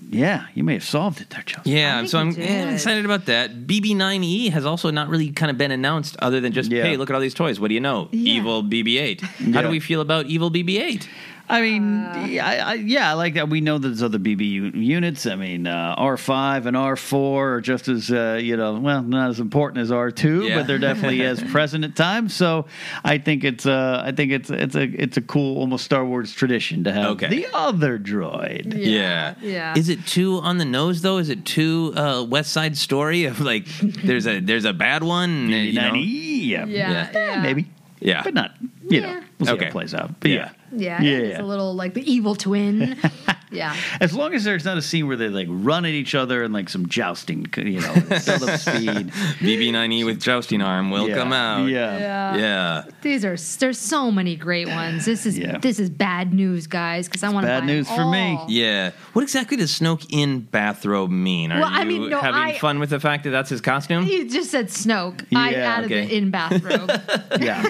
Yeah. 0.09 0.45
You 0.53 0.63
may 0.63 0.73
have 0.73 0.83
solved 0.83 1.19
it 1.19 1.31
there, 1.31 1.41
Chelsea. 1.41 1.71
Yeah, 1.71 1.97
think 1.97 2.09
so 2.09 2.19
I'm 2.19 2.33
did. 2.33 2.73
excited 2.73 3.03
about 3.05 3.25
that. 3.25 3.65
BB9E 3.67 4.51
has 4.51 4.63
also 4.65 4.91
not 4.91 5.09
really 5.09 5.31
kind 5.31 5.49
of 5.49 5.57
been 5.57 5.71
announced 5.71 6.15
other 6.19 6.39
than 6.39 6.53
just, 6.53 6.71
Yeah. 6.71 6.83
hey, 6.83 6.95
look 6.95 7.09
at 7.09 7.15
all 7.15 7.19
these 7.21 7.33
toys. 7.33 7.59
What 7.59 7.69
do 7.69 7.73
you 7.73 7.79
know? 7.81 8.07
Yeah. 8.11 8.33
Evil 8.35 8.63
BB8. 8.63 9.21
How 9.21 9.29
Yeah. 9.45 9.61
do 9.63 9.69
we 9.69 9.79
feel 9.79 10.01
about 10.01 10.27
Evil 10.27 10.51
BB8? 10.51 11.07
I 11.47 11.61
mean, 11.61 12.03
Uh, 12.05 12.25
yeah, 12.27 12.47
I, 12.47 12.55
I, 12.55 12.73
yeah, 12.73 13.13
like 13.13 13.35
that. 13.35 13.49
We 13.49 13.61
know 13.61 13.77
that 13.77 13.87
there's 13.87 14.01
other 14.01 14.17
BB 14.17 14.73
units. 14.75 15.27
I 15.27 15.35
mean, 15.35 15.67
uh, 15.67 15.95
R5 15.95 16.65
and 16.65 16.75
R4 16.75 17.13
are 17.57 17.61
just 17.61 17.87
as, 17.87 18.09
uh, 18.11 18.39
you 18.41 18.57
know, 18.57 18.79
well, 18.79 19.03
not 19.03 19.29
as 19.29 19.39
important 19.39 19.79
as 19.81 19.91
R2, 19.91 20.47
Yeah. 20.49 20.55
but 20.57 20.67
they're 20.67 20.79
definitely 20.79 21.21
as 21.21 21.43
present 21.51 21.83
at 21.85 21.95
times. 21.95 22.33
So 22.33 22.65
I 23.03 23.19
think 23.19 23.43
it's, 23.43 23.65
uh, 23.67 24.01
I 24.03 24.11
think 24.11 24.31
it's, 24.31 24.49
it's 24.49 24.75
a, 24.75 24.83
it's 24.83 25.17
a 25.17 25.21
cool, 25.21 25.59
almost 25.59 25.85
Star 25.85 26.03
Wars 26.03 26.33
tradition 26.33 26.83
to 26.85 26.91
have 26.91 27.05
Okay. 27.11 27.27
the 27.27 27.47
other 27.53 27.99
droid. 27.99 28.73
Yeah. 28.75 29.35
yeah. 29.41 29.77
Is 29.77 29.89
it 29.89 30.05
too 30.07 30.39
on 30.39 30.57
the 30.57 30.65
nose 30.65 31.01
though? 31.03 31.17
Is 31.19 31.29
it 31.29 31.45
too 31.45 31.93
uh, 31.95 32.23
West 32.27 32.51
Side 32.53 32.75
Story 32.75 33.25
of 33.25 33.39
like 33.39 33.65
there's 33.81 34.25
a 34.25 34.39
there's 34.39 34.65
a 34.65 34.73
bad 34.73 35.03
one? 35.03 35.49
you 35.49 35.73
know? 35.73 35.93
yeah, 35.93 36.65
Yeah, 36.65 37.09
yeah. 37.13 37.41
maybe, 37.41 37.67
Yeah. 37.99 38.23
but 38.23 38.33
not, 38.33 38.51
you 38.95 39.01
Yeah. 39.01 39.13
know, 39.13 39.21
we'll 39.39 39.47
see 39.47 39.53
Okay. 39.53 39.63
how 39.65 39.69
it 39.69 39.71
plays 39.71 39.93
out. 39.93 40.19
But 40.19 40.31
Yeah. 40.31 40.37
yeah. 40.37 40.49
Yeah, 40.77 41.01
Yeah, 41.01 41.17
it's 41.19 41.39
a 41.39 41.43
little 41.43 41.73
like 41.73 41.93
the 41.93 42.11
evil 42.11 42.35
twin. 42.35 42.97
yeah. 43.51 43.75
As 44.01 44.13
long 44.13 44.33
as 44.33 44.43
there's 44.43 44.65
not 44.65 44.77
a 44.77 44.81
scene 44.81 45.07
where 45.07 45.15
they 45.15 45.29
like 45.29 45.47
run 45.49 45.85
at 45.85 45.91
each 45.91 46.13
other 46.15 46.43
and 46.43 46.53
like 46.53 46.67
some 46.67 46.87
jousting, 46.89 47.45
you 47.55 47.79
know, 47.79 47.93
build 47.93 48.43
up 48.49 48.59
speed. 48.59 49.11
BB9E 49.39 49.93
E 49.93 50.03
with 50.03 50.19
jousting 50.21 50.61
arm 50.61 50.89
will 50.91 51.07
Yeah. 51.07 51.15
come 51.15 51.31
out. 51.31 51.67
Yeah. 51.69 51.97
Yeah. 51.97 52.35
Yeah. 52.35 52.83
These 53.03 53.23
are 53.23 53.37
there's 53.59 53.77
so 53.79 54.11
many 54.11 54.35
great 54.35 54.67
ones. 54.67 55.05
This 55.05 55.25
is 55.25 55.37
Yeah. 55.37 55.59
this 55.59 55.79
is 55.79 55.89
bad 55.89 56.33
news, 56.33 56.67
guys, 56.67 57.07
because 57.07 57.23
I 57.23 57.29
want 57.29 57.43
to 57.45 57.47
bad 57.47 57.61
buy 57.61 57.65
news 57.67 57.87
them 57.87 57.95
for 57.97 58.05
me. 58.11 58.39
Yeah. 58.49 58.91
What 59.13 59.21
exactly 59.21 59.55
does 59.55 59.71
Snoke 59.79 60.05
in 60.09 60.41
bathrobe 60.41 61.11
mean? 61.11 61.51
Are 61.53 61.61
Well, 61.61 61.71
you 61.71 61.77
I 61.77 61.83
mean, 61.85 62.09
no, 62.09 62.19
having 62.19 62.41
I- 62.41 62.57
fun 62.57 62.79
with 62.79 62.89
the 62.89 62.99
fact 62.99 63.23
that 63.25 63.29
that's 63.29 63.49
his 63.49 63.61
costume? 63.61 64.05
You 64.07 64.29
just 64.29 64.51
said 64.51 64.67
Snoke. 64.67 65.21
I 65.33 65.51
Yeah, 65.51 65.57
added 65.77 65.85
okay. 65.91 66.05
the 66.07 66.17
in 66.17 66.31
bathrobe. 66.31 66.91
Yeah. 67.39 67.63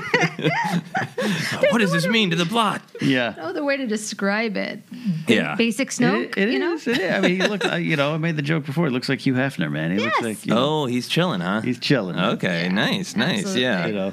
what 1.71 1.79
does 1.79 1.91
this 1.91 2.07
mean 2.07 2.29
to 2.31 2.35
the 2.35 2.45
plot? 2.45 2.81
Yeah. 3.01 3.33
no 3.37 3.43
other 3.43 3.63
way 3.63 3.77
to 3.77 3.87
describe 3.87 4.57
it. 4.57 4.81
Yeah. 5.27 5.55
Basic 5.55 5.89
Snoke. 5.89 6.37
It- 6.37 6.49
it 6.49 6.49
you 6.53 6.59
know. 6.59 6.73
is, 6.73 6.87
it 6.87 6.97
is. 6.99 7.11
I 7.13 7.19
mean, 7.21 7.39
he 7.41 7.47
looked. 7.47 7.65
uh, 7.65 7.75
You 7.75 7.95
know, 7.95 8.13
I 8.13 8.17
made 8.17 8.35
the 8.35 8.41
joke 8.41 8.65
before. 8.65 8.87
It 8.87 8.91
looks 8.91 9.09
like 9.09 9.19
Hugh 9.25 9.33
Hefner, 9.33 9.71
man. 9.71 9.91
He 9.91 9.97
Yes. 9.97 10.05
looks 10.05 10.21
like. 10.21 10.45
You 10.45 10.53
know, 10.53 10.81
Oh, 10.83 10.85
he's 10.85 11.07
chilling, 11.07 11.41
huh? 11.41 11.61
he's 11.61 11.79
chilling. 11.79 12.17
Okay, 12.19 12.69
nice, 12.69 13.15
nice. 13.15 13.39
absolutely. 13.39 13.61
Yeah. 13.63 13.87
You 13.87 13.93
know, 13.93 14.09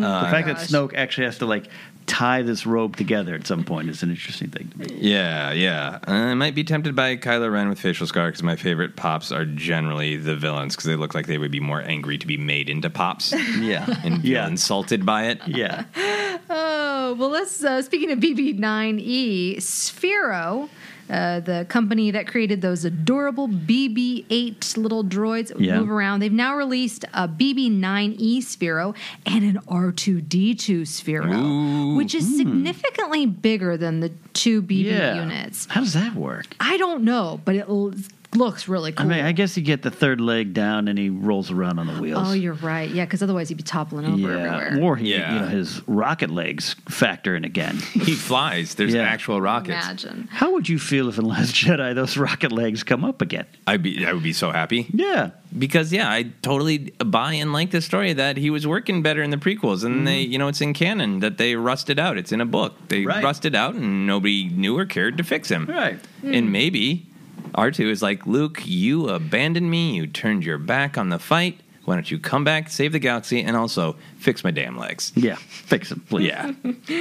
fact 0.30 0.46
that 0.48 0.56
gosh. 0.56 0.68
Snoke 0.68 0.94
actually 0.94 1.26
has 1.26 1.38
to 1.38 1.46
like 1.46 1.66
tie 2.06 2.42
this 2.42 2.64
robe 2.66 2.96
together 2.96 3.34
at 3.34 3.46
some 3.46 3.64
point 3.64 3.88
is 3.90 4.02
an 4.02 4.10
interesting 4.10 4.48
thing 4.48 4.68
to 4.68 4.78
me. 4.78 4.86
Yeah, 4.98 5.52
yeah. 5.52 5.98
Uh, 6.06 6.12
I 6.12 6.34
might 6.34 6.54
be 6.54 6.62
tempted 6.64 6.94
by 6.94 7.16
Kylo 7.16 7.52
Ren 7.52 7.68
with 7.68 7.80
facial 7.80 8.06
scar 8.06 8.26
because 8.28 8.42
my 8.42 8.56
favorite 8.56 8.96
pops 8.96 9.32
are 9.32 9.44
generally 9.44 10.16
the 10.16 10.36
villains 10.36 10.74
because 10.76 10.86
they 10.86 10.96
look 10.96 11.14
like 11.14 11.26
they 11.26 11.38
would 11.38 11.50
be 11.50 11.60
more 11.60 11.82
angry 11.82 12.16
to 12.18 12.26
be 12.26 12.36
made 12.36 12.68
into 12.68 12.88
pops 12.90 13.32
Yeah. 13.58 13.86
and 14.04 14.22
feel 14.22 14.30
Yeah. 14.32 14.46
insulted 14.46 15.04
by 15.04 15.24
it. 15.26 15.40
Yeah. 15.46 15.84
Oh 16.48 17.14
well, 17.18 17.30
let's. 17.30 17.62
Uh, 17.64 17.82
speaking 17.82 18.10
of 18.12 18.18
BB9E, 18.20 19.56
Sphero. 19.56 20.68
Uh, 21.08 21.40
the 21.40 21.64
company 21.68 22.10
that 22.10 22.26
created 22.26 22.60
those 22.62 22.84
adorable 22.84 23.48
BB-8 23.48 24.76
little 24.76 25.04
droids 25.04 25.48
that 25.48 25.60
Yeah. 25.60 25.78
move 25.78 25.90
around. 25.90 26.20
They've 26.20 26.32
now 26.32 26.56
released 26.56 27.04
a 27.14 27.28
BB-9E 27.28 28.38
Sphero 28.38 28.94
and 29.24 29.44
an 29.44 29.58
R2D2 29.68 30.82
Sphero, 30.82 31.96
which 31.96 32.14
is 32.14 32.36
significantly 32.36 33.26
bigger 33.26 33.76
than 33.76 34.00
the 34.00 34.10
two 34.32 34.62
BB. 34.62 34.84
Yeah. 34.86 35.22
units. 35.22 35.66
How 35.70 35.80
does 35.80 35.94
that 35.94 36.14
work? 36.14 36.46
I 36.60 36.76
don't 36.76 37.02
know, 37.04 37.40
but 37.44 37.54
it 37.54 37.68
looks 38.36 38.68
really 38.68 38.92
cool. 38.92 39.06
I 39.06 39.08
mean, 39.08 39.24
I 39.24 39.32
guess 39.32 39.56
you 39.56 39.62
get 39.62 39.82
the 39.82 39.90
third 39.90 40.20
leg 40.20 40.52
down 40.54 40.88
and 40.88 40.98
he 40.98 41.10
rolls 41.10 41.50
around 41.50 41.78
on 41.78 41.86
the 41.86 42.00
wheels. 42.00 42.22
oh, 42.28 42.32
you're 42.32 42.54
right. 42.54 42.88
Yeah, 42.90 43.04
because 43.04 43.22
otherwise 43.22 43.48
he'd 43.48 43.56
be 43.56 43.62
toppling 43.62 44.06
over 44.06 44.30
everywhere. 44.32 44.78
Or 44.82 44.96
he, 44.96 45.12
Yeah. 45.12 45.34
you 45.34 45.40
know, 45.40 45.46
his 45.48 45.82
rocket 45.88 46.30
legs 46.30 46.74
factor 46.88 47.34
in 47.34 47.44
again. 47.44 47.78
He 48.06 48.14
flies. 48.14 48.74
There's 48.76 48.94
Yeah. 48.94 49.02
actual 49.02 49.40
rockets. 49.40 49.84
Imagine. 49.84 50.28
How 50.30 50.52
would 50.52 50.68
you 50.68 50.78
feel 50.78 51.08
if 51.08 51.18
in 51.18 51.24
Last 51.24 51.54
Jedi 51.54 51.94
those 51.94 52.16
rocket 52.16 52.52
legs 52.52 52.82
come 52.84 53.04
up 53.04 53.20
again? 53.20 53.46
I'd 53.66 53.82
be. 53.82 54.06
I 54.06 54.12
would 54.12 54.22
be 54.22 54.32
so 54.32 54.52
happy 54.52 54.86
Yeah. 54.92 55.30
because 55.58 55.92
yeah, 55.92 56.08
I 56.10 56.30
totally 56.42 56.92
buy 57.04 57.32
and 57.34 57.52
like 57.52 57.70
the 57.72 57.80
story 57.80 58.12
that 58.12 58.36
he 58.36 58.50
was 58.50 58.66
working 58.66 59.02
better 59.02 59.22
in 59.22 59.30
the 59.30 59.36
prequels, 59.38 59.82
and 59.84 60.06
they, 60.06 60.22
mm-hmm. 60.22 60.32
you 60.32 60.38
know, 60.38 60.48
it's 60.48 60.60
in 60.60 60.72
canon 60.74 61.20
that 61.20 61.38
they 61.38 61.56
rusted 61.56 61.98
out. 61.98 62.16
It's 62.18 62.30
in 62.32 62.40
a 62.40 62.46
book. 62.46 62.74
They 62.88 63.04
Right. 63.04 63.24
rusted 63.24 63.54
out, 63.54 63.74
and 63.74 64.06
nobody 64.06 64.48
knew 64.48 64.76
or 64.78 64.84
cared 64.84 65.16
to 65.18 65.24
fix 65.24 65.48
him. 65.48 65.66
Right. 65.66 65.98
And 66.22 66.46
hmm. 66.46 66.52
maybe 66.52 67.06
R2 67.56 67.90
is 67.90 68.02
like, 68.02 68.26
Luke, 68.26 68.62
you 68.64 69.08
abandoned 69.08 69.70
me. 69.70 69.94
You 69.94 70.06
turned 70.06 70.44
your 70.44 70.58
back 70.58 70.98
on 70.98 71.08
the 71.08 71.18
fight. 71.18 71.60
Why 71.86 71.94
don't 71.94 72.10
you 72.10 72.18
come 72.18 72.42
back, 72.42 72.68
save 72.68 72.90
the 72.90 72.98
galaxy, 72.98 73.42
and 73.42 73.56
also 73.56 73.94
fix 74.18 74.42
my 74.42 74.50
damn 74.50 74.76
legs? 74.76 75.12
Yeah. 75.14 75.36
Fix 75.36 75.92
him, 75.92 76.00
please. 76.08 76.26
Yeah, 76.26 76.52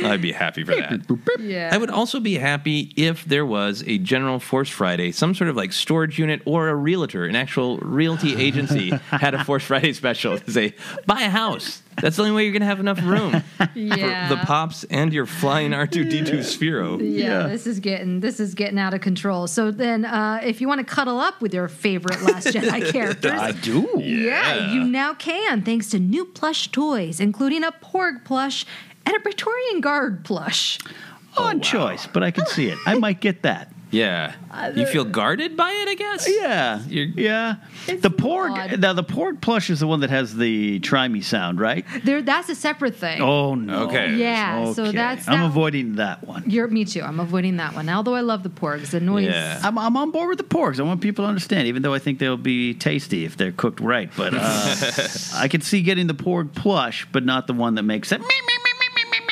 I'd 0.04 0.22
be 0.22 0.32
happy 0.32 0.64
for 0.64 0.76
that. 0.76 1.02
Yeah. 1.40 1.72
I 1.74 1.78
would 1.78 1.90
also 1.90 2.20
be 2.20 2.36
happy 2.36 2.94
if 2.96 3.26
there 3.26 3.48
was 3.48 3.84
a 3.88 3.98
General 3.98 4.40
Force 4.40 4.70
Friday, 4.70 5.12
some 5.12 5.34
sort 5.34 5.50
of 5.50 5.56
like 5.56 5.74
storage 5.74 6.20
unit 6.20 6.44
or 6.46 6.70
a 6.70 6.76
realtor, 6.76 7.26
an 7.26 7.36
actual 7.36 7.80
realty 7.80 8.36
agency 8.36 8.90
had 9.10 9.34
a 9.34 9.44
Force 9.44 9.64
Friday 9.64 9.92
special 9.92 10.38
to 10.38 10.52
say, 10.52 10.76
buy 11.08 11.22
a 11.22 11.32
house. 11.32 11.82
That's 12.02 12.18
the 12.18 12.24
only 12.24 12.36
way 12.36 12.44
you're 12.44 12.52
going 12.52 12.62
to 12.62 12.68
have 12.68 12.80
enough 12.80 13.02
room 13.04 13.44
yeah. 13.74 14.28
for 14.28 14.36
the 14.36 14.42
pops 14.46 14.84
and 14.86 15.14
your 15.14 15.26
flying 15.26 15.72
R2D2 15.72 16.40
Sphero. 16.40 17.00
Yeah, 17.02 17.48
this 17.48 17.66
is 17.66 17.80
getting 17.80 18.20
this 18.20 18.40
is 18.40 18.54
getting 18.54 18.78
out 18.78 18.94
of 18.94 19.02
control. 19.02 19.48
So 19.48 19.72
then, 19.72 20.06
uh, 20.06 20.42
if 20.44 20.62
you 20.62 20.68
want 20.68 20.86
to 20.86 20.86
cuddle 20.86 21.20
up 21.20 21.42
with 21.42 21.54
your 21.54 21.68
favorite 21.68 22.22
Last 22.22 22.48
Jedi 22.48 22.92
characters, 22.92 23.32
I 23.32 23.52
do. 23.52 23.90
yeah, 23.98 24.72
you 24.74 24.84
now 24.84 25.14
can 25.14 25.62
thanks 25.62 25.90
to 25.90 26.00
new 26.00 26.26
plush 26.26 26.72
toys, 26.72 27.20
including 27.20 27.64
a 27.64 27.72
Porg 27.72 28.26
plush 28.26 28.66
and 29.06 29.16
a 29.16 29.20
Praetorian 29.20 29.82
Guard 29.82 30.26
plush. 30.26 30.80
On 31.38 31.60
choice, 31.60 32.08
but 32.08 32.24
I 32.24 32.32
can 32.32 32.46
see 32.46 32.68
it. 32.68 32.78
I 32.86 32.96
might 32.96 33.20
get 33.20 33.42
that. 33.42 33.75
Yeah. 33.96 34.34
You 34.76 34.86
feel 34.86 35.04
guarded 35.06 35.56
by 35.58 35.70
it, 35.72 35.88
I 35.90 35.96
guess? 35.96 36.28
Yeah, 36.30 36.82
You're- 36.88 37.14
yeah. 37.16 37.56
It's 37.88 38.02
the 38.02 38.10
Porg. 38.10 38.52
odd. 38.52 38.80
Now 38.80 38.94
the 38.94 39.04
Porg 39.04 39.42
plush 39.42 39.70
is 39.70 39.80
the 39.80 39.88
one 39.88 40.00
that 40.02 40.10
has 40.10 40.36
the 40.36 40.80
try 40.80 41.08
me 41.08 41.22
sound, 41.22 41.60
right? 41.60 41.86
There, 42.04 42.22
that's 42.22 42.50
a 42.50 42.56
separate 42.56 42.96
thing. 42.96 43.22
Oh 43.22 43.56
no. 43.56 43.84
Okay. 43.88 44.16
Yeah, 44.16 44.74
so 44.74 44.84
Okay. 44.86 44.92
that's 44.98 45.28
I'm 45.28 45.40
that- 45.42 45.46
avoiding 45.48 45.96
that 45.96 46.26
one. 46.26 46.44
You're 46.48 46.68
me 46.68 46.86
too. 46.86 47.02
I'm 47.02 47.20
avoiding 47.20 47.58
that 47.58 47.74
one. 47.76 47.88
Although 47.90 48.16
I 48.16 48.22
love 48.22 48.44
the 48.44 48.50
Porgs, 48.50 48.90
the 48.92 49.00
noise. 49.00 49.26
Yeah. 49.26 49.60
I'm, 49.64 49.78
I'm 49.78 49.96
on 49.98 50.12
board 50.12 50.30
with 50.30 50.38
the 50.38 50.44
porgs. 50.56 50.80
I 50.80 50.84
want 50.84 51.02
people 51.02 51.26
to 51.26 51.30
understand, 51.30 51.68
even 51.68 51.82
though 51.82 51.94
I 51.94 52.00
think 52.00 52.20
they'll 52.20 52.38
be 52.38 52.74
tasty 52.74 53.26
if 53.26 53.38
they're 53.38 53.52
cooked 53.52 53.80
right. 53.80 54.10
But 54.18 54.34
uh, 54.36 54.38
I 55.36 55.48
can 55.48 55.62
see 55.62 55.82
getting 55.82 56.08
the 56.08 56.14
porg 56.16 56.54
plush, 56.56 57.08
but 57.12 57.24
not 57.26 57.48
the 57.48 57.54
one 57.54 57.76
that 57.76 57.84
makes 57.84 58.10
that 58.10 58.22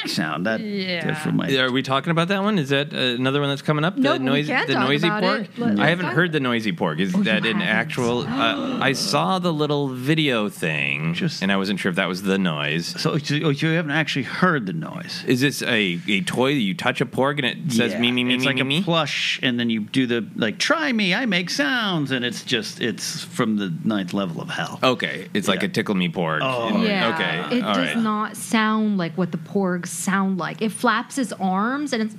sound. 0.10 0.46
That 0.46 0.60
Yeah. 0.62 1.14
for 1.16 1.32
my 1.32 1.56
Are 1.58 1.72
we 1.72 1.82
talking 1.84 2.12
about 2.12 2.28
that 2.30 2.44
one? 2.44 2.58
Is 2.60 2.70
that 2.70 2.94
uh, 2.94 2.98
another 2.98 3.40
one 3.40 3.50
that's 3.50 3.62
coming 3.62 3.84
up? 3.86 3.98
No, 3.98 4.14
the 4.14 4.20
we 4.20 4.26
noisy, 4.26 4.52
can 4.52 4.68
the 4.68 4.74
talk 4.74 4.88
noisy 4.90 5.08
about 5.08 5.24
porg. 5.24 5.42
it. 5.44 5.50
Let- 5.60 5.80
I 5.80 5.90
haven't 5.90 6.06
let's 6.06 6.16
heard 6.16 6.32
the 6.32 6.40
noisy 6.40 6.72
porg. 6.74 7.00
Is 7.00 7.14
Oh, 7.16 7.20
you 7.20 7.24
that 7.26 7.46
an 7.46 7.60
haven't? 7.60 7.62
actual? 7.62 8.20
Uh, 8.28 8.80
I 8.80 8.94
saw 8.94 9.40
the 9.40 9.54
little 9.54 9.90
video 9.90 10.50
thing, 10.50 11.14
Just- 11.14 11.42
and 11.42 11.52
I 11.52 11.58
wasn't 11.58 11.80
sure 11.80 11.90
if 11.90 11.96
that 11.96 12.08
was 12.08 12.24
the 12.24 12.38
noise. 12.38 12.88
So, 13.00 13.18
so 13.18 13.34
you 13.50 13.68
haven't 13.70 13.92
actually 13.92 14.24
heard 14.24 14.66
the 14.66 14.74
noise. 14.74 15.24
Is 15.28 15.42
this 15.42 15.62
a, 15.64 16.00
a 16.08 16.22
toy 16.22 16.54
that 16.54 16.60
you 16.62 16.74
touch 16.74 17.02
a 17.02 17.06
porg 17.06 17.38
and 17.38 17.46
it 17.46 17.72
says 17.72 17.94
Yeah. 17.94 18.00
me 18.00 18.12
me 18.12 18.24
me 18.24 18.36
It's 18.36 18.42
me 18.42 18.48
like 18.48 18.56
me 18.56 18.62
a 18.62 18.66
me? 18.66 18.84
plush, 18.84 19.40
and 19.44 19.60
then 19.60 19.70
you 19.70 19.82
do 19.82 20.06
the 20.08 20.26
like. 20.36 20.58
Try 20.58 20.92
me, 20.92 21.14
I 21.14 21.26
make 21.26 21.50
sounds, 21.50 22.12
and 22.12 22.24
it's 22.26 22.44
just 22.44 22.82
it's 22.82 23.24
from 23.24 23.58
the 23.58 23.74
ninth 23.84 24.14
level 24.14 24.42
of 24.42 24.50
hell. 24.50 24.80
Okay, 24.84 25.28
it's 25.34 25.48
like 25.48 25.62
Yeah. 25.62 25.68
a 25.68 25.70
tickle 25.70 25.96
me 25.96 26.10
porg. 26.10 26.40
Oh, 26.42 26.68
And- 26.68 26.84
Yeah. 26.84 27.14
Okay. 27.14 27.58
It 27.58 27.64
all 27.64 27.74
does 27.76 27.96
right. 27.96 27.98
not 28.04 28.36
sound 28.38 28.98
like 28.98 29.18
what 29.18 29.32
the 29.32 29.38
porgs 29.38 29.88
sound 29.94 30.38
like. 30.38 30.62
It 30.62 30.72
flaps 30.72 31.18
its 31.18 31.32
arms 31.34 31.94
and 31.94 32.04
it's 32.04 32.16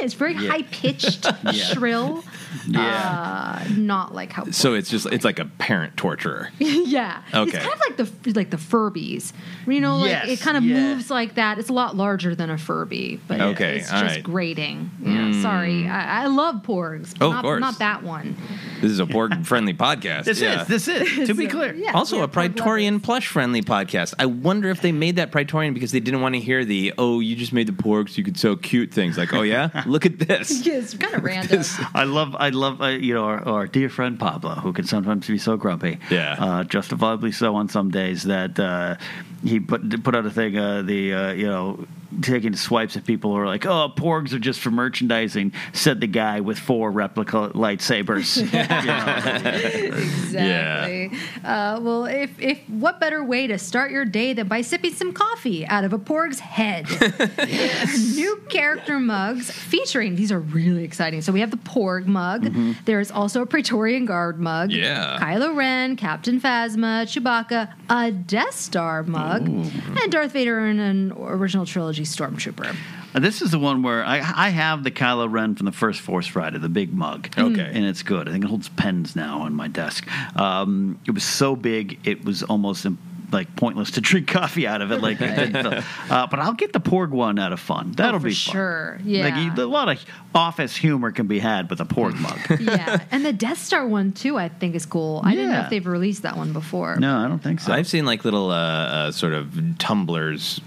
it's 0.00 0.14
very 0.14 0.34
Yeah. 0.34 0.50
high 0.50 0.62
pitched, 0.62 1.26
shrill. 1.54 2.24
Yeah. 2.66 3.58
Uh, 3.66 3.68
not 3.76 4.14
like 4.14 4.32
how. 4.32 4.44
So 4.50 4.74
it's 4.74 4.88
just 4.90 5.06
it's 5.06 5.24
like 5.24 5.38
a 5.38 5.44
parent 5.44 5.96
torturer. 5.96 6.50
yeah. 6.58 7.22
Okay. 7.34 7.56
It's 7.56 7.66
kind 7.66 7.72
of 7.74 7.80
like 7.80 7.96
the 8.24 8.32
like 8.32 8.50
the 8.50 8.56
Furbies. 8.56 9.32
You 9.66 9.80
know, 9.80 9.96
like 9.98 10.10
Yes, 10.10 10.28
it 10.28 10.40
kind 10.40 10.56
of 10.56 10.64
yeah. 10.64 10.74
moves 10.94 11.10
like 11.10 11.34
that. 11.34 11.58
It's 11.58 11.68
a 11.68 11.72
lot 11.74 11.96
larger 11.96 12.34
than 12.34 12.50
a 12.50 12.58
Furby, 12.58 13.20
but 13.28 13.40
Okay, 13.40 13.78
it's 13.78 13.92
all 13.92 14.00
just 14.02 14.16
right. 14.16 14.22
grating. 14.24 14.90
Yeah. 15.02 15.40
Sorry, 15.42 15.86
I, 15.88 16.24
I 16.24 16.26
love 16.26 16.62
porgs. 16.62 17.14
But 17.18 17.26
Oh, 17.26 17.32
of 17.34 17.42
course. 17.42 17.60
not 17.60 17.78
that 17.80 18.02
one. 18.02 18.36
This 18.80 18.92
is 18.92 19.00
a 19.00 19.06
porg 19.06 19.44
friendly 19.46 19.74
podcast. 19.74 20.24
This 20.24 20.40
yeah. 20.40 20.62
is. 20.62 20.68
This 20.68 20.88
is. 20.88 21.28
To 21.28 21.34
be 21.34 21.46
So, 21.48 21.56
clear. 21.56 21.74
yeah, 21.74 21.92
also 21.92 22.22
a 22.22 22.28
Praetorian 22.28 23.00
plush 23.00 23.26
friendly 23.26 23.60
podcast. 23.62 24.14
I 24.18 24.26
wonder 24.26 24.70
if 24.70 24.80
they 24.80 24.92
made 24.92 25.16
that 25.16 25.30
Praetorian 25.32 25.74
because 25.74 25.90
they 25.92 26.00
didn't 26.00 26.20
want 26.20 26.34
to 26.36 26.40
hear 26.40 26.64
the 26.64 26.94
oh 26.96 27.20
you 27.20 27.36
just 27.36 27.52
made 27.52 27.66
the 27.66 27.72
porg 27.72 28.08
so 28.08 28.16
you 28.18 28.24
could 28.24 28.38
sell 28.38 28.56
cute 28.56 28.92
things 28.92 29.18
like 29.18 29.32
oh 29.34 29.42
yeah 29.42 29.82
look 29.86 30.06
at 30.06 30.18
this. 30.18 30.64
Yeah, 30.68 30.74
it's 30.74 30.94
kind 30.94 31.14
of 31.14 31.24
random. 31.24 31.62
I 31.94 32.04
love, 32.04 32.36
I 32.38 32.50
love, 32.50 32.80
uh, 32.82 32.86
you 32.88 33.14
know, 33.14 33.24
our, 33.24 33.46
our 33.48 33.66
dear 33.66 33.88
friend 33.88 34.18
Pablo, 34.18 34.54
who 34.56 34.72
can 34.72 34.84
sometimes 34.84 35.26
be 35.26 35.38
so 35.38 35.56
grumpy. 35.56 35.98
Yeah. 36.10 36.36
Uh, 36.38 36.64
justifiably 36.64 37.32
so 37.32 37.54
on 37.56 37.68
some 37.68 37.90
days 37.90 38.24
that 38.24 38.58
uh, 38.58 38.96
he 39.44 39.60
put 39.60 40.02
put 40.04 40.14
out 40.14 40.26
a 40.26 40.30
thing, 40.30 40.58
uh, 40.58 40.82
the 40.82 41.14
uh, 41.14 41.32
you 41.32 41.46
know, 41.46 41.86
taking 42.22 42.54
swipes 42.56 42.96
at 42.96 43.04
people 43.04 43.30
who 43.32 43.36
are 43.38 43.46
like, 43.46 43.66
"Oh, 43.66 43.92
porgs 43.94 44.32
are 44.32 44.38
just 44.38 44.60
for 44.60 44.70
merchandising," 44.70 45.52
said 45.72 46.00
the 46.00 46.06
guy 46.06 46.40
with 46.40 46.58
four 46.58 46.90
replica 46.90 47.50
lightsabers. 47.54 48.38
You 48.48 48.86
know? 48.86 49.98
Exactly. 50.28 51.18
Uh, 51.44 51.80
well, 51.82 52.04
if 52.04 52.38
if 52.40 52.58
what 52.68 53.00
better 53.00 53.24
way 53.24 53.46
to 53.46 53.58
start 53.58 53.90
your 53.90 54.04
day 54.04 54.32
than 54.32 54.48
by 54.48 54.60
sipping 54.60 54.92
some 54.92 55.12
coffee 55.12 55.66
out 55.66 55.84
of 55.84 55.92
a 55.92 55.98
porg's 55.98 56.40
head? 56.40 56.86
New 58.14 58.36
character 58.48 58.98
mugs 58.98 59.50
featuring 59.50 60.16
these 60.16 60.30
are 60.32 60.40
really 60.40 60.84
exciting. 60.84 61.22
So 61.22 61.32
we 61.32 61.40
have 61.40 61.50
the 61.50 61.56
porg 61.58 62.06
mug. 62.06 62.52
There's 62.84 63.10
also 63.10 63.42
a 63.42 63.46
Praetorian 63.46 64.04
Guard 64.06 64.38
mug. 64.38 64.70
Yeah. 64.70 65.18
Kylo 65.20 65.54
Ren, 65.56 65.96
Captain 65.96 66.40
Phasma, 66.40 67.04
Chewbacca, 67.04 67.72
a 67.88 68.10
Death 68.12 68.54
Star 68.54 69.02
mug, 69.02 69.48
and 69.48 70.12
Darth 70.12 70.32
Vader 70.32 70.66
in 70.66 70.78
an 70.78 71.12
original 71.16 71.64
trilogy 71.66 71.97
stormtrooper. 72.04 72.74
Uh, 73.14 73.20
This 73.20 73.40
is 73.42 73.50
the 73.50 73.58
one 73.58 73.82
where 73.82 74.04
I, 74.04 74.16
I 74.18 74.48
have 74.50 74.84
the 74.84 74.90
Kylo 74.90 75.30
Ren 75.30 75.54
from 75.54 75.66
the 75.66 75.72
first 75.72 76.00
Force 76.00 76.26
Friday, 76.26 76.58
the 76.58 76.68
big 76.68 76.92
mug. 76.92 77.28
Okay. 77.38 77.70
And 77.74 77.84
it's 77.84 78.02
good. 78.02 78.28
I 78.28 78.32
think 78.32 78.44
it 78.44 78.48
holds 78.48 78.68
pens 78.68 79.16
now 79.16 79.40
on 79.42 79.54
my 79.54 79.68
desk. 79.68 80.06
Um, 80.36 80.98
it 81.06 81.12
was 81.12 81.24
so 81.24 81.56
big, 81.56 81.98
it 82.04 82.24
was 82.24 82.42
almost 82.42 82.84
um, 82.86 82.98
like 83.32 83.54
pointless 83.56 83.90
to 83.92 84.00
drink 84.00 84.26
coffee 84.40 84.66
out 84.66 84.80
of 84.82 84.90
it. 84.92 85.00
Like, 85.02 85.20
it 85.20 85.34
didn't 85.36 85.56
uh, 85.66 85.82
But 86.30 86.38
I'll 86.38 86.52
get 86.54 86.72
the 86.72 86.80
Porg 86.80 87.10
one 87.10 87.38
out 87.38 87.52
of 87.52 87.60
fun. 87.60 87.92
That'll 87.92 88.16
Oh, 88.16 88.18
for 88.20 88.24
be 88.28 88.34
fun. 88.34 88.52
sure. 88.52 88.98
Yeah. 89.04 89.24
Like, 89.28 89.56
you- 89.58 89.64
a 89.64 89.66
lot 89.66 89.88
of 89.88 90.02
office 90.34 90.76
humor 90.76 91.10
can 91.10 91.26
be 91.26 91.38
had 91.38 91.68
with 91.70 91.80
a 91.80 91.84
Porg 91.84 92.18
mug. 92.20 92.38
yeah, 92.60 93.02
and 93.10 93.24
the 93.24 93.32
Death 93.32 93.58
Star 93.58 93.86
one 93.86 94.12
too, 94.12 94.38
I 94.38 94.48
think 94.48 94.74
is 94.74 94.86
cool. 94.86 95.20
I 95.24 95.34
didn't 95.34 95.50
know 95.52 95.60
if 95.60 95.70
they've 95.70 95.86
released 95.86 96.22
that 96.22 96.36
one 96.36 96.52
before. 96.52 96.96
no, 96.96 97.18
I 97.18 97.26
don't 97.28 97.42
think 97.42 97.60
so. 97.60 97.72
I've 97.72 97.86
seen 97.88 98.04
like 98.06 98.24
little 98.24 98.50
uh, 98.50 98.54
uh, 98.54 99.12
sort 99.12 99.32
of 99.34 99.78
tumblers. 99.78 100.60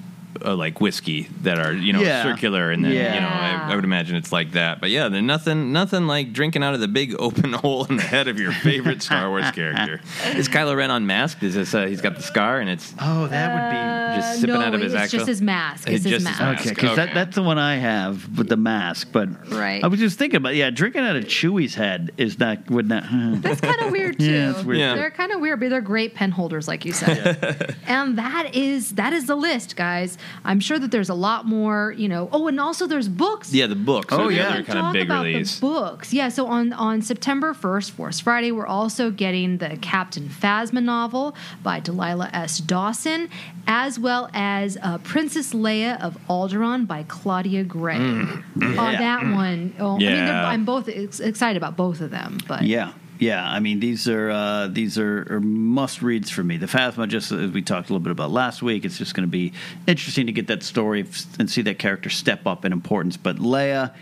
Uh, 0.43 0.55
like 0.55 0.79
whiskey 0.81 1.23
that 1.41 1.59
are 1.59 1.73
you 1.73 1.93
know 1.93 2.01
Yeah. 2.01 2.23
circular 2.23 2.71
and 2.71 2.83
then 2.83 2.91
you 2.93 3.19
know 3.21 3.27
I, 3.27 3.67
I 3.71 3.75
would 3.75 3.83
imagine 3.83 4.15
it's 4.15 4.31
like 4.31 4.53
that 4.53 4.79
but 4.81 4.89
yeah 4.89 5.07
there's 5.09 5.21
nothing 5.23 5.71
nothing 5.73 6.07
like 6.07 6.33
drinking 6.33 6.63
out 6.63 6.73
of 6.73 6.79
the 6.79 6.87
big 6.87 7.13
open 7.19 7.53
hole 7.53 7.85
in 7.85 7.97
the 7.97 8.01
head 8.03 8.27
of 8.27 8.39
your 8.39 8.51
favorite 8.51 9.01
Star 9.03 9.29
Wars 9.29 9.51
character 9.53 9.99
is 10.35 10.47
Kylo 10.49 10.75
Ren 10.75 10.89
unmasked 10.89 11.43
is 11.43 11.53
this 11.55 11.75
uh, 11.75 11.85
he's 11.85 12.01
got 12.01 12.15
the 12.15 12.23
scar 12.23 12.59
and 12.59 12.69
it's 12.69 12.93
oh, 12.99 13.27
that 13.27 13.53
would 13.53 14.15
be. 14.15 14.21
just 14.21 14.39
sipping 14.41 14.55
no, 14.55 14.61
out 14.61 14.73
of 14.73 14.81
his 14.81 14.93
it's 14.93 15.01
actual 15.03 15.19
just 15.19 15.27
his 15.27 15.41
mask. 15.41 15.87
It's 15.87 15.97
It's 15.97 16.03
his 16.05 16.11
just 16.23 16.27
his 16.27 16.39
mask. 16.39 16.41
mask. 16.41 16.61
Okay, 16.61 16.69
because 16.75 16.89
Okay. 16.91 17.05
that, 17.05 17.13
that's 17.13 17.35
the 17.35 17.43
one 17.43 17.57
I 17.59 17.75
have 17.75 18.37
with 18.37 18.49
the 18.49 18.57
mask. 18.57 19.09
But 19.11 19.29
Right. 19.51 19.83
I 19.83 19.87
was 19.87 19.99
just 19.99 20.17
thinking 20.17 20.37
about 20.37 20.55
yeah, 20.55 20.69
drinking 20.69 21.01
out 21.03 21.15
of 21.15 21.25
Chewie's 21.25 21.75
head 21.75 22.11
is 22.17 22.39
not 22.39 22.69
would 22.69 22.87
not. 22.87 23.03
That's 23.41 23.61
kind 23.61 23.79
of 23.81 23.91
weird 23.97 24.17
too. 24.19 24.31
Yeah, 24.31 24.51
it's 24.51 24.63
weird. 24.63 24.79
Yeah. 24.79 24.95
They're 24.95 25.11
kind 25.11 25.31
of 25.31 25.39
weird, 25.41 25.59
but 25.59 25.69
they're 25.69 25.81
great 25.81 26.15
pen 26.15 26.31
holders, 26.31 26.67
like 26.67 26.83
you 26.85 26.93
said. 26.93 27.75
and 27.85 28.17
that 28.17 28.55
is 28.55 28.91
that 28.91 29.13
is 29.13 29.25
the 29.27 29.35
list, 29.35 29.75
guys. 29.75 30.17
I'm 30.43 30.59
sure 30.59 30.79
that 30.79 30.91
there's 30.91 31.09
a 31.09 31.13
lot 31.13 31.45
more. 31.45 31.93
You 31.97 32.07
know. 32.07 32.29
Oh, 32.31 32.47
and 32.47 32.59
also 32.59 32.87
there's 32.87 33.07
books. 33.07 33.53
yeah 33.53 33.67
the 33.67 33.75
books 33.75 34.13
Oh, 34.13 34.29
yeah. 34.29 34.47
other 34.47 34.55
Let's 34.57 34.67
kind 34.67 34.79
of 34.79 34.83
talk 34.85 34.93
big 34.93 35.05
about 35.05 35.25
release 35.25 35.59
The 35.59 35.67
books, 35.67 36.13
yeah. 36.13 36.29
So 36.29 36.47
on 36.47 36.73
on 36.73 37.01
September 37.01 37.53
first, 37.53 37.91
Force 37.91 38.19
Friday, 38.19 38.51
we're 38.51 38.67
also 38.67 39.11
getting 39.11 39.57
the 39.57 39.77
Captain 39.81 40.27
Phasma 40.29 40.83
novel 40.83 41.35
by 41.63 41.79
Delilah 41.79 42.29
S. 42.33 42.59
Dawson, 42.59 43.29
as 43.67 43.99
well 43.99 44.29
as 44.33 44.77
uh, 44.81 44.97
Princess 44.99 45.53
Leia 45.53 46.01
of 46.01 46.17
Alderaan 46.29 46.87
by 46.87 47.03
Claudia 47.07 47.63
Gray. 47.63 47.95
Mm. 47.97 48.43
Uh, 48.77 48.91
that 48.91 49.23
one, 49.23 49.73
oh, 49.79 49.95
I 49.95 49.97
mean, 49.97 50.05
they're- 50.07 50.15
Yeah. 50.25 50.47
I'm 50.49 50.65
both 50.65 50.87
ex- 50.89 51.19
excited 51.19 51.57
about 51.57 51.75
both 51.77 52.01
of 52.01 52.11
them, 52.11 52.37
but 52.47 52.63
Yeah. 52.63 52.91
Yeah, 53.21 53.47
I 53.47 53.59
mean 53.59 53.79
these 53.79 54.07
are 54.09 54.31
uh, 54.31 54.67
these 54.67 54.97
are, 54.97 55.27
are 55.31 55.39
must 55.39 56.01
reads 56.01 56.31
for 56.31 56.43
me. 56.43 56.57
The 56.57 56.65
Phasma, 56.65 57.07
just 57.07 57.31
as 57.31 57.51
we 57.51 57.61
talked 57.61 57.89
a 57.89 57.93
little 57.93 58.03
bit 58.03 58.09
about 58.09 58.31
last 58.31 58.63
week, 58.63 58.83
it's 58.83 58.97
just 58.97 59.13
going 59.13 59.27
to 59.27 59.31
be 59.31 59.53
interesting 59.85 60.25
to 60.25 60.31
get 60.31 60.47
that 60.47 60.63
story 60.63 61.05
and 61.37 61.47
see 61.47 61.61
that 61.61 61.77
character 61.77 62.09
step 62.09 62.47
up 62.47 62.65
in 62.65 62.73
importance. 62.73 63.17
But 63.17 63.35
Leia, 63.35 63.93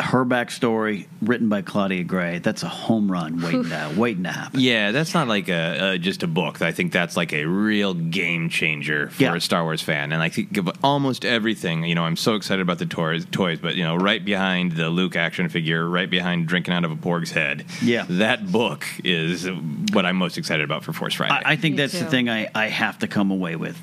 her 0.00 0.24
backstory 0.24 1.06
written 1.22 1.48
by 1.48 1.62
Claudia 1.62 2.04
Gray, 2.04 2.38
that's 2.38 2.62
a 2.62 2.68
home 2.68 3.10
run 3.10 3.40
waiting 3.42 3.64
to 3.64 3.94
waiting 3.96 4.22
to 4.24 4.30
happen. 4.32 4.60
Yeah, 4.60 4.92
that's 4.92 5.14
not 5.14 5.28
like 5.28 5.48
a 5.48 5.94
uh, 5.94 5.96
just 5.98 6.22
a 6.22 6.26
book. 6.26 6.62
I 6.62 6.72
think 6.72 6.92
that's 6.92 7.16
like 7.16 7.32
a 7.32 7.44
real 7.44 7.94
game 7.94 8.48
changer 8.48 9.10
for 9.10 9.22
Yeah. 9.22 9.34
a 9.34 9.40
Star 9.40 9.64
Wars 9.64 9.82
fan. 9.82 10.12
And 10.12 10.22
I 10.22 10.28
think 10.28 10.56
of 10.56 10.70
almost 10.82 11.24
everything. 11.24 11.84
You 11.84 11.94
know, 11.94 12.04
I'm 12.04 12.16
so 12.16 12.34
excited 12.34 12.62
about 12.62 12.78
the 12.78 12.86
toys, 12.86 13.26
toys, 13.30 13.58
but 13.60 13.74
you 13.74 13.84
know, 13.84 13.96
right 13.96 14.24
behind 14.24 14.72
the 14.72 14.88
Luke 14.90 15.16
action 15.16 15.48
figure, 15.48 15.88
right 15.88 16.08
behind 16.08 16.46
drinking 16.46 16.74
out 16.74 16.84
of 16.84 16.90
a 16.92 16.96
Porg's 16.96 17.30
head. 17.32 17.64
Yeah. 17.82 18.04
that 18.08 18.50
book 18.52 18.84
is 19.04 19.48
what 19.92 20.06
I'm 20.06 20.16
most 20.16 20.38
excited 20.38 20.64
about 20.64 20.84
for 20.84 20.92
Force 20.92 21.14
Friday. 21.14 21.34
I, 21.44 21.52
I 21.52 21.56
think 21.56 21.74
Me 21.74 21.82
that's 21.82 21.92
too. 21.92 22.00
the 22.00 22.10
thing 22.10 22.28
I, 22.28 22.48
I 22.54 22.66
have 22.68 22.98
to 23.00 23.08
come 23.08 23.30
away 23.30 23.56
with 23.56 23.78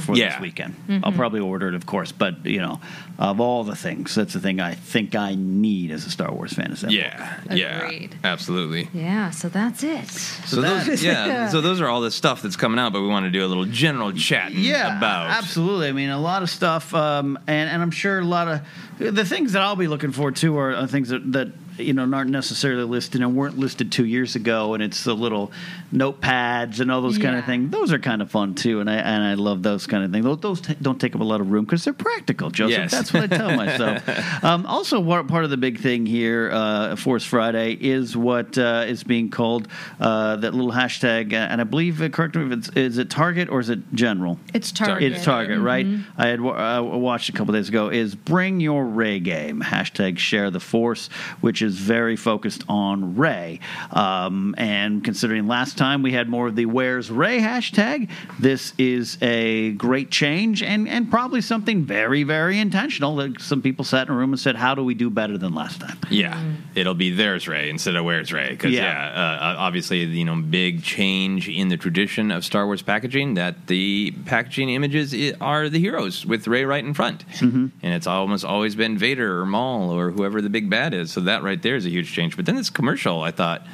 for 0.00 0.14
Yeah. 0.16 0.30
this 0.32 0.40
weekend. 0.40 0.74
I'll 1.02 1.12
probably 1.12 1.40
order 1.40 1.68
it, 1.68 1.74
of 1.74 1.86
course, 1.86 2.12
but 2.12 2.44
you 2.46 2.58
know, 2.58 2.80
of 3.18 3.40
all 3.40 3.64
the 3.64 3.74
things, 3.76 4.14
that's 4.14 4.32
the 4.34 4.40
thing 4.40 4.60
I 4.60 4.74
think 4.74 5.14
I 5.14 5.34
need 5.34 5.90
as 5.90 6.06
a 6.06 6.10
Star 6.10 6.32
Wars 6.32 6.52
fan. 6.52 6.72
Is 6.72 6.80
that 6.82 6.88
book. 6.88 6.96
yeah, 6.96 7.40
yeah, 7.50 7.84
Agreed. 7.84 8.14
absolutely. 8.24 8.88
yeah. 8.94 9.30
So 9.30 9.48
that's 9.48 9.82
it. 9.82 10.08
So 10.08 10.60
those, 10.60 11.02
yeah, 11.02 11.48
so 11.48 11.60
those 11.60 11.80
are 11.80 11.88
all 11.88 12.00
the 12.00 12.10
stuff 12.10 12.42
that's 12.42 12.56
coming 12.56 12.78
out, 12.78 12.92
but 12.92 13.00
we 13.02 13.08
want 13.08 13.24
to 13.26 13.30
do 13.30 13.44
a 13.44 13.48
little 13.48 13.64
general 13.64 14.12
chat 14.12 14.52
yeah, 14.52 14.98
about 14.98 15.30
absolutely. 15.30 15.88
I 15.88 15.92
mean, 15.92 16.10
a 16.10 16.20
lot 16.20 16.42
of 16.42 16.50
stuff, 16.50 16.94
um, 16.94 17.38
and 17.46 17.70
and 17.70 17.82
I'm 17.82 17.90
sure 17.90 18.18
a 18.18 18.24
lot 18.24 18.48
of 18.48 18.60
the 18.98 19.24
things 19.24 19.52
that 19.52 19.62
I'll 19.62 19.76
be 19.76 19.88
looking 19.88 20.12
for 20.12 20.30
too 20.30 20.56
are, 20.58 20.74
are 20.74 20.86
things 20.86 21.08
that 21.08 21.32
that 21.32 21.48
you 21.78 21.92
know 21.92 22.10
aren't 22.12 22.30
necessarily 22.30 22.84
listed 22.84 23.20
and 23.20 23.34
weren't 23.36 23.58
listed 23.58 23.90
two 23.90 24.04
years 24.04 24.36
ago, 24.36 24.74
and 24.74 24.82
it's 24.82 25.04
the 25.04 25.14
little 25.14 25.50
notepads 25.92 26.80
and 26.80 26.90
all 26.90 27.00
those 27.00 27.18
kind 27.18 27.36
of 27.36 27.44
things. 27.44 27.70
Those 27.70 27.92
are 27.92 27.98
kind 27.98 28.22
of 28.22 28.30
fun 28.30 28.54
too, 28.54 28.80
and 28.80 28.90
I 28.90 28.94
and 28.94 29.22
I 29.24 29.34
love 29.34 29.62
those 29.62 29.86
kind 29.86 30.04
of 30.04 30.12
things. 30.12 30.24
Those, 30.24 30.40
those 30.40 30.60
ta 30.60 30.74
don't 30.80 31.00
take 31.00 31.14
up 31.14 31.20
a 31.20 31.24
lot 31.24 31.40
of 31.40 31.50
room 31.50 31.64
because 31.64 31.84
they're 31.84 31.92
practical, 31.92 32.50
Joseph. 32.50 32.78
Yes. 32.78 32.90
That's 32.90 33.12
what 33.12 33.24
I 33.24 33.36
tell 33.36 33.56
myself. 33.56 34.44
um, 34.44 34.66
also, 34.66 35.00
what, 35.00 35.26
part 35.28 35.44
of 35.44 35.50
the 35.50 35.56
big 35.56 35.80
thing 35.80 36.06
here, 36.06 36.50
uh, 36.52 36.96
Force 36.96 37.24
Friday, 37.24 37.72
is 37.80 38.16
what 38.16 38.58
uh, 38.58 38.84
is 38.86 39.04
being 39.04 39.30
called 39.30 39.68
uh, 40.00 40.36
that 40.36 40.54
little 40.54 40.72
hashtag, 40.72 41.32
uh, 41.32 41.36
and 41.36 41.60
I 41.60 41.64
believe, 41.64 42.02
uh, 42.02 42.08
correct 42.08 42.34
me 42.36 42.46
if 42.46 42.52
it's 42.52 42.68
is 42.70 42.98
it 42.98 43.10
Target 43.10 43.48
or 43.48 43.60
is 43.60 43.70
it 43.70 43.80
General? 43.94 44.38
It's 44.52 44.72
Target. 44.72 45.12
It's 45.12 45.24
Target, 45.24 45.60
right? 45.60 45.86
I 46.16 46.28
had 46.28 46.40
wa- 46.40 46.78
uh, 46.78 46.82
watched 46.82 47.28
a 47.28 47.32
couple 47.32 47.54
days 47.54 47.68
ago. 47.68 47.88
Is 47.88 48.14
bring 48.14 48.60
your 48.60 48.84
Rey 48.84 49.20
game 49.20 49.60
hashtag 49.62 50.18
Share 50.18 50.50
the 50.50 50.60
Force, 50.60 51.08
which 51.40 51.61
is 51.62 51.76
very 51.78 52.16
focused 52.16 52.64
on 52.68 53.16
Rey. 53.16 53.60
Um, 53.90 54.54
and 54.58 55.04
considering 55.04 55.46
last 55.46 55.76
time 55.78 56.02
we 56.02 56.12
had 56.12 56.28
more 56.28 56.48
of 56.48 56.56
the 56.56 56.66
Where's 56.66 57.10
Rey 57.10 57.38
hashtag, 57.38 58.08
this 58.38 58.72
is 58.78 59.18
a 59.22 59.72
great 59.72 60.10
change 60.10 60.62
and 60.62 60.88
and 60.88 61.10
probably 61.10 61.40
something 61.40 61.84
very 61.84 62.22
very 62.22 62.58
intentional. 62.58 63.16
That 63.16 63.40
some 63.40 63.62
people 63.62 63.84
sat 63.84 64.08
in 64.08 64.14
a 64.14 64.16
room 64.16 64.32
and 64.32 64.40
said, 64.40 64.56
"How 64.56 64.74
do 64.74 64.84
we 64.84 64.94
do 64.94 65.10
better 65.10 65.38
than 65.38 65.54
last 65.54 65.80
time?" 65.80 65.98
Yeah, 66.10 66.38
it'll 66.74 66.94
be 66.94 67.10
there's 67.10 67.46
Rey 67.48 67.70
instead 67.70 67.96
of 67.96 68.04
where's 68.04 68.32
Rey. 68.32 68.50
Because 68.50 68.72
Yeah. 68.72 68.82
yeah, 68.82 69.38
uh, 69.52 69.54
obviously 69.58 70.04
you 70.04 70.24
know 70.24 70.36
big 70.36 70.82
change 70.82 71.48
in 71.48 71.68
the 71.68 71.76
tradition 71.76 72.30
of 72.30 72.44
Star 72.44 72.66
Wars 72.66 72.82
packaging 72.82 73.34
that 73.34 73.66
the 73.66 74.12
packaging 74.26 74.70
images 74.70 75.14
are 75.40 75.68
the 75.68 75.78
heroes 75.78 76.24
with 76.26 76.46
Rey 76.48 76.64
right 76.64 76.84
in 76.84 76.94
front, 76.94 77.24
Mm-hmm. 77.32 77.66
and 77.82 77.94
it's 77.94 78.06
almost 78.06 78.44
always 78.44 78.74
been 78.74 78.96
Vader 78.98 79.40
or 79.40 79.46
Maul 79.46 79.90
or 79.90 80.10
whoever 80.10 80.40
the 80.42 80.50
big 80.50 80.68
bad 80.70 80.94
is. 80.94 81.10
So 81.10 81.20
that 81.22 81.42
right 81.42 81.51
there 81.60 81.76
is 81.76 81.84
a 81.84 81.90
huge 81.90 82.10
change. 82.12 82.36
But 82.36 82.46
then 82.46 82.56
this 82.56 82.70
commercial, 82.70 83.22
I 83.22 83.30
thought, 83.30 83.66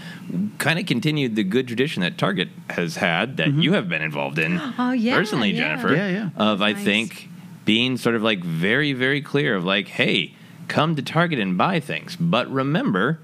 kind 0.58 0.80
of 0.80 0.86
continued 0.86 1.36
the 1.36 1.44
good 1.44 1.68
tradition 1.68 2.02
that 2.02 2.18
Target 2.18 2.48
has 2.70 2.96
had 2.96 3.36
that 3.36 3.52
you 3.52 3.74
have 3.74 3.88
been 3.88 4.02
involved 4.02 4.40
in 4.40 4.58
Oh, 4.78 4.90
yeah, 4.90 5.14
personally, 5.14 5.52
yeah. 5.52 5.60
Jennifer. 5.60 5.88
Mm-hmm. 5.88 5.96
Yeah, 5.96 6.30
yeah. 6.36 6.52
Of 6.52 6.60
I 6.62 6.74
think 6.74 7.28
being 7.64 7.96
sort 7.96 8.16
of 8.16 8.22
like 8.22 8.42
very, 8.42 8.92
very 8.92 9.22
clear 9.22 9.54
of 9.54 9.64
like, 9.64 9.86
hey, 9.86 10.34
come 10.66 10.96
to 10.96 11.02
Target 11.02 11.38
and 11.38 11.56
buy 11.56 11.78
things. 11.78 12.16
But 12.16 12.50
remember, 12.50 13.20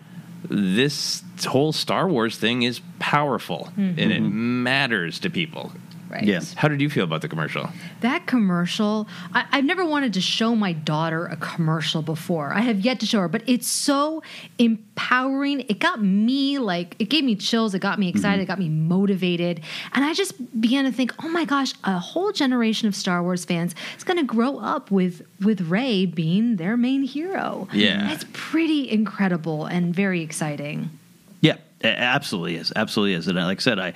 this 0.48 1.22
whole 1.46 1.72
Star 1.72 2.08
Wars 2.08 2.36
thing 2.36 2.62
is 2.62 2.80
powerful 2.98 3.70
and 3.76 3.98
it 3.98 4.20
matters 4.20 5.18
to 5.20 5.30
people. 5.30 5.72
Right. 6.08 6.24
Yeah. 6.24 6.40
How 6.56 6.68
did 6.68 6.80
you 6.80 6.88
feel 6.88 7.04
about 7.04 7.22
the 7.22 7.28
commercial? 7.28 7.68
That 8.00 8.26
commercial, 8.26 9.08
I, 9.32 9.46
I've 9.50 9.64
never 9.64 9.84
wanted 9.84 10.12
to 10.14 10.20
show 10.20 10.54
my 10.54 10.72
daughter 10.72 11.26
a 11.26 11.36
commercial 11.36 12.02
before. 12.02 12.52
I 12.52 12.60
have 12.60 12.80
yet 12.80 13.00
to 13.00 13.06
show 13.06 13.20
her, 13.20 13.28
but 13.28 13.42
it's 13.46 13.66
so 13.66 14.22
empowering. 14.58 15.60
It 15.68 15.80
got 15.80 16.02
me 16.02 16.58
like, 16.58 16.94
it 16.98 17.06
gave 17.06 17.24
me 17.24 17.34
chills. 17.34 17.74
It 17.74 17.80
got 17.80 17.98
me 17.98 18.08
mm-hmm. 18.08 18.16
excited. 18.16 18.42
It 18.42 18.46
got 18.46 18.58
me 18.58 18.68
motivated. 18.68 19.60
And 19.92 20.04
I 20.04 20.14
just 20.14 20.60
began 20.60 20.84
to 20.84 20.92
think, 20.92 21.12
oh 21.24 21.28
my 21.28 21.44
gosh, 21.44 21.72
a 21.84 21.98
whole 21.98 22.32
generation 22.32 22.86
of 22.86 22.94
Star 22.94 23.22
Wars 23.22 23.44
fans 23.44 23.74
is 23.96 24.04
going 24.04 24.18
to 24.18 24.24
grow 24.24 24.58
up 24.58 24.90
with, 24.90 25.26
with 25.40 25.62
Rey 25.62 26.06
being 26.06 26.56
their 26.56 26.76
main 26.76 27.02
hero. 27.02 27.68
Yeah. 27.72 28.06
That's 28.06 28.24
pretty 28.32 28.88
incredible 28.90 29.66
and 29.66 29.94
very 29.94 30.20
exciting. 30.20 30.90
Yeah, 31.40 31.56
It 31.84 31.98
absolutely 31.98 32.56
is. 32.56 32.72
Absolutely 32.74 33.12
is. 33.12 33.28
And 33.28 33.36
like 33.36 33.58
I 33.58 33.60
said, 33.60 33.78
I, 33.78 33.92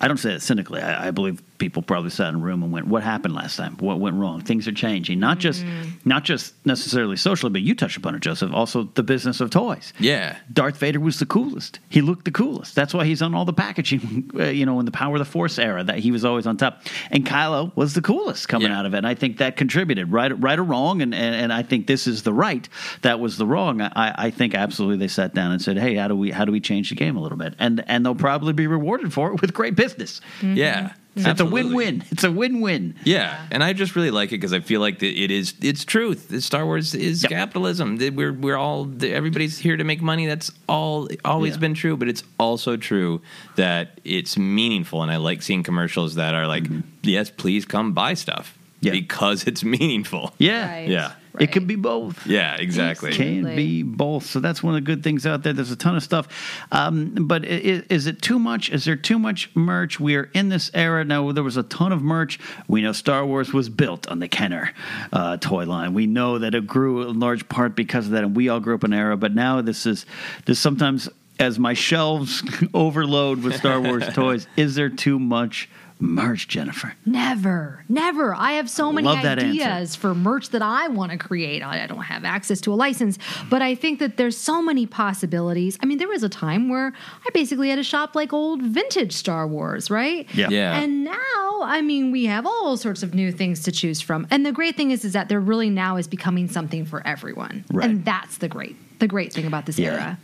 I 0.00 0.08
don't 0.08 0.18
say 0.18 0.32
it 0.32 0.42
cynically. 0.42 0.80
I, 0.80 1.08
I 1.08 1.10
believe 1.10 1.42
people 1.58 1.80
probably 1.82 2.10
sat 2.10 2.28
in 2.28 2.34
a 2.34 2.38
room 2.38 2.62
and 2.62 2.70
went, 2.70 2.86
"What 2.86 3.02
happened 3.02 3.34
last 3.34 3.56
time? 3.56 3.76
What 3.78 3.98
went 3.98 4.16
wrong? 4.16 4.42
Things 4.42 4.68
are 4.68 4.72
changing. 4.72 5.18
Not 5.18 5.38
just 5.38 5.64
not 6.04 6.24
just 6.24 6.54
necessarily 6.66 7.16
socially, 7.16 7.50
but 7.50 7.62
you 7.62 7.74
touched 7.74 7.96
upon 7.96 8.14
it, 8.14 8.20
Joseph. 8.20 8.52
Also, 8.52 8.84
the 8.94 9.02
business 9.02 9.40
of 9.40 9.50
toys. 9.50 9.92
Yeah. 9.98 10.36
Darth 10.52 10.76
Vader 10.76 11.00
was 11.00 11.18
the 11.18 11.26
coolest. 11.26 11.78
He 11.88 12.02
looked 12.02 12.26
the 12.26 12.30
coolest. 12.30 12.74
That's 12.74 12.92
why 12.92 13.06
he's 13.06 13.22
on 13.22 13.34
all 13.34 13.44
the 13.44 13.52
packaging. 13.52 14.30
Uh, 14.36 14.44
you 14.44 14.66
know, 14.66 14.78
in 14.80 14.84
the 14.84 14.92
Power 14.92 15.14
of 15.14 15.18
the 15.18 15.24
Force 15.24 15.58
era, 15.58 15.82
that 15.82 15.98
he 15.98 16.10
was 16.10 16.24
always 16.24 16.46
on 16.46 16.56
top. 16.56 16.82
And 17.10 17.24
Kylo 17.24 17.74
was 17.74 17.94
the 17.94 18.02
coolest 18.02 18.48
coming 18.48 18.70
out 18.70 18.84
of 18.84 18.92
it. 18.94 18.98
And 18.98 19.06
I 19.06 19.14
think 19.14 19.38
that 19.38 19.56
contributed, 19.56 20.12
right, 20.12 20.38
right 20.40 20.58
or 20.58 20.62
wrong. 20.62 21.00
And, 21.00 21.14
and 21.14 21.34
and 21.34 21.52
I 21.52 21.62
think 21.62 21.86
this 21.86 22.06
is 22.06 22.22
the 22.22 22.32
right. 22.34 22.68
That 23.02 23.18
was 23.18 23.38
the 23.38 23.46
wrong. 23.46 23.80
I, 23.80 24.14
I 24.26 24.30
think 24.30 24.54
absolutely 24.54 24.98
they 24.98 25.08
sat 25.08 25.32
down 25.32 25.52
and 25.52 25.62
said, 25.62 25.78
"Hey, 25.78 25.94
how 25.94 26.08
do 26.08 26.16
we 26.16 26.30
how 26.32 26.44
do 26.44 26.52
we 26.52 26.60
change 26.60 26.90
the 26.90 26.96
game 26.96 27.16
a 27.16 27.20
little 27.20 27.38
bit?" 27.38 27.54
And 27.58 27.82
and 27.88 28.04
they'll 28.04 28.14
probably 28.14 28.52
be 28.52 28.66
rewarded 28.66 29.12
for 29.12 29.32
it 29.32 29.40
with 29.40 29.54
great 29.54 29.74
business. 29.74 29.85
Mm-hmm. 29.94 30.54
Yeah. 30.56 30.92
It's 31.18 31.40
a 31.40 31.46
win-win. 31.46 32.04
It's 32.10 32.24
a 32.24 32.30
win-win. 32.30 32.94
Yeah, 33.04 33.46
and 33.50 33.64
I 33.64 33.72
just 33.72 33.96
really 33.96 34.10
like 34.10 34.28
it 34.32 34.36
because 34.38 34.52
I 34.52 34.60
feel 34.60 34.82
like 34.82 35.02
it 35.02 35.30
is 35.30 35.54
it's 35.62 35.82
truth. 35.82 36.42
Star 36.44 36.66
Wars 36.66 36.94
is 36.94 37.24
capitalism. 37.26 37.96
That 37.96 38.12
We're 38.12 38.34
we're 38.34 38.58
all 38.58 38.86
everybody's 39.02 39.58
here 39.58 39.78
to 39.78 39.84
make 39.84 40.02
money. 40.02 40.26
That's 40.26 40.50
all 40.68 41.08
always 41.24 41.54
Yeah. 41.54 41.60
been 41.60 41.72
true, 41.74 41.96
but 41.96 42.08
it's 42.08 42.22
also 42.38 42.76
true 42.76 43.22
that 43.54 43.98
it's 44.04 44.36
meaningful. 44.36 45.02
And 45.02 45.10
I 45.10 45.16
like 45.16 45.40
seeing 45.40 45.62
commercials 45.62 46.16
that 46.16 46.34
are 46.34 46.46
like, 46.46 46.64
mm-hmm. 46.64 46.80
"Yes, 47.02 47.30
please 47.30 47.64
come 47.64 47.92
buy 47.94 48.12
stuff." 48.12 48.52
Yeah. 48.82 48.92
because 48.92 49.44
it's 49.44 49.64
meaningful. 49.64 50.34
Yeah, 50.38 50.68
Right. 50.70 50.88
Yeah. 50.88 51.12
It 51.40 51.52
could 51.52 51.66
be 51.66 51.76
both. 51.76 52.26
Yeah, 52.26 52.56
exactly. 52.56 53.12
Can 53.12 53.44
be 53.56 53.82
both. 53.82 54.26
So 54.26 54.40
that's 54.40 54.62
one 54.62 54.74
of 54.74 54.82
the 54.82 54.86
good 54.86 55.02
things 55.02 55.26
out 55.26 55.42
there. 55.42 55.52
There's 55.52 55.70
a 55.70 55.76
ton 55.76 55.96
of 55.96 56.02
stuff. 56.02 56.28
Um, 56.72 57.14
but 57.20 57.44
i- 57.44 57.48
i- 57.48 57.82
is 57.90 58.06
it 58.06 58.22
too 58.22 58.38
much? 58.38 58.70
Is 58.70 58.84
there 58.84 58.96
too 58.96 59.18
much 59.18 59.50
merch? 59.54 59.98
We 60.00 60.16
are 60.16 60.30
in 60.34 60.48
this 60.48 60.70
era 60.74 61.04
now. 61.04 61.30
There 61.32 61.42
was 61.44 61.56
a 61.56 61.62
ton 61.62 61.92
of 61.92 62.02
merch. 62.02 62.38
We 62.68 62.82
know 62.82 62.92
Star 62.92 63.24
Wars 63.26 63.52
was 63.52 63.68
built 63.68 64.08
on 64.08 64.18
the 64.18 64.28
Kenner 64.28 64.72
uh, 65.12 65.36
toy 65.38 65.64
line. 65.66 65.94
We 65.94 66.06
know 66.06 66.38
that 66.38 66.54
it 66.54 66.66
grew 66.66 67.08
in 67.08 67.20
large 67.20 67.48
part 67.48 67.76
because 67.76 68.06
of 68.06 68.12
that, 68.12 68.24
and 68.24 68.34
we 68.36 68.48
all 68.48 68.60
grew 68.60 68.74
up 68.74 68.84
in 68.84 68.92
an 68.92 68.98
era. 68.98 69.16
But 69.16 69.34
now 69.34 69.60
this 69.60 69.86
is 69.86 70.06
this 70.46 70.58
sometimes 70.58 71.08
as 71.38 71.58
my 71.58 71.74
shelves 71.74 72.42
overload 72.74 73.42
with 73.42 73.56
Star 73.56 73.80
Wars 73.80 74.04
toys. 74.14 74.46
Is 74.56 74.74
there 74.74 74.88
too 74.88 75.18
much 75.18 75.68
merch, 75.98 76.46
Jennifer? 76.48 76.94
Never, 77.06 77.84
never. 77.88 78.34
I 78.34 78.52
have 78.52 78.68
so 78.68 78.92
many 78.92 79.06
Love 79.06 79.24
answer. 79.24 79.46
ideas 79.46 79.96
for 79.96 80.14
merch 80.14 80.50
that 80.50 80.60
I 80.62 80.88
want 80.88 81.12
to 81.12 81.18
create. 81.18 81.62
I 81.62 81.84
I 81.84 81.86
don't 81.86 82.02
have 82.02 82.24
access 82.24 82.60
to 82.62 82.72
a 82.72 82.76
license, 82.76 83.18
but 83.48 83.62
I 83.62 83.74
think 83.74 83.98
that 84.00 84.16
there's 84.16 84.36
so 84.36 84.60
many 84.62 84.86
possibilities. 84.86 85.78
I 85.82 85.86
mean, 85.86 85.98
there 85.98 86.08
was 86.08 86.22
a 86.22 86.28
time 86.28 86.68
where 86.68 86.92
I 87.26 87.30
basically 87.32 87.70
had 87.70 87.78
a 87.78 87.82
shop 87.84 88.14
like 88.14 88.32
old 88.32 88.62
vintage 88.62 89.12
Star 89.12 89.46
Wars, 89.46 89.90
right? 89.90 90.26
Yeah. 90.34 90.48
Yeah. 90.50 90.78
And 90.80 91.04
now, 91.04 91.60
I 91.62 91.80
mean, 91.82 92.10
we 92.12 92.26
have 92.26 92.44
all 92.46 92.76
sorts 92.76 93.02
of 93.02 93.14
new 93.14 93.30
things 93.32 93.62
to 93.64 93.72
choose 93.72 94.00
from. 94.00 94.26
And 94.30 94.44
the 94.44 94.52
great 94.52 94.76
thing 94.76 94.90
is, 94.90 95.04
is 95.04 95.12
that 95.14 95.28
there 95.28 95.40
really 95.40 95.70
now 95.70 95.96
is 95.96 96.06
becoming 96.08 96.48
something 96.48 96.84
for 96.84 97.06
everyone, 97.06 97.64
Right. 97.72 97.88
and 97.88 98.04
that's 98.04 98.38
the 98.38 98.48
great, 98.48 98.76
the 98.98 99.06
great 99.08 99.32
thing 99.32 99.46
about 99.46 99.66
this 99.66 99.78
Yeah. 99.78 99.92
era. 99.92 100.18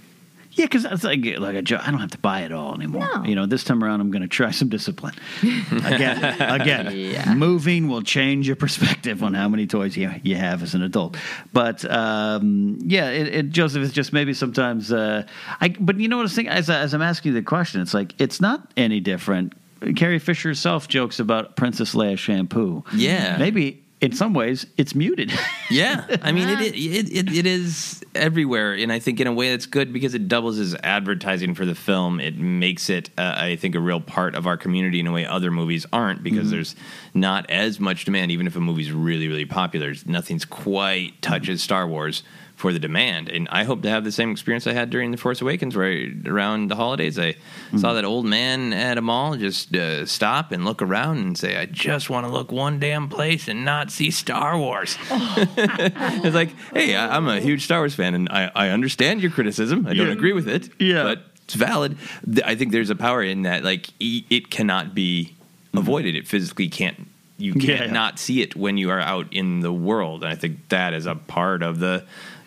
Yeah, 0.54 0.66
because 0.66 0.84
it's 0.84 1.02
like 1.04 1.24
like 1.38 1.54
a 1.56 1.62
jo- 1.62 1.80
I 1.82 1.90
don't 1.90 2.00
have 2.00 2.10
to 2.12 2.18
buy 2.18 2.40
it 2.42 2.52
all 2.52 2.74
anymore. 2.74 3.08
No. 3.14 3.24
You 3.24 3.34
know, 3.34 3.46
this 3.46 3.64
time 3.64 3.82
around 3.82 4.00
I'm 4.00 4.10
going 4.10 4.22
to 4.22 4.28
try 4.28 4.50
some 4.50 4.68
discipline. 4.68 5.14
again, 5.42 6.22
again, 6.40 7.38
moving 7.38 7.88
will 7.88 8.02
change 8.02 8.46
your 8.46 8.56
perspective 8.56 9.22
on 9.22 9.34
how 9.34 9.48
many 9.48 9.66
toys 9.66 9.96
you 9.96 10.10
you 10.22 10.36
have 10.36 10.62
as 10.62 10.74
an 10.74 10.82
adult. 10.82 11.16
But 11.52 11.90
um, 11.90 12.78
yeah, 12.82 13.08
it, 13.10 13.28
it, 13.34 13.50
Joseph 13.50 13.82
is 13.82 13.92
just 13.92 14.12
maybe 14.12 14.34
sometimes. 14.34 14.92
Uh, 14.92 15.26
I 15.60 15.68
but 15.80 15.98
you 15.98 16.08
know 16.08 16.16
what 16.16 16.24
I'm 16.24 16.28
saying? 16.28 16.48
as, 16.48 16.68
I- 16.70 16.80
as 16.80 16.94
I'm 16.94 17.02
asking 17.02 17.32
you 17.32 17.40
the 17.40 17.44
question, 17.44 17.80
it's 17.80 17.94
like 17.94 18.14
it's 18.20 18.40
not 18.40 18.70
any 18.76 19.00
different. 19.00 19.54
Carrie 19.96 20.20
Fisher 20.20 20.50
herself 20.50 20.86
jokes 20.86 21.18
about 21.18 21.56
Princess 21.56 21.94
Leia 21.94 22.16
shampoo. 22.16 22.84
Yeah. 22.94 23.36
maybe. 23.38 23.82
In 24.02 24.10
some 24.12 24.34
ways, 24.34 24.66
it's 24.76 24.94
muted. 24.94 25.32
Yeah, 25.70 26.04
I 26.20 26.32
mean 26.32 26.50
it, 26.50 26.60
it 26.60 27.10
it 27.10 27.32
it 27.34 27.46
is 27.46 28.04
everywhere, 28.14 28.74
and 28.74 28.92
I 28.92 28.98
think 28.98 29.20
in 29.20 29.26
a 29.26 29.32
way 29.32 29.52
that's 29.52 29.64
good 29.64 29.90
because 29.90 30.12
it 30.14 30.28
doubles 30.28 30.58
as 30.58 30.76
advertising 30.82 31.54
for 31.54 31.64
the 31.64 31.74
film. 31.74 32.20
It 32.20 32.36
makes 32.36 32.90
it, 32.90 33.08
uh, 33.16 33.32
I 33.38 33.56
think, 33.56 33.74
a 33.74 33.80
real 33.80 33.98
part 34.00 34.34
of 34.34 34.46
our 34.46 34.58
community 34.58 35.00
in 35.00 35.06
a 35.06 35.12
way 35.12 35.24
other 35.24 35.50
movies 35.50 35.86
aren't 35.90 36.22
because 36.22 36.48
Mhm. 36.48 36.50
there's 36.50 36.76
not 37.14 37.48
as 37.48 37.80
much 37.80 38.04
demand. 38.04 38.32
Even 38.32 38.46
if 38.46 38.54
a 38.54 38.60
movie's 38.60 38.92
really 38.92 39.28
really 39.28 39.46
popular, 39.46 39.94
nothing's 40.04 40.44
quite 40.44 41.22
touches 41.22 41.62
Star 41.62 41.88
Wars 41.88 42.22
for 42.62 42.72
the 42.72 42.78
demand. 42.78 43.28
And 43.28 43.48
I 43.50 43.64
hope 43.64 43.82
to 43.82 43.90
have 43.90 44.04
the 44.04 44.12
same 44.12 44.30
experience 44.30 44.68
I 44.68 44.72
had 44.72 44.88
during 44.88 45.10
the 45.10 45.16
Force 45.16 45.40
Awakens, 45.42 45.74
where 45.76 45.90
I- 45.90 46.12
around 46.28 46.68
the 46.70 46.76
holidays 46.76 47.18
I 47.18 47.34
saw 47.76 47.92
that 47.94 48.04
old 48.04 48.24
man 48.24 48.72
at 48.72 48.98
a 48.98 49.02
mall 49.02 49.36
just 49.36 49.74
uh, 49.74 50.06
stop 50.06 50.52
and 50.52 50.64
look 50.64 50.80
around 50.80 51.18
and 51.18 51.36
say, 51.36 51.56
"I 51.58 51.66
just 51.66 52.08
want 52.08 52.24
to 52.26 52.32
look 52.32 52.52
one 52.52 52.78
damn 52.78 53.08
place 53.08 53.48
and 53.48 53.64
not 53.64 53.90
see 53.90 54.12
Star 54.12 54.56
Wars." 54.56 54.96
it's 55.10 56.34
like, 56.34 56.50
hey, 56.72 56.94
I, 56.94 57.16
I'm 57.16 57.26
a 57.28 57.40
huge 57.40 57.64
Star 57.64 57.80
Wars 57.80 57.94
fan, 57.94 58.14
and 58.14 58.28
I, 58.28 58.50
I 58.54 58.68
understand 58.68 59.20
your 59.22 59.30
criticism. 59.32 59.86
I 59.86 59.94
don't 59.94 60.06
Yeah. 60.06 60.12
agree 60.12 60.32
with 60.32 60.48
it, 60.48 60.68
Yeah. 60.78 61.02
but 61.02 61.22
it's 61.44 61.54
valid. 61.54 61.96
I 62.44 62.54
think 62.54 62.72
there's 62.72 62.90
a 62.90 62.94
power 62.96 63.22
in 63.22 63.42
that. 63.42 63.64
Like, 63.64 63.88
e- 63.98 64.24
it 64.30 64.50
cannot 64.50 64.94
be 64.94 65.34
avoided. 65.74 66.14
It 66.14 66.26
physically 66.28 66.68
can't. 66.68 67.08
You 67.38 67.54
Yeah, 67.56 67.66
can't 67.76 67.86
yeah. 67.88 67.92
not 67.92 68.18
see 68.20 68.40
it 68.42 68.54
when 68.54 68.76
you 68.76 68.90
are 68.90 69.00
out 69.00 69.26
in 69.32 69.60
the 69.60 69.72
world. 69.72 70.22
And 70.22 70.32
I 70.32 70.36
think 70.36 70.68
that 70.68 70.94
is 70.94 71.06
a 71.06 71.16
part 71.16 71.62
of 71.64 71.80
the 71.80 72.04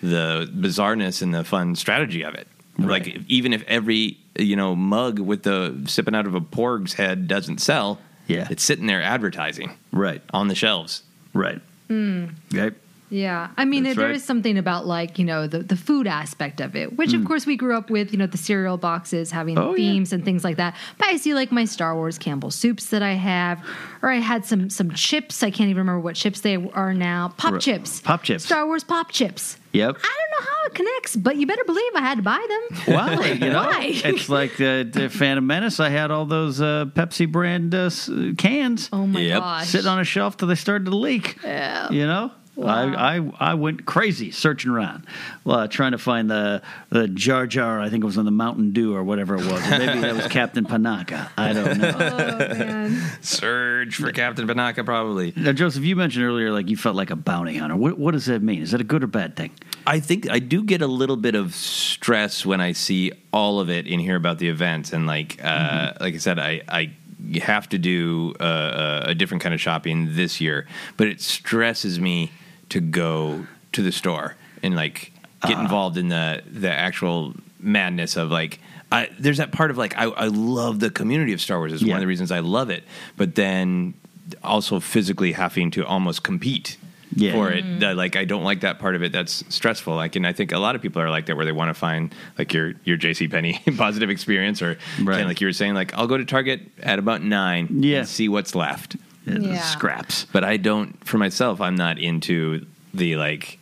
the 0.09 0.49
bizarreness 0.55 1.21
and 1.21 1.33
the 1.33 1.43
fun 1.43 1.75
strategy 1.75 2.23
of 2.23 2.33
it. 2.35 2.47
Like, 2.77 3.07
even 3.27 3.53
if 3.53 3.63
every 3.67 4.17
you 4.37 4.55
know 4.55 4.75
mug 4.75 5.19
with 5.19 5.43
the 5.43 5.81
sipping 5.87 6.13
out 6.15 6.25
of 6.27 6.35
a 6.35 6.41
porg's 6.41 6.93
head 6.93 7.27
doesn't 7.27 7.59
sell, 7.59 7.99
Yeah. 8.27 8.47
it's 8.51 8.63
sitting 8.63 8.85
there 8.87 9.01
advertising 9.01 9.71
right 9.93 10.21
on 10.33 10.49
the 10.49 10.55
shelves. 10.55 11.03
Right. 11.33 11.61
Mm. 11.89 12.33
Right. 12.53 12.73
Yeah, 13.09 13.49
I 13.55 13.65
mean, 13.65 13.83
That's 13.83 13.95
there 13.97 14.07
right. 14.07 14.15
is 14.15 14.23
something 14.23 14.57
about 14.57 14.87
like 14.87 15.19
you 15.19 15.25
know 15.25 15.45
the 15.45 15.59
the 15.59 15.75
food 15.75 16.07
aspect 16.07 16.59
of 16.59 16.75
it, 16.75 16.97
which 16.97 17.13
of 17.13 17.21
Mm. 17.21 17.27
course 17.27 17.45
we 17.45 17.55
grew 17.55 17.77
up 17.77 17.91
with. 17.91 18.11
You 18.11 18.17
know, 18.17 18.25
the 18.25 18.37
cereal 18.37 18.77
boxes 18.77 19.29
having 19.29 19.57
Oh, 19.59 19.69
yeah. 19.71 19.75
themes 19.91 20.11
and 20.11 20.25
things 20.25 20.43
like 20.43 20.57
that. 20.57 20.75
But 20.97 21.07
I 21.09 21.17
see 21.17 21.35
like 21.35 21.51
my 21.51 21.65
Star 21.65 21.93
Wars 21.95 22.17
Campbell 22.17 22.49
soups 22.49 22.87
that 22.87 23.03
I 23.03 23.13
have, 23.13 23.63
or 24.01 24.09
I 24.09 24.15
had 24.17 24.43
some 24.45 24.71
some 24.71 24.89
chips. 24.91 25.43
I 25.43 25.51
can't 25.51 25.69
even 25.69 25.81
remember 25.81 25.99
what 26.01 26.15
chips 26.15 26.41
they 26.41 26.55
are 26.55 26.93
now. 26.95 27.33
Pop 27.37 27.53
Right. 27.53 27.61
chips. 27.61 28.01
Pop 28.01 28.23
chips. 28.23 28.43
Star 28.45 28.65
Wars 28.65 28.83
pop 28.83 29.11
chips. 29.11 29.57
Yep. 29.73 29.89
I 29.89 29.91
don't 29.91 30.45
know 30.45 30.47
how 30.51 30.67
it 30.67 30.73
connects, 30.73 31.15
but 31.15 31.35
you 31.35 31.45
better 31.45 31.63
believe 31.65 31.91
I 31.95 31.99
had 31.99 32.15
to 32.17 32.23
buy 32.23 32.43
them. 32.49 32.95
Well, 32.95 33.19
Like, 33.19 33.39
you 33.41 33.49
know, 33.51 33.65
why? 33.65 33.91
it's 34.03 34.29
like 34.29 34.53
uh, 34.61 34.83
the 34.89 35.09
Phantom 35.11 35.45
Menace. 35.45 35.79
I 35.79 35.89
had 35.89 36.11
all 36.11 36.25
those 36.25 36.59
uh, 36.61 36.85
Pepsi 36.95 37.29
brand 37.31 37.75
uh, 37.75 37.89
cans. 38.37 38.89
Oh 38.91 39.05
my 39.05 39.19
Yep. 39.19 39.39
gosh. 39.41 39.67
sitting 39.67 39.87
on 39.87 39.99
a 39.99 40.03
shelf 40.05 40.37
till 40.37 40.47
they 40.47 40.55
started 40.55 40.85
to 40.85 40.95
leak. 40.95 41.37
Yeah. 41.43 41.89
You 41.91 42.07
know. 42.07 42.31
I, 42.63 43.17
I 43.17 43.31
I 43.39 43.53
went 43.55 43.85
crazy 43.85 44.31
searching 44.31 44.71
around, 44.71 45.05
uh, 45.45 45.67
trying 45.67 45.91
to 45.91 45.97
find 45.97 46.29
the 46.29 46.61
the 46.89 47.07
Jar 47.07 47.47
Jar. 47.47 47.81
I 47.81 47.89
think 47.89 48.03
it 48.03 48.05
was 48.05 48.17
on 48.17 48.25
the 48.25 48.31
Mountain 48.31 48.71
Dew 48.71 48.95
or 48.95 49.03
whatever 49.03 49.35
it 49.35 49.45
was. 49.45 49.65
Or 49.65 49.77
maybe 49.77 49.99
that 49.99 50.15
was 50.15 50.27
Captain 50.29 50.65
Panaka. 50.65 51.29
I 51.37 51.53
don't 51.53 51.77
know. 51.77 53.01
Surge 53.21 53.95
for 53.97 54.11
Captain 54.11 54.47
Panaka, 54.47 54.85
probably. 54.85 55.33
Now, 55.35 55.51
Joseph, 55.51 55.83
you 55.83 55.95
mentioned 55.95 56.25
earlier 56.25 56.51
like 56.51 56.69
you 56.69 56.77
felt 56.77 56.95
like 56.95 57.09
a 57.09 57.15
bounty 57.15 57.57
hunter. 57.57 57.75
What, 57.75 57.97
what 57.97 58.11
does 58.11 58.25
that 58.27 58.41
mean? 58.41 58.61
Is 58.61 58.71
that 58.71 58.81
a 58.81 58.85
good 58.85 59.03
or 59.03 59.07
bad 59.07 59.35
thing? 59.35 59.51
I 59.85 59.99
think 59.99 60.29
I 60.29 60.39
do 60.39 60.63
get 60.63 60.81
a 60.81 60.87
little 60.87 61.17
bit 61.17 61.35
of 61.35 61.53
stress 61.53 62.45
when 62.45 62.61
I 62.61 62.71
see 62.71 63.11
all 63.33 63.59
of 63.59 63.69
it 63.69 63.85
and 63.85 63.99
hear 63.99 64.15
about 64.15 64.39
the 64.39 64.49
events. 64.49 64.93
And 64.93 65.05
like, 65.05 65.39
uh, 65.43 65.93
like 65.99 66.15
I 66.15 66.17
said, 66.17 66.39
I, 66.39 66.61
I 66.67 66.93
have 67.39 67.67
to 67.69 67.77
do 67.77 68.33
uh, 68.39 69.03
a 69.05 69.15
different 69.15 69.43
kind 69.43 69.53
of 69.53 69.61
shopping 69.61 70.15
this 70.15 70.39
year, 70.39 70.67
but 70.97 71.07
it 71.07 71.21
stresses 71.21 71.99
me 71.99 72.31
to 72.69 72.79
go 72.79 73.45
to 73.73 73.81
the 73.81 73.91
store 73.91 74.35
and 74.63 74.75
like 74.75 75.11
get 75.47 75.59
involved 75.59 75.97
in 75.97 76.09
the 76.09 76.41
the 76.49 76.71
actual 76.71 77.33
madness 77.59 78.15
of 78.17 78.31
like. 78.31 78.59
I, 78.91 79.09
there's 79.19 79.37
that 79.37 79.51
part 79.51 79.71
of 79.71 79.77
like 79.79 79.97
I, 79.97 80.03
I 80.03 80.27
love 80.27 80.79
the 80.79 80.91
community 80.91 81.33
of 81.33 81.41
Star 81.41 81.57
Wars. 81.57 81.73
Is 81.73 81.83
one 81.83 81.95
of 81.95 81.99
the 82.01 82.07
reasons 82.07 82.31
I 82.31 82.39
love 82.39 82.69
it, 82.69 82.83
but 83.17 83.33
then 83.35 83.95
also 84.43 84.79
physically 84.79 85.31
having 85.33 85.71
to 85.71 85.85
almost 85.85 86.21
compete 86.23 86.77
Yeah. 87.15 87.33
for 87.33 87.51
it. 87.51 87.65
Mm. 87.65 87.79
That, 87.79 87.97
like 87.97 88.15
I 88.15 88.25
don't 88.25 88.43
like 88.43 88.61
that 88.61 88.77
part 88.79 88.95
of 88.95 89.01
it. 89.03 89.11
That's 89.11 89.43
stressful. 89.53 89.95
Like, 89.95 90.15
and 90.15 90.25
I 90.25 90.33
think 90.33 90.51
a 90.51 90.59
lot 90.59 90.75
of 90.75 90.81
people 90.83 91.01
are 91.01 91.09
like 91.09 91.25
that, 91.25 91.35
where 91.35 91.45
they 91.45 91.51
want 91.51 91.69
to 91.69 91.73
find 91.73 92.13
like 92.37 92.53
your 92.53 92.73
your 92.83 92.95
J.C. 92.95 93.27
Penney 93.27 93.59
positive 93.77 94.09
experience, 94.11 94.61
or 94.61 94.77
Right. 95.01 95.15
kinda 95.15 95.25
like 95.27 95.41
you 95.41 95.47
were 95.47 95.53
saying, 95.53 95.73
like 95.73 95.93
I'll 95.95 96.07
go 96.07 96.17
to 96.17 96.23
Target 96.25 96.61
at 96.83 96.99
about 96.99 97.23
nine, 97.23 97.67
Yeah. 97.81 97.99
and 97.99 98.07
see 98.07 98.29
what's 98.29 98.53
left, 98.55 98.95
Yeah. 99.25 99.59
scraps. 99.61 100.25
But 100.31 100.43
I 100.43 100.57
don't, 100.57 101.03
for 101.05 101.17
myself, 101.17 101.61
I'm 101.61 101.75
not 101.75 101.97
into 101.99 102.65
the 102.93 103.15
like. 103.15 103.59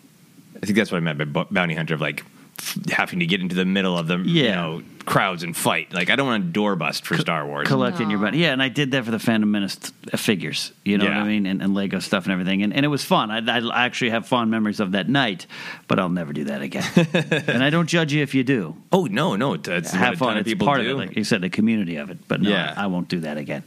I 0.62 0.66
think 0.66 0.78
that's 0.78 0.92
what 0.92 0.98
I 0.98 1.02
meant 1.02 1.34
by 1.34 1.44
bounty 1.52 1.74
hunter 1.76 1.94
of 1.94 2.02
like 2.02 2.24
f- 2.60 2.78
having 2.92 3.20
to 3.20 3.26
get 3.26 3.42
into 3.42 3.56
the 3.56 3.66
middle 3.66 3.98
of 3.98 4.08
them, 4.08 4.24
you 4.26 4.44
Yeah. 4.46 4.56
know, 4.56 4.84
crowds 5.06 5.44
and 5.44 5.56
fight. 5.56 5.94
Like 5.94 6.10
I 6.10 6.16
don't 6.16 6.28
want 6.28 6.44
to 6.46 6.50
door 6.52 6.76
bust 6.76 7.06
for 7.06 7.18
Star 7.18 7.46
Wars. 7.46 7.68
collecting 7.68 8.10
your 8.10 8.20
money. 8.20 8.40
Yeah, 8.40 8.52
and 8.54 8.62
I 8.62 8.70
did 8.70 8.92
that 8.92 9.06
for 9.06 9.12
the 9.12 9.20
Phantom 9.20 9.50
Menace 9.50 9.78
uh, 10.12 10.18
figures. 10.18 10.72
You 10.84 10.98
know 10.98 11.06
what 11.06 11.14
Yeah. 11.14 11.22
I 11.24 11.28
mean, 11.28 11.46
and, 11.46 11.62
and 11.62 11.74
Lego 11.74 12.00
stuff 12.00 12.24
and 12.26 12.34
everything, 12.34 12.64
and, 12.64 12.74
and 12.74 12.86
it 12.86 12.90
was 12.90 13.04
fun. 13.04 13.32
I, 13.32 13.40
I 13.60 13.86
actually 13.86 14.12
have 14.12 14.28
fond 14.28 14.52
memories 14.52 14.80
of 14.80 14.92
that 14.94 15.10
night, 15.10 15.48
but 15.88 16.00
I'll 16.00 16.10
never 16.10 16.34
do 16.34 16.46
that 16.46 16.62
again. 16.62 16.84
and 17.48 17.64
I 17.64 17.70
don't 17.70 17.88
judge 17.88 18.14
you 18.14 18.22
if 18.24 18.34
you 18.36 18.44
do. 18.44 18.76
Oh 18.92 19.06
no, 19.06 19.36
no, 19.36 19.58
that's 19.58 19.92
what 19.92 20.00
have 20.00 20.14
a 20.14 20.18
fun. 20.18 20.38
of 20.38 20.42
It's 20.42 20.50
people 20.50 20.68
part 20.68 20.82
do. 20.82 20.86
of 20.92 20.92
it, 20.92 21.08
like 21.08 21.16
you 21.18 21.24
said, 21.24 21.42
the 21.42 21.50
community 21.50 21.98
of 21.98 22.10
it. 22.10 22.28
But 22.28 22.42
no, 22.42 22.50
Yeah. 22.50 22.74
I, 22.78 22.84
I 22.84 22.88
won't 22.88 23.08
do 23.10 23.20
that 23.22 23.38
again. 23.38 23.64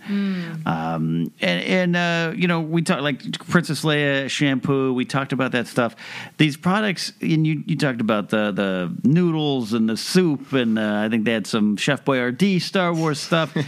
Um, 0.66 1.32
and 1.40 1.62
and 1.62 1.96
uh, 1.96 2.32
you 2.36 2.48
know, 2.48 2.60
we 2.60 2.82
talked 2.82 3.02
like 3.02 3.38
Princess 3.48 3.82
Leia 3.84 4.28
shampoo. 4.30 4.92
We 4.92 5.04
talked 5.04 5.32
about 5.32 5.52
that 5.52 5.66
stuff. 5.66 5.96
These 6.38 6.56
products, 6.56 7.12
and 7.20 7.46
you 7.46 7.62
you 7.66 7.76
talked 7.76 8.00
about 8.00 8.30
the 8.30 8.50
the 8.52 8.94
noodles 9.08 9.72
and 9.72 9.88
the 9.88 9.96
soup, 9.96 10.52
and 10.52 10.78
uh, 10.78 11.02
I 11.04 11.08
think 11.08 11.24
they 11.26 11.32
had 11.32 11.46
some 11.46 11.76
Chef 11.76 12.04
Boyardee 12.04 12.60
Star 12.62 12.94
Wars 12.94 13.18
stuff. 13.20 13.52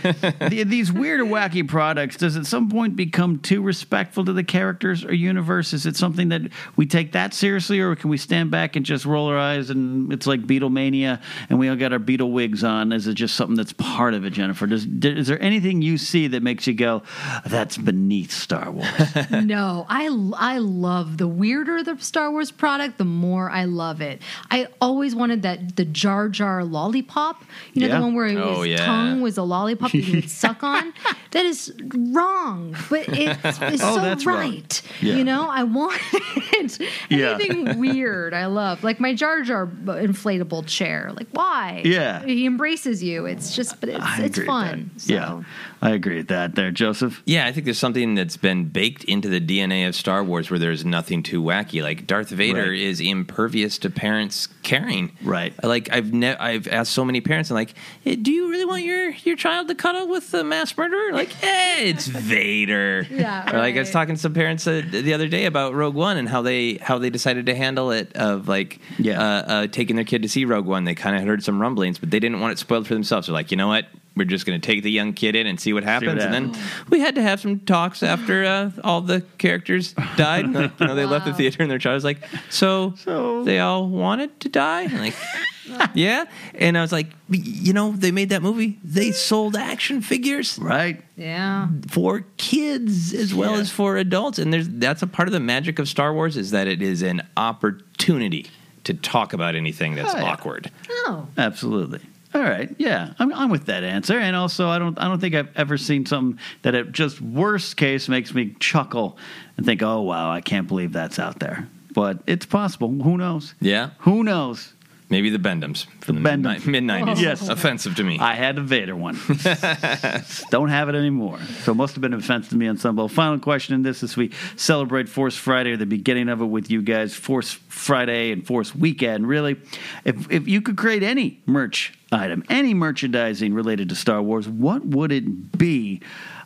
The- 0.48 0.64
These 0.64 0.92
weird 0.92 1.20
or 1.20 1.24
wacky 1.24 1.66
products, 1.66 2.16
does 2.16 2.36
at 2.36 2.46
some 2.46 2.68
point 2.70 2.96
become 2.96 3.38
too 3.40 3.60
respectful 3.62 4.24
to 4.24 4.32
the 4.32 4.44
characters 4.44 5.04
or 5.04 5.12
universe? 5.14 5.72
Is 5.72 5.84
it 5.86 5.96
something 5.96 6.28
that 6.30 6.42
we 6.76 6.86
take 6.86 7.12
that 7.12 7.34
seriously, 7.34 7.80
or 7.80 7.94
can 7.96 8.10
we 8.10 8.16
stand 8.16 8.50
back 8.50 8.76
and 8.76 8.86
just 8.86 9.04
roll 9.04 9.26
our 9.28 9.38
eyes 9.38 9.70
and 9.70 10.12
it's 10.12 10.26
like 10.26 10.42
Beatlemania 10.46 11.20
and 11.50 11.58
we 11.58 11.68
all 11.68 11.76
got 11.76 11.92
our 11.92 11.98
Beatle 11.98 12.32
wigs 12.32 12.62
on? 12.64 12.92
Is 12.92 13.06
it 13.06 13.14
just 13.14 13.34
something 13.36 13.56
that's 13.56 13.72
part 13.72 14.14
of 14.14 14.24
it, 14.24 14.30
Jennifer? 14.30 14.66
Does, 14.66 14.86
is 14.86 15.26
there 15.26 15.40
anything 15.42 15.82
you 15.82 15.98
see 15.98 16.28
that 16.28 16.42
makes 16.42 16.66
you 16.66 16.74
go, 16.74 17.02
that's 17.46 17.76
beneath 17.76 18.30
Star 18.30 18.70
Wars? 18.70 18.86
no, 19.30 19.84
I 19.88 20.06
I 20.36 20.58
love 20.58 21.18
the 21.18 21.28
weirder 21.28 21.82
the 21.82 21.98
Star 21.98 22.30
Wars 22.30 22.50
product, 22.50 22.98
the 22.98 23.04
more 23.04 23.50
I 23.50 23.64
love 23.64 24.00
it. 24.00 24.22
I 24.50 24.68
always 24.80 25.14
wanted 25.14 25.42
that 25.42 25.76
the 25.76 25.84
Jar 25.84 26.28
Jar 26.28 26.64
lollipop. 26.64 27.42
You 27.72 27.82
know 27.82 27.86
Yeah. 27.88 27.98
the 27.98 28.04
one 28.04 28.14
where 28.14 28.26
Oh, 28.38 28.62
his 28.62 28.78
yeah. 28.80 28.86
tongue 28.86 29.20
was 29.20 29.38
a 29.38 29.42
lollipop 29.42 29.92
that 29.92 29.98
you 29.98 30.14
would 30.16 30.30
suck 30.44 30.62
on. 30.62 30.92
That 31.32 31.44
is 31.44 31.72
wrong, 32.12 32.74
but 32.90 33.08
it's, 33.08 33.58
it's 33.62 33.82
Oh, 33.84 34.16
so 34.18 34.24
right. 34.30 34.82
Yeah. 35.00 35.16
You 35.16 35.24
know, 35.24 35.48
I 35.48 35.62
want 35.64 36.00
it. 36.12 36.80
Yeah. 37.10 37.34
anything 37.34 37.78
weird. 37.78 38.34
I 38.34 38.46
love 38.46 38.82
like 38.84 39.00
my 39.00 39.14
Jar 39.14 39.42
Jar 39.42 39.66
inflatable 39.66 40.66
chair. 40.66 41.12
Like 41.16 41.28
why? 41.32 41.82
Yeah. 41.84 42.24
he 42.24 42.46
embraces 42.46 43.02
you. 43.02 43.26
It's 43.26 43.54
just, 43.54 43.80
but 43.80 43.88
it's 43.90 44.04
I 44.04 44.22
it's 44.24 44.38
fun. 44.42 44.90
So. 44.96 45.12
Yeah, 45.12 45.42
I 45.80 45.90
agree 45.90 46.16
with 46.16 46.28
that 46.28 46.54
there, 46.54 46.70
Joseph. 46.70 47.22
Yeah, 47.24 47.46
I 47.46 47.52
think 47.52 47.64
there's 47.64 47.78
something 47.78 48.14
that's 48.14 48.36
been 48.36 48.64
baked 48.64 49.04
into 49.04 49.28
the 49.28 49.40
DNA 49.40 49.86
of 49.86 49.94
Star 49.94 50.24
Wars 50.24 50.50
where 50.50 50.58
there's 50.58 50.84
nothing 50.84 51.22
too 51.22 51.42
wacky. 51.42 51.82
Like 51.82 52.06
Darth 52.06 52.30
Vader 52.30 52.70
Right. 52.70 52.78
is 52.78 53.00
impervious 53.00 53.78
to 53.78 53.90
parents 53.90 54.48
caring. 54.62 55.12
Right. 55.22 55.52
Like 55.62 55.88
I've 55.92 56.12
ne- 56.12 56.36
I've 56.36 56.66
asked 56.68 56.92
so 56.92 57.04
many 57.04 57.20
parents, 57.20 57.50
I'm 57.50 57.54
like, 57.54 57.74
"Eh, 58.04 58.16
do 58.20 58.30
you 58.32 58.50
really 58.50 58.64
want 58.64 58.82
your 58.84 59.10
your 59.24 59.36
child 59.36 59.68
to 59.68 59.74
cuddle 59.74 60.08
with 60.08 60.30
the 60.30 60.42
mass 60.44 60.76
murderer? 60.76 61.12
Like, 61.12 61.30
eh, 61.44 61.82
it's 61.84 62.06
Vader. 62.38 63.06
Yeah, 63.10 63.54
Or 63.54 63.58
like 63.58 63.76
I 63.76 63.78
was 63.78 63.90
talking 63.90 64.14
to 64.14 64.20
some 64.20 64.34
parents 64.34 64.66
uh, 64.66 64.82
the 64.90 65.14
other 65.14 65.28
day 65.28 65.44
about 65.46 65.74
Rogue 65.74 65.94
One 65.94 66.16
and 66.16 66.28
how 66.28 66.42
they 66.42 66.74
how 66.74 66.98
they 66.98 67.10
decided 67.10 67.46
to 67.46 67.54
handle 67.54 67.90
it 67.92 68.16
of 68.16 68.48
like 68.48 68.80
Yeah. 68.98 69.20
uh, 69.20 69.42
uh, 69.46 69.66
taking 69.68 69.96
their 69.96 70.04
kid 70.04 70.22
to 70.22 70.28
see 70.28 70.44
Rogue 70.44 70.66
One. 70.66 70.84
They 70.84 70.94
kind 70.94 71.16
of 71.16 71.22
heard 71.22 71.42
some 71.44 71.60
rumblings, 71.60 71.98
but 71.98 72.10
they 72.10 72.18
didn't 72.20 72.40
want 72.40 72.52
it 72.52 72.58
spoiled 72.58 72.86
for 72.86 72.94
themselves. 72.94 73.26
They're 73.28 73.34
like, 73.34 73.50
you 73.50 73.56
know 73.56 73.68
what? 73.68 73.86
We're 74.18 74.24
just 74.24 74.44
going 74.44 74.60
to 74.60 74.66
take 74.66 74.82
the 74.82 74.90
young 74.90 75.12
kid 75.12 75.36
in 75.36 75.46
and 75.46 75.58
see 75.60 75.72
what 75.72 75.84
happens. 75.84 76.22
and 76.22 76.34
then 76.34 76.58
we 76.90 77.00
had 77.00 77.14
to 77.14 77.22
have 77.22 77.40
some 77.40 77.60
talks 77.60 78.02
after 78.02 78.44
uh, 78.44 78.70
all 78.84 79.00
the 79.00 79.22
characters 79.38 79.94
died. 80.16 80.52
Like, 80.52 80.72
you 80.80 80.86
know, 80.86 80.94
they 80.94 81.06
left 81.06 81.24
the 81.26 81.32
theater 81.32 81.62
and 81.62 81.70
their 81.70 81.78
child 81.78 81.94
was 81.94 82.04
like, 82.04 82.18
so, 82.50 82.94
So- 82.98 83.44
they 83.44 83.60
all 83.60 83.88
wanted 83.88 84.38
to 84.40 84.48
die? 84.48 84.82
And 84.82 84.98
like, 84.98 85.14
yeah. 85.94 86.24
And 86.54 86.76
I 86.76 86.80
was 86.82 86.92
like, 86.92 87.06
you 87.30 87.72
know, 87.72 87.92
they 87.92 88.10
made 88.10 88.30
that 88.30 88.42
movie. 88.42 88.78
They 88.82 89.12
sold 89.12 89.54
action 89.56 90.00
figures 90.02 90.58
Right? 90.58 91.02
Yeah. 91.16 91.68
for 91.88 92.24
kids 92.36 93.12
as 93.14 93.34
well 93.34 93.52
Yeah. 93.54 93.60
as 93.60 93.70
for 93.70 93.96
adults 93.96 94.38
and 94.38 94.52
there's 94.52 94.68
that's 94.68 95.02
a 95.02 95.06
part 95.06 95.28
of 95.28 95.32
the 95.32 95.40
magic 95.40 95.78
of 95.78 95.88
Star 95.88 96.12
Wars 96.14 96.36
is 96.36 96.50
that 96.52 96.66
it 96.68 96.80
is 96.82 97.02
an 97.02 97.22
opportunity 97.36 98.46
to 98.84 98.94
talk 98.94 99.32
about 99.32 99.54
anything 99.54 99.94
that's 99.94 100.14
Oh, 100.14 100.18
yeah. 100.18 100.24
awkward. 100.24 100.70
Oh. 100.88 101.26
Absolutely. 101.36 102.00
All 102.34 102.42
right, 102.42 102.74
yeah, 102.78 103.14
I'm, 103.18 103.32
I'm 103.32 103.48
with 103.48 103.66
that 103.66 103.84
answer, 103.84 104.18
and 104.18 104.36
also 104.36 104.68
I 104.68 104.78
don't 104.78 104.98
I 104.98 105.04
don't 105.08 105.18
think 105.18 105.34
I've 105.34 105.48
ever 105.56 105.78
seen 105.78 106.04
something 106.04 106.38
that 106.62 106.74
at 106.74 106.92
just 106.92 107.22
worst 107.22 107.78
case 107.78 108.06
makes 108.08 108.34
me 108.34 108.54
chuckle 108.60 109.16
and 109.56 109.64
think, 109.64 109.82
oh 109.82 110.02
wow, 110.02 110.30
I 110.30 110.42
can't 110.42 110.68
believe 110.68 110.92
that's 110.92 111.18
out 111.18 111.38
there. 111.40 111.66
But 111.94 112.18
it's 112.26 112.44
possible. 112.44 112.88
Who 112.90 113.16
knows? 113.16 113.54
Yeah. 113.60 113.90
Who 114.00 114.22
knows? 114.22 114.74
Maybe 115.10 115.30
the 115.30 115.38
Bendums 115.38 115.86
from 116.00 116.22
the, 116.22 116.28
Bendhams. 116.28 116.66
mid 116.66 116.84
nineties. 116.84 117.18
Oh. 117.18 117.22
Yes. 117.22 117.48
Offensive 117.48 117.96
to 117.96 118.04
me. 118.04 118.18
I 118.18 118.34
had 118.34 118.56
the 118.56 118.60
Vader 118.62 118.94
one. 118.94 119.14
Don't 120.50 120.68
have 120.68 120.90
it 120.90 120.94
anymore. 120.94 121.38
So 121.62 121.72
it 121.72 121.76
must 121.76 121.94
have 121.94 122.02
been 122.02 122.12
an 122.12 122.18
offense 122.18 122.48
to 122.48 122.56
me 122.56 122.68
on 122.68 122.76
some 122.76 122.96
level. 122.96 123.08
Final 123.08 123.38
question 123.38 123.74
in 123.74 123.82
this 123.82 124.02
as 124.02 124.18
we 124.18 124.32
celebrate 124.56 125.08
Force 125.08 125.34
Friday, 125.34 125.72
or 125.72 125.76
the 125.78 125.86
beginning 125.86 126.28
of 126.28 126.42
it 126.42 126.46
with 126.46 126.70
you 126.70 126.82
guys, 126.82 127.14
Force 127.14 127.52
Friday 127.68 128.32
and 128.32 128.46
Force 128.46 128.74
Weekend, 128.74 129.26
really. 129.26 129.56
If, 130.04 130.30
if 130.30 130.46
you 130.46 130.60
could 130.60 130.76
create 130.76 131.02
any 131.02 131.40
merch 131.46 131.97
item, 132.12 132.44
any 132.48 132.74
merchandising 132.74 133.54
related 133.54 133.88
to 133.90 133.94
Star 133.94 134.22
Wars, 134.22 134.48
what 134.48 134.84
would 134.86 135.12
it 135.12 135.56
be? 135.58 136.00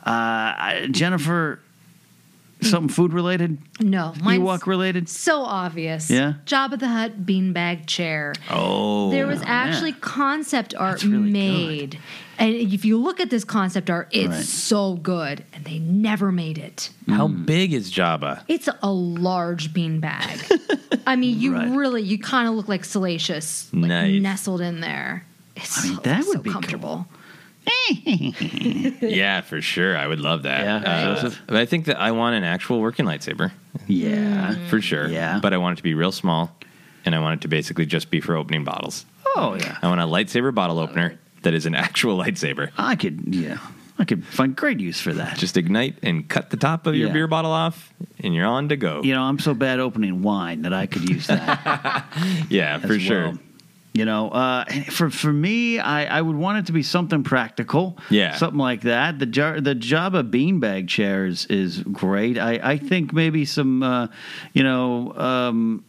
Uh, 0.04 0.86
Jennifer, 0.88 1.60
something 2.60 2.88
food 2.88 3.12
related? 3.12 3.58
No, 3.80 4.14
mine's 4.22 4.42
Ewok 4.42 4.66
related? 4.66 5.08
so 5.08 5.42
obvious. 5.42 6.10
Yeah? 6.10 6.34
Jabba 6.46 6.78
the 6.78 6.88
Hutt 6.88 7.24
beanbag 7.26 7.86
chair. 7.86 8.34
oh. 8.50 9.10
There 9.10 9.26
was 9.26 9.40
actually 9.44 9.92
concept 9.92 10.74
art 10.74 11.02
really 11.04 11.30
made. 11.30 11.98
And 12.38 12.54
if 12.54 12.84
you 12.84 12.96
look 12.98 13.20
at 13.20 13.30
this 13.30 13.44
concept 13.44 13.88
art, 13.90 14.08
it's 14.10 14.28
Right. 14.28 14.44
so 14.44 14.94
good. 14.94 15.44
And 15.52 15.64
they 15.64 15.78
never 15.78 16.32
made 16.32 16.58
it. 16.58 16.90
How 17.08 17.28
big 17.28 17.72
is 17.72 17.92
Jabba? 17.92 18.42
It's 18.48 18.68
a 18.82 18.90
large 18.92 19.72
beanbag. 19.72 21.00
I 21.06 21.14
mean, 21.16 21.38
you 21.40 21.54
Right. 21.54 21.70
really, 21.70 22.02
you 22.02 22.18
kind 22.18 22.48
of 22.48 22.54
look 22.54 22.68
like 22.68 22.84
Salacious, 22.84 23.68
like 23.72 23.88
Nice. 23.88 24.20
nestled 24.22 24.60
in 24.60 24.80
there. 24.80 25.24
It's 25.56 25.78
I 25.84 25.88
mean, 25.88 25.96
so, 25.96 26.02
that 26.02 26.18
would 26.26 26.36
so 26.38 26.42
be 26.42 26.50
cool. 26.50 26.52
comfortable. 26.60 27.06
yeah, 29.00 29.40
for 29.42 29.60
sure. 29.60 29.96
I 29.96 30.06
would 30.06 30.20
love 30.20 30.42
that. 30.44 30.60
Yeah, 30.64 30.90
Uh, 31.24 31.30
but 31.46 31.56
I 31.56 31.66
think 31.66 31.86
that 31.86 31.98
I 32.00 32.10
want 32.12 32.34
an 32.36 32.44
actual 32.44 32.80
working 32.80 33.06
lightsaber. 33.06 33.52
Yeah. 33.86 34.54
For 34.68 34.80
sure. 34.80 35.08
Yeah. 35.08 35.38
But 35.40 35.52
I 35.52 35.58
want 35.58 35.74
it 35.74 35.76
to 35.78 35.82
be 35.82 35.94
real 35.94 36.12
small 36.12 36.56
and 37.04 37.14
I 37.14 37.20
want 37.20 37.40
it 37.40 37.42
to 37.42 37.48
basically 37.48 37.86
just 37.86 38.10
be 38.10 38.20
for 38.20 38.36
opening 38.36 38.64
bottles. 38.64 39.06
Oh, 39.36 39.54
yeah. 39.54 39.78
I 39.82 39.88
want 39.88 40.00
a 40.00 40.04
lightsaber 40.04 40.54
bottle 40.54 40.78
opener 40.78 41.18
that 41.42 41.54
is 41.54 41.66
an 41.66 41.74
actual 41.74 42.16
lightsaber. 42.22 42.70
I 42.78 42.96
could, 42.96 43.34
yeah. 43.34 43.58
I 43.98 44.04
could 44.04 44.24
find 44.26 44.56
great 44.56 44.80
use 44.80 45.00
for 45.00 45.12
that. 45.14 45.36
Just 45.38 45.56
ignite 45.56 45.96
and 46.02 46.28
cut 46.28 46.50
the 46.50 46.56
top 46.56 46.86
of 46.86 46.94
your 46.96 47.08
Yeah. 47.08 47.12
beer 47.12 47.26
bottle 47.28 47.52
off, 47.52 47.92
and 48.20 48.34
you're 48.34 48.46
on 48.46 48.68
to 48.70 48.76
go. 48.76 49.02
You 49.02 49.14
know, 49.14 49.22
I'm 49.22 49.38
so 49.38 49.54
bad 49.54 49.78
opening 49.80 50.22
wine 50.22 50.62
that 50.62 50.72
I 50.72 50.86
could 50.86 51.08
use 51.08 51.26
that. 51.28 52.04
yeah, 52.48 52.78
for 52.78 52.98
sure. 52.98 53.28
well. 53.28 53.38
You 53.94 54.06
know, 54.06 54.30
uh, 54.30 54.64
for 54.90 55.10
for 55.10 55.30
me, 55.32 55.78
I, 55.78 56.18
I 56.18 56.22
would 56.22 56.36
want 56.36 56.58
it 56.58 56.66
to 56.66 56.72
be 56.72 56.82
something 56.82 57.22
practical. 57.22 57.98
Yeah. 58.08 58.36
something 58.36 58.58
like 58.58 58.82
that. 58.82 59.18
The 59.18 59.26
jar, 59.26 59.60
the 59.60 59.74
Jabba 59.74 60.30
beanbag 60.30 60.88
chairs 60.88 61.44
is 61.46 61.80
great. 61.80 62.38
I, 62.38 62.58
I 62.62 62.76
think 62.78 63.12
maybe 63.12 63.44
some, 63.44 63.82
uh, 63.82 64.06
you 64.54 64.62
know, 64.62 65.12
um, 65.14 65.84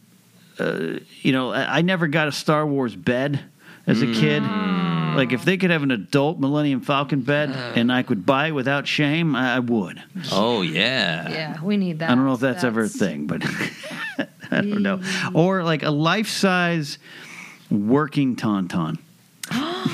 uh, 0.58 0.98
you 1.22 1.32
know, 1.32 1.52
I, 1.52 1.78
I 1.78 1.80
never 1.80 2.06
got 2.06 2.28
a 2.28 2.32
Star 2.32 2.66
Wars 2.66 2.94
bed 2.94 3.40
as 3.86 4.02
a 4.02 4.06
kid. 4.06 4.42
Like 4.42 5.32
if 5.32 5.44
they 5.44 5.56
could 5.56 5.70
have 5.70 5.82
an 5.82 5.90
adult 5.90 6.38
Millennium 6.38 6.80
Falcon 6.80 7.22
bed 7.22 7.50
and 7.50 7.90
I 7.92 8.02
could 8.02 8.26
buy 8.26 8.48
it 8.48 8.52
without 8.52 8.86
shame, 8.86 9.34
I, 9.34 9.56
I 9.56 9.58
would. 9.60 10.02
Oh 10.32 10.60
yeah. 10.62 11.28
Yeah, 11.30 11.62
we 11.62 11.76
need 11.76 12.00
that. 12.00 12.10
I 12.10 12.14
don't 12.14 12.26
know 12.26 12.34
if 12.34 12.40
that's, 12.40 12.64
ever 12.64 12.82
a 12.82 12.88
thing, 12.88 13.26
but 13.26 13.42
I 14.50 14.60
don't 14.60 14.82
know. 14.82 15.00
Or 15.32 15.62
like 15.62 15.82
a 15.82 15.90
life 15.90 16.28
size 16.28 16.98
working 17.74 18.36
tauntaun. 18.36 18.98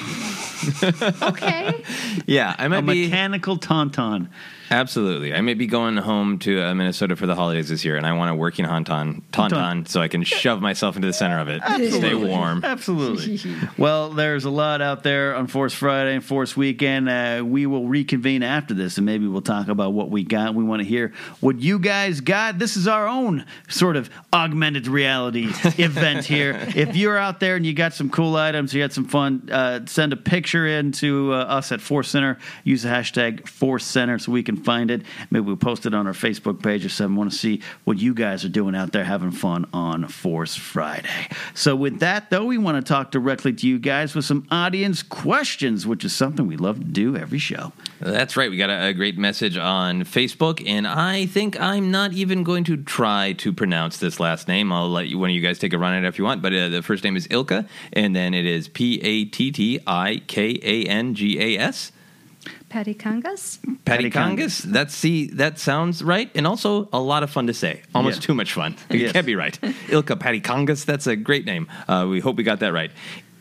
Okay. 1.23 1.83
Yeah, 2.27 2.55
I 2.59 2.69
might 2.69 2.83
be 2.83 3.05
A 3.05 3.07
mechanical 3.07 3.57
tauntaun. 3.57 4.29
Absolutely. 4.71 5.35
I 5.35 5.41
may 5.41 5.55
be 5.55 5.67
going 5.67 5.97
home 5.97 6.39
to 6.41 6.63
uh, 6.63 6.75
Minnesota 6.75 7.17
for 7.17 7.27
the 7.27 7.35
holidays 7.35 7.69
this 7.69 7.85
year, 7.85 7.97
and 7.97 8.07
I 8.07 8.13
want 8.13 8.31
a 8.31 8.35
working 8.35 8.65
tauntaun, 8.65 9.23
tauntaun, 9.33 9.89
so 9.89 10.01
I 10.01 10.09
can 10.09 10.23
shove 10.23 10.61
myself 10.61 10.97
into 10.97 11.07
the 11.07 11.13
center 11.13 11.41
of 11.41 11.49
it, 11.49 11.63
stay 11.93 12.15
warm. 12.15 12.65
Absolutely. 12.65 13.41
well, 13.79 14.11
there's 14.11 14.45
a 14.45 14.51
lot 14.51 14.81
out 14.81 15.03
there 15.03 15.35
on 15.35 15.47
Force 15.47 15.75
Friday 15.75 16.15
and 16.15 16.25
Force 16.25 16.57
Weekend. 16.57 17.09
Uh, 17.09 17.43
we 17.45 17.67
will 17.67 17.87
reconvene 17.87 18.43
after 18.43 18.75
this 18.75 18.97
and 18.97 19.07
maybe 19.07 19.27
we'll 19.27 19.43
talk 19.43 19.69
about 19.69 19.93
what 19.93 20.11
we 20.11 20.23
got. 20.23 20.55
We 20.55 20.63
want 20.63 20.83
to 20.83 20.89
hear 20.89 21.13
what 21.41 21.59
you 21.59 21.79
guys 21.79 22.21
got. 22.21 22.59
This 22.59 22.77
is 22.77 22.87
our 22.87 23.09
own 23.09 23.47
sort 23.69 23.97
of 23.97 24.11
augmented 24.33 24.87
reality 24.87 25.47
event 25.79 26.25
here. 26.27 26.59
If 26.77 26.97
you're 26.97 27.19
out 27.19 27.41
there 27.41 27.57
and 27.57 27.65
you 27.67 27.73
got 27.73 27.95
some 27.95 28.11
cool 28.11 28.37
items, 28.37 28.75
you 28.75 28.83
had 28.83 28.93
some 28.93 29.07
fun, 29.07 29.49
uh, 29.51 29.81
send 29.87 30.13
a 30.13 30.17
picture 30.17 30.67
in 30.67 30.93
to 30.93 31.33
uh, 31.33 31.37
us 31.37 31.73
at 31.73 31.81
Force 31.81 32.09
Center. 32.09 32.39
Use 32.65 32.83
the 32.83 32.89
hashtag 32.89 33.49
Force 33.49 33.85
Center 33.85 34.19
so 34.19 34.33
we 34.33 34.43
can 34.43 34.60
find 34.65 34.91
it. 34.91 35.03
Maybe 35.31 35.45
we'll 35.45 35.57
post 35.57 35.87
it 35.87 35.95
on 35.95 36.07
our 36.07 36.13
Facebook 36.13 36.63
page 36.63 36.85
or 36.85 36.89
something. 36.89 37.17
Want 37.17 37.33
to 37.33 37.39
see 37.39 37.63
what 37.85 37.99
you 37.99 38.15
guys 38.15 38.45
are 38.45 38.49
doing 38.49 38.75
out 38.75 38.93
there 38.93 39.05
having 39.05 39.31
fun 39.31 39.67
on 39.73 40.09
Force 40.09 40.57
Friday. 40.57 41.29
So, 41.55 41.75
with 41.77 42.01
that, 42.01 42.31
though, 42.31 42.45
we 42.45 42.59
want 42.59 42.85
to 42.85 42.89
talk 42.89 43.11
directly 43.11 43.53
to 43.53 43.67
you 43.67 43.79
guys 43.79 44.15
with 44.15 44.25
some 44.25 44.47
audience 44.51 45.03
questions, 45.03 45.87
which 45.87 46.05
is 46.05 46.15
something 46.15 46.47
we 46.47 46.57
love 46.57 46.79
to 46.79 46.85
do 46.85 47.17
every 47.17 47.39
show. 47.39 47.73
That's 48.01 48.37
right. 48.37 48.51
We 48.51 48.57
got 48.57 48.71
a, 48.71 48.87
a 48.87 48.93
great 48.93 49.19
message 49.19 49.57
on 49.57 50.05
Facebook, 50.05 50.67
and 50.67 50.87
I 50.87 51.27
think 51.27 51.61
I'm 51.61 51.91
not 51.91 52.13
even 52.13 52.45
going 52.45 52.65
to 52.65 52.77
try 52.77 53.33
to 53.35 53.53
pronounce 53.53 53.99
this 53.99 54.21
last 54.21 54.49
name. 54.49 54.73
I'll 54.73 54.89
let 54.89 55.09
you, 55.09 55.19
one 55.19 55.31
of 55.31 55.37
you 55.37 55.43
guys 55.43 55.59
take 55.59 55.73
a 55.73 55.79
run 55.79 55.95
at 55.95 56.05
it 56.05 56.09
if 56.09 56.19
you 56.19 56.25
want. 56.25 56.43
But 56.43 56.55
uh, 56.55 56.69
the 56.69 56.83
first 56.83 57.05
name 57.05 57.17
is 57.17 57.27
Ilka, 57.31 57.67
and 57.93 58.15
then 58.15 58.35
it 58.35 58.47
is 58.47 58.69
P 58.69 59.01
A 59.03 59.25
T 59.25 59.51
T 59.53 59.81
I 59.87 60.23
K 60.27 60.59
A 60.63 60.85
N 60.87 61.15
G 61.15 61.41
A 61.41 61.59
S. 61.59 61.93
Patty 62.71 62.95
Kangas? 62.95 63.59
Patty 63.85 64.11
Congus. 64.11 64.63
That's 64.63 64.95
see, 64.95 65.27
that 65.35 65.59
sounds 65.59 66.03
right, 66.03 66.31
and 66.35 66.47
also 66.47 66.89
a 66.93 67.01
lot 67.01 67.23
of 67.23 67.31
fun 67.31 67.47
to 67.49 67.53
say. 67.55 67.83
Almost 67.95 68.21
Yeah. 68.23 68.27
too 68.29 68.35
much 68.35 68.53
fun. 68.55 68.77
It 68.89 69.01
Yes. 69.01 69.13
can't 69.13 69.27
be 69.27 69.35
right. 69.35 69.59
Ilka 69.91 70.17
Patty 70.17 70.41
Congus. 70.41 70.85
That's 70.87 71.07
a 71.07 71.17
great 71.17 71.45
name. 71.45 71.67
Uh, 71.89 72.07
we 72.09 72.21
hope 72.21 72.37
we 72.37 72.45
got 72.45 72.61
that 72.61 72.73
right. 72.73 72.91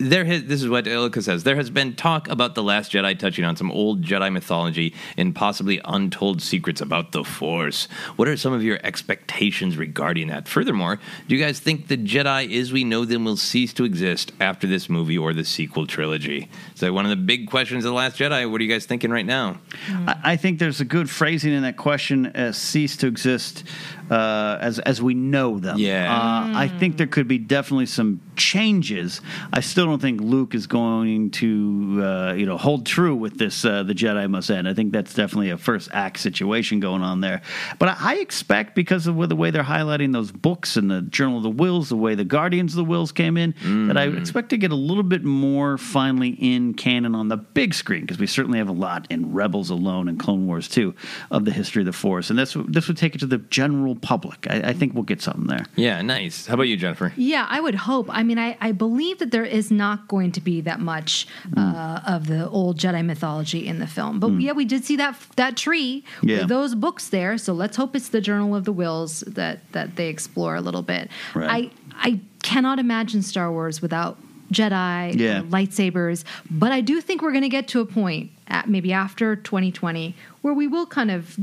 There, 0.02 0.24
has, 0.24 0.46
this 0.46 0.62
is 0.62 0.70
what 0.70 0.88
Ilka 0.88 1.22
says. 1.22 1.44
There 1.44 1.58
has 1.58 1.70
been 1.70 1.94
talk 1.94 2.30
about 2.30 2.56
the 2.56 2.64
Last 2.64 2.94
Jedi 2.94 3.20
touching 3.20 3.44
on 3.44 3.58
some 3.58 3.70
old 3.70 4.02
Jedi 4.02 4.32
mythology 4.32 4.96
and 5.18 5.36
possibly 5.36 5.82
untold 5.84 6.42
secrets 6.42 6.80
about 6.80 7.12
the 7.12 7.26
Force. 7.26 7.90
What 8.16 8.30
are 8.30 8.38
some 8.38 8.54
of 8.54 8.64
your 8.64 8.80
expectations 8.82 9.76
regarding 9.76 10.28
that? 10.30 10.48
Furthermore, 10.48 11.02
do 11.28 11.36
you 11.36 11.44
guys 11.44 11.60
think 11.60 11.90
the 11.90 11.98
Jedi, 11.98 12.58
as 12.58 12.72
we 12.72 12.86
know 12.86 13.04
them, 13.04 13.26
will 13.26 13.36
cease 13.36 13.74
to 13.74 13.84
exist 13.84 14.32
after 14.40 14.68
this 14.68 14.90
movie 14.90 15.18
or 15.18 15.34
the 15.34 15.44
sequel 15.44 15.86
trilogy? 15.86 16.48
So, 16.76 16.94
one 16.94 17.04
of 17.06 17.10
the 17.10 17.18
big 17.18 17.50
questions 17.50 17.84
of 17.84 17.90
the 17.90 17.96
Last 17.96 18.18
Jedi. 18.18 18.50
What 18.50 18.62
are 18.62 18.64
you 18.64 18.72
guys 18.72 18.86
thinking 18.86 19.12
right 19.12 19.26
now? 19.26 19.60
I, 19.90 20.16
I 20.24 20.36
think 20.38 20.60
there's 20.60 20.80
a 20.80 20.86
good 20.86 21.10
phrasing 21.10 21.52
in 21.52 21.64
that 21.64 21.76
question: 21.76 22.28
as 22.28 22.58
"Cease 22.58 22.96
to 22.98 23.08
exist 23.08 23.66
uh, 24.10 24.58
as 24.60 24.80
as 24.80 25.02
we 25.02 25.14
know 25.14 25.60
them." 25.60 25.78
Yeah. 25.78 26.12
uh, 26.14 26.58
I 26.58 26.68
think 26.68 26.98
there 26.98 27.08
could 27.08 27.28
be 27.28 27.38
definitely 27.38 27.86
some 27.86 28.22
changes. 28.36 29.22
I 29.52 29.60
still 29.60 29.86
don't 29.86 30.02
think 30.02 30.22
Luke 30.22 30.56
is 30.56 30.68
going 30.68 31.32
to 31.32 32.02
uh, 32.04 32.34
you 32.34 32.46
know 32.46 32.58
hold 32.58 32.86
true 32.86 33.16
with 33.16 33.38
this. 33.38 33.64
Uh, 33.66 33.84
the 33.84 33.94
Jedi 33.94 34.30
must 34.30 34.50
end. 34.50 34.68
I 34.68 34.74
think 34.74 34.94
that's 34.94 35.14
definitely 35.14 35.50
a 35.50 35.58
first 35.58 35.90
act 35.94 36.20
situation 36.20 36.80
going 36.80 37.02
on 37.02 37.22
there. 37.22 37.42
But 37.78 37.90
I, 37.90 37.96
I 38.00 38.16
expect 38.16 38.76
because 38.76 39.08
of 39.08 39.30
the 39.30 39.36
way 39.36 39.52
they're 39.52 39.64
highlighting 39.64 40.14
those 40.14 40.32
books 40.32 40.78
and 40.78 40.90
the 40.90 41.02
Journal 41.02 41.38
of 41.38 41.44
the 41.44 41.52
Whills, 41.52 41.90
the 41.90 41.96
way 41.96 42.16
the 42.16 42.24
Guardians 42.24 42.76
of 42.76 42.86
the 42.86 42.92
Whills 42.92 43.14
came 43.14 43.38
in, 43.38 43.54
that 43.88 43.98
I 43.98 44.04
expect 44.06 44.50
to 44.50 44.58
get 44.58 44.72
a 44.72 44.76
little 44.76 45.04
bit 45.04 45.24
more 45.24 45.78
finally 45.78 46.30
in 46.30 46.74
canon 46.74 47.16
on 47.16 47.28
the 47.28 47.38
big 47.38 47.74
screen 47.74 48.02
because 48.02 48.20
we 48.20 48.28
certainly 48.28 48.58
have 48.60 48.70
a 48.70 48.74
lot 48.74 49.08
in 49.10 49.34
Rebels 49.34 49.70
alone 49.70 50.08
and 50.08 50.20
Clone 50.20 50.48
Wars 50.48 50.68
too 50.68 50.94
of 51.32 51.46
the 51.46 51.52
history 51.52 51.82
of 51.82 51.86
the 51.86 51.94
Force, 51.94 52.30
and 52.30 52.40
this 52.40 52.56
this 52.68 52.88
would 52.88 52.98
take 52.98 53.16
it 53.16 53.20
to 53.20 53.26
the 53.26 53.38
general 53.38 53.96
public. 54.02 54.48
I, 54.50 54.70
I 54.70 54.74
think 54.74 54.94
we'll 54.94 55.04
get 55.04 55.22
something 55.22 55.48
there. 55.48 55.66
Yeah, 55.76 56.02
nice. 56.02 56.46
How 56.48 56.54
about 56.56 56.64
you, 56.68 56.78
Jennifer? 56.78 57.14
Yeah, 57.16 57.46
I 57.50 57.60
would 57.60 57.76
hope. 57.76 58.08
I 58.10 58.24
mean, 58.24 58.38
I, 58.40 58.58
I 58.62 58.72
believe 58.72 59.20
that 59.20 59.32
there 59.32 59.46
is 59.46 59.72
not 59.72 60.08
going 60.08 60.32
to 60.34 60.42
be 60.42 60.62
that 60.62 60.80
much 60.80 61.28
uh, 61.58 62.02
of 62.08 62.28
the 62.28 62.50
old 62.50 62.78
Jedi 62.78 63.04
mythology 63.06 63.68
in 63.68 63.80
the 63.80 63.88
film. 63.88 64.20
But 64.20 64.30
Mm. 64.32 64.42
yeah, 64.42 64.52
we 64.54 64.66
did 64.66 64.86
see 64.86 64.96
that 64.98 65.16
that 65.36 65.58
tree 65.58 66.04
Yeah. 66.22 66.40
with 66.40 66.50
those 66.50 66.76
books 66.76 67.10
there. 67.10 67.38
So 67.38 67.54
let's 67.54 67.78
hope 67.78 67.96
it's 67.96 68.10
the 68.10 68.22
Journal 68.22 68.56
of 68.56 68.66
the 68.66 68.74
Whills 68.74 69.22
that 69.36 69.60
that 69.72 69.96
they 69.96 70.08
explore 70.10 70.56
a 70.56 70.62
little 70.62 70.82
bit. 70.84 71.10
Right. 71.36 71.72
I 71.96 72.10
I 72.12 72.20
cannot 72.44 72.80
imagine 72.80 73.22
Star 73.22 73.52
Wars 73.52 73.82
without 73.82 74.18
Jedi 74.52 75.20
Yeah. 75.20 75.40
or 75.40 75.44
lightsabers. 75.44 76.24
But 76.50 76.72
I 76.72 76.82
do 76.82 77.02
think 77.02 77.22
we're 77.22 77.32
going 77.32 77.44
to 77.44 77.50
get 77.50 77.68
to 77.70 77.80
a 77.82 77.86
point 77.86 78.32
at 78.48 78.68
maybe 78.70 78.92
after 78.94 79.36
2020 79.36 80.16
where 80.42 80.54
we 80.54 80.68
will 80.68 80.86
kind 80.86 81.12
of 81.12 81.36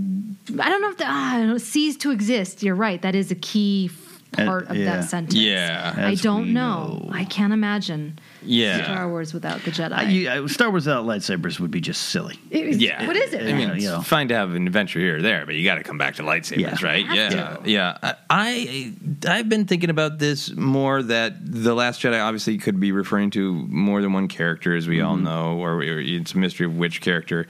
I 0.60 0.68
don't 0.68 0.82
know 0.82 0.90
if 0.90 0.96
the 0.98 1.04
ah, 1.06 1.34
I 1.34 1.38
don't 1.38 1.48
know, 1.48 1.58
cease 1.58 1.96
to 1.98 2.10
exist. 2.10 2.62
You're 2.62 2.74
right. 2.74 3.00
That 3.02 3.14
is 3.14 3.30
a 3.30 3.36
key 3.36 3.90
Uh, 4.36 4.44
part 4.44 4.68
of 4.68 4.76
yeah. 4.76 4.84
that 4.96 5.04
sentence. 5.08 5.34
Yeah. 5.34 5.94
I 5.96 6.14
don't 6.16 6.46
we 6.48 6.52
know. 6.52 7.08
I 7.12 7.24
can't 7.24 7.52
imagine 7.52 8.18
Yeah. 8.46 8.84
Star 8.84 9.08
Wars 9.08 9.34
without 9.34 9.62
the 9.62 9.70
Jedi. 9.70 9.92
I, 9.92 10.02
you, 10.04 10.30
I, 10.30 10.46
Star 10.46 10.70
Wars 10.70 10.86
without 10.86 11.04
lightsabers 11.04 11.60
would 11.60 11.70
be 11.70 11.80
just 11.80 12.08
silly. 12.08 12.38
It 12.50 12.76
Yeah. 12.76 13.06
What 13.06 13.16
is 13.16 13.32
it? 13.32 13.42
I 13.42 13.52
mean, 13.52 13.70
it's 13.70 13.84
you 13.84 13.90
know. 13.90 14.00
fine 14.00 14.28
to 14.28 14.34
have 14.34 14.54
an 14.54 14.66
adventure 14.66 14.98
here 14.98 15.18
or 15.18 15.22
there, 15.22 15.46
but 15.46 15.54
you 15.54 15.64
got 15.64 15.76
to 15.76 15.82
come 15.82 15.98
back 15.98 16.16
to 16.16 16.22
lightsabers, 16.22 16.80
Yeah. 16.80 16.86
right? 16.86 17.06
Yeah, 17.12 17.28
to. 17.28 17.60
yeah. 17.64 18.14
I 18.30 18.94
I've 19.26 19.48
been 19.48 19.66
thinking 19.66 19.90
about 19.90 20.18
this 20.18 20.54
more. 20.54 21.02
That 21.02 21.34
the 21.44 21.74
Last 21.74 22.00
Jedi 22.00 22.22
obviously 22.22 22.58
could 22.58 22.80
be 22.80 22.92
referring 22.92 23.30
to 23.30 23.52
more 23.68 24.00
than 24.00 24.12
one 24.12 24.28
character, 24.28 24.74
as 24.74 24.88
we 24.88 25.00
all 25.00 25.14
mm-hmm. 25.14 25.24
know, 25.24 25.58
or, 25.58 25.74
or 25.74 26.00
it's 26.00 26.34
a 26.34 26.38
mystery 26.38 26.66
of 26.66 26.76
which 26.76 27.00
character. 27.00 27.46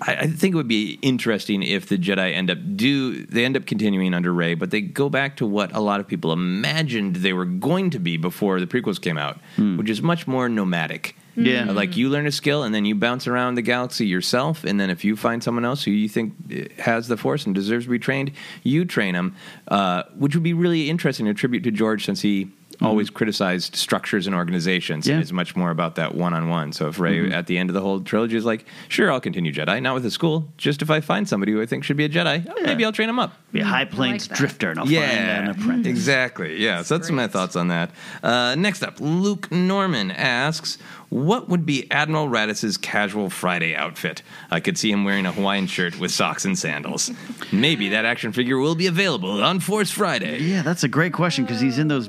I, 0.00 0.14
I 0.16 0.26
think 0.26 0.54
it 0.54 0.56
would 0.56 0.68
be 0.68 0.98
interesting 1.02 1.62
if 1.62 1.88
the 1.88 1.96
Jedi 1.98 2.32
end 2.34 2.50
up 2.50 2.58
do 2.76 3.24
they 3.26 3.44
end 3.44 3.56
up 3.56 3.66
continuing 3.66 4.14
under 4.14 4.32
Rey, 4.32 4.54
but 4.54 4.70
they 4.70 4.80
go 4.80 5.08
back 5.08 5.36
to 5.38 5.46
what 5.46 5.74
a 5.74 5.80
lot 5.80 6.00
of 6.00 6.06
people 6.06 6.32
imagined 6.32 7.16
they 7.16 7.32
were 7.32 7.44
going 7.44 7.90
to 7.90 7.98
be 7.98 8.16
before 8.16 8.60
the 8.60 8.66
prequels 8.66 9.00
came 9.00 9.18
out, 9.18 9.38
which 9.56 9.90
is 9.90 10.02
much 10.02 10.26
more 10.26 10.48
nomadic. 10.48 11.14
Yeah. 11.38 11.68
Uh, 11.68 11.74
Like 11.74 11.96
you 11.98 12.08
learn 12.08 12.26
a 12.26 12.32
skill 12.32 12.62
and 12.62 12.74
then 12.74 12.86
you 12.86 12.94
bounce 12.94 13.26
around 13.26 13.56
the 13.56 13.62
galaxy 13.62 14.06
yourself. 14.06 14.64
And 14.64 14.80
then 14.80 14.88
if 14.88 15.04
you 15.04 15.16
find 15.16 15.42
someone 15.44 15.66
else 15.66 15.84
who 15.84 15.90
you 15.90 16.08
think 16.08 16.32
uh, 16.50 16.82
has 16.82 17.08
the 17.08 17.18
force 17.18 17.44
and 17.44 17.54
deserves 17.54 17.84
to 17.84 17.90
be 17.90 17.98
trained, 17.98 18.32
you 18.62 18.86
train 18.86 19.12
them, 19.12 19.36
uh, 19.68 20.04
which 20.16 20.34
would 20.34 20.42
be 20.42 20.54
really 20.54 20.88
interesting. 20.88 21.28
A 21.28 21.34
tribute 21.34 21.62
to 21.64 21.70
George 21.70 22.06
since 22.06 22.22
he 22.22 22.48
Mm-hmm. 22.76 22.86
always 22.88 23.08
criticized 23.08 23.74
structures 23.74 24.26
and 24.26 24.36
organizations 24.36 25.06
Yeah. 25.06 25.14
and 25.14 25.22
is 25.22 25.32
much 25.32 25.56
more 25.56 25.70
about 25.70 25.94
that 25.94 26.14
one 26.14 26.34
on 26.34 26.50
one. 26.50 26.72
So 26.72 26.88
if 26.88 26.98
Rey 26.98 27.20
mm-hmm. 27.20 27.32
at 27.32 27.46
the 27.46 27.56
end 27.56 27.70
of 27.70 27.74
the 27.74 27.80
whole 27.80 28.00
trilogy 28.00 28.36
is 28.36 28.44
like, 28.44 28.66
sure, 28.88 29.10
I'll 29.10 29.18
continue 29.18 29.50
Jedi, 29.50 29.80
not 29.80 29.94
with 29.94 30.04
a 30.04 30.10
school, 30.10 30.46
just 30.58 30.82
if 30.82 30.90
I 30.90 31.00
find 31.00 31.26
somebody 31.26 31.52
who 31.52 31.62
I 31.62 31.64
think 31.64 31.84
should 31.84 31.96
be 31.96 32.04
a 32.04 32.08
Jedi, 32.10 32.46
oh, 32.46 32.62
maybe 32.62 32.84
I'll 32.84 32.92
train 32.92 33.08
him 33.08 33.18
up. 33.18 33.32
Be 33.50 33.60
a 33.60 33.62
mm-hmm. 33.62 33.72
high 33.72 33.84
plains 33.86 34.28
that. 34.28 34.36
drifter, 34.36 34.70
and 34.70 34.78
I'll 34.78 34.84
find 34.84 34.94
an 34.94 35.48
apprentice. 35.48 35.86
exactly. 35.86 36.62
Yeah, 36.62 36.82
so 36.82 36.98
that's 36.98 37.10
my 37.10 37.28
thoughts 37.28 37.56
on 37.56 37.68
that. 37.68 37.92
Uh, 38.22 38.54
next 38.56 38.82
up, 38.82 39.00
Luke 39.00 39.50
Norman 39.50 40.10
asks, 40.10 40.76
"What 41.08 41.48
would 41.48 41.64
be 41.64 41.90
Admiral 41.90 42.28
Raddus's 42.28 42.76
casual 42.76 43.30
Friday 43.30 43.74
outfit? 43.74 44.20
I 44.50 44.60
could 44.60 44.76
see 44.76 44.90
him 44.90 45.04
wearing 45.04 45.24
a 45.24 45.32
Hawaiian 45.32 45.66
shirt 45.66 45.98
with 45.98 46.10
socks 46.10 46.44
and 46.44 46.58
sandals. 46.58 47.10
Maybe 47.52 47.88
that 47.90 48.04
action 48.04 48.32
figure 48.32 48.58
will 48.58 48.74
be 48.74 48.86
available 48.88 49.42
on 49.42 49.60
Force 49.60 49.90
Friday." 49.90 50.40
Yeah, 50.40 50.60
that's 50.60 50.84
a 50.84 50.88
great 50.88 51.14
question 51.14 51.44
because 51.46 51.62
he's 51.62 51.78
in 51.78 51.88
those 51.88 52.08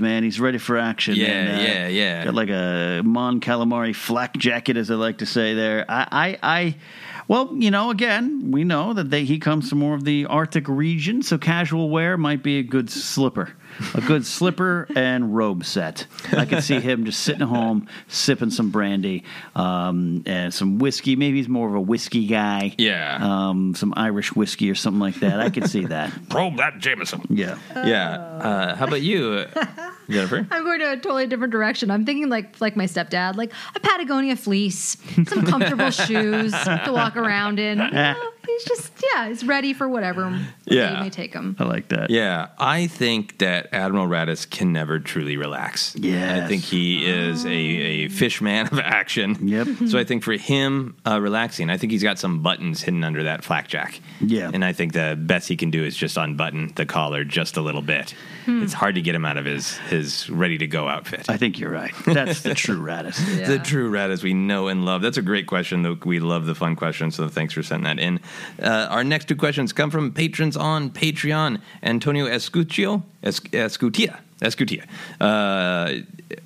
Man. 0.00 0.22
He's 0.22 0.40
ready 0.40 0.58
for 0.58 0.76
action. 0.76 1.14
Yeah, 1.16 1.26
and, 1.26 1.60
uh, 1.60 1.62
yeah, 1.62 1.88
yeah. 1.88 2.24
Got 2.24 2.34
like 2.34 2.50
a 2.50 3.02
Mon 3.04 3.40
Calamari 3.40 3.94
flak 3.94 4.36
jacket, 4.36 4.76
as 4.76 4.90
I 4.90 4.94
like 4.94 5.18
to 5.18 5.26
say 5.26 5.54
there. 5.54 5.84
I, 5.88 6.08
I, 6.10 6.38
I 6.42 6.76
well, 7.28 7.54
you 7.54 7.70
know, 7.70 7.90
again, 7.90 8.50
we 8.50 8.64
know 8.64 8.92
that 8.92 9.10
they, 9.10 9.24
he 9.24 9.38
comes 9.38 9.68
from 9.68 9.78
more 9.78 9.94
of 9.94 10.04
the 10.04 10.26
Arctic 10.26 10.68
region, 10.68 11.22
so 11.22 11.38
casual 11.38 11.88
wear 11.88 12.16
might 12.16 12.42
be 12.42 12.58
a 12.58 12.62
good 12.64 12.90
slipper. 12.90 13.54
A 13.94 14.00
good 14.00 14.26
slipper 14.26 14.86
and 14.94 15.34
robe 15.34 15.64
set. 15.64 16.06
I 16.32 16.44
could 16.44 16.62
see 16.62 16.80
him 16.80 17.04
just 17.04 17.20
sitting 17.20 17.46
home, 17.46 17.88
sipping 18.08 18.50
some 18.50 18.70
brandy 18.70 19.24
um, 19.54 20.22
and 20.26 20.52
some 20.52 20.78
whiskey. 20.78 21.16
Maybe 21.16 21.38
he's 21.38 21.48
more 21.48 21.68
of 21.68 21.74
a 21.74 21.80
whiskey 21.80 22.26
guy. 22.26 22.74
Yeah. 22.78 23.18
Um, 23.20 23.74
some 23.74 23.94
Irish 23.96 24.34
whiskey 24.34 24.70
or 24.70 24.74
something 24.74 25.00
like 25.00 25.16
that. 25.16 25.40
I 25.40 25.50
could 25.50 25.68
see 25.68 25.86
that. 25.86 26.12
Probe 26.28 26.56
that 26.58 26.78
Jameson. 26.78 27.22
Yeah. 27.30 27.58
Yeah. 27.74 28.16
Uh, 28.16 28.74
how 28.76 28.86
about 28.86 29.02
you, 29.02 29.46
uh, 29.54 29.92
Jennifer? 30.10 30.46
I'm 30.50 30.64
going 30.64 30.80
to 30.80 30.92
a 30.92 30.96
totally 30.96 31.26
different 31.26 31.52
direction. 31.52 31.90
I'm 31.90 32.04
thinking 32.04 32.28
like 32.28 32.60
like 32.60 32.76
my 32.76 32.86
stepdad, 32.86 33.36
like 33.36 33.52
a 33.74 33.80
Patagonia 33.80 34.36
fleece, 34.36 34.96
some 35.26 35.44
comfortable 35.46 35.90
shoes 36.06 36.52
to 36.52 36.90
walk 36.92 37.16
around 37.16 37.58
in. 37.58 37.78
You 37.78 37.90
know, 37.90 38.30
he's 38.58 38.64
just 38.64 38.92
yeah, 39.14 39.28
he's 39.28 39.44
ready 39.44 39.72
for 39.72 39.88
whatever 39.88 40.38
Yeah. 40.66 40.94
day 40.96 41.00
may 41.02 41.10
take 41.10 41.32
him. 41.34 41.56
I 41.58 41.64
like 41.64 41.88
that. 41.88 42.10
Yeah, 42.10 42.48
I 42.58 42.86
think 42.86 43.38
that 43.38 43.68
Admiral 43.72 44.06
Raddus 44.06 44.48
can 44.48 44.72
never 44.72 44.98
truly 44.98 45.36
relax. 45.36 45.94
Yeah, 45.96 46.42
I 46.44 46.48
think 46.48 46.62
he 46.62 47.06
is 47.06 47.44
a, 47.44 47.50
a 47.50 48.08
fish 48.08 48.40
man 48.40 48.66
of 48.68 48.78
action. 48.78 49.36
Yep. 49.48 49.68
So 49.88 49.98
I 49.98 50.04
think 50.04 50.22
for 50.22 50.32
him, 50.32 50.96
uh, 51.06 51.20
relaxing, 51.20 51.70
I 51.70 51.76
think 51.76 51.92
he's 51.92 52.02
got 52.02 52.18
some 52.18 52.42
buttons 52.42 52.82
hidden 52.82 53.04
under 53.04 53.22
that 53.24 53.44
flak 53.44 53.68
jack. 53.68 54.00
Yeah. 54.20 54.50
And 54.52 54.64
I 54.64 54.72
think 54.72 54.92
the 54.92 55.16
best 55.20 55.48
he 55.48 55.56
can 55.56 55.70
do 55.70 55.84
is 55.84 55.96
just 55.96 56.16
unbutton 56.16 56.72
the 56.76 56.86
collar 56.86 57.24
just 57.24 57.56
a 57.56 57.60
little 57.60 57.82
bit. 57.82 58.14
It's 58.46 58.72
hard 58.72 58.96
to 58.96 59.00
get 59.00 59.14
him 59.14 59.24
out 59.24 59.36
of 59.36 59.44
his, 59.44 59.76
his 59.90 60.28
ready 60.28 60.58
to 60.58 60.66
go 60.66 60.88
outfit. 60.88 61.26
I 61.28 61.36
think 61.36 61.60
you're 61.60 61.70
right. 61.70 61.92
That's 62.04 62.40
the 62.42 62.54
true 62.54 62.80
Raddus. 62.80 63.18
The 63.50 63.58
true 63.60 63.90
Raddus 63.90 64.22
we 64.24 64.34
know 64.34 64.66
and 64.68 64.84
love. 64.84 65.02
That's 65.02 65.16
a 65.18 65.22
great 65.22 65.46
question. 65.46 65.82
Though 65.82 65.96
we 66.04 66.18
love 66.20 66.46
the 66.46 66.54
fun 66.54 66.74
questions, 66.76 67.14
so 67.14 67.28
thanks 67.28 67.54
for 67.54 67.62
sending 67.62 67.84
that 67.84 68.02
in. 68.02 68.18
Uh, 68.62 68.86
our 68.90 69.04
next 69.04 69.28
two 69.28 69.36
questions 69.36 69.72
come 69.72 69.90
from 69.90 70.12
patrons 70.12 70.56
on 70.56 70.90
Patreon. 70.90 71.60
Antonio 71.82 72.26
Escuccio, 72.26 73.02
es- 73.22 73.40
Escutia, 73.40 74.20
Escutia. 74.40 74.84
Uh, 75.20 76.02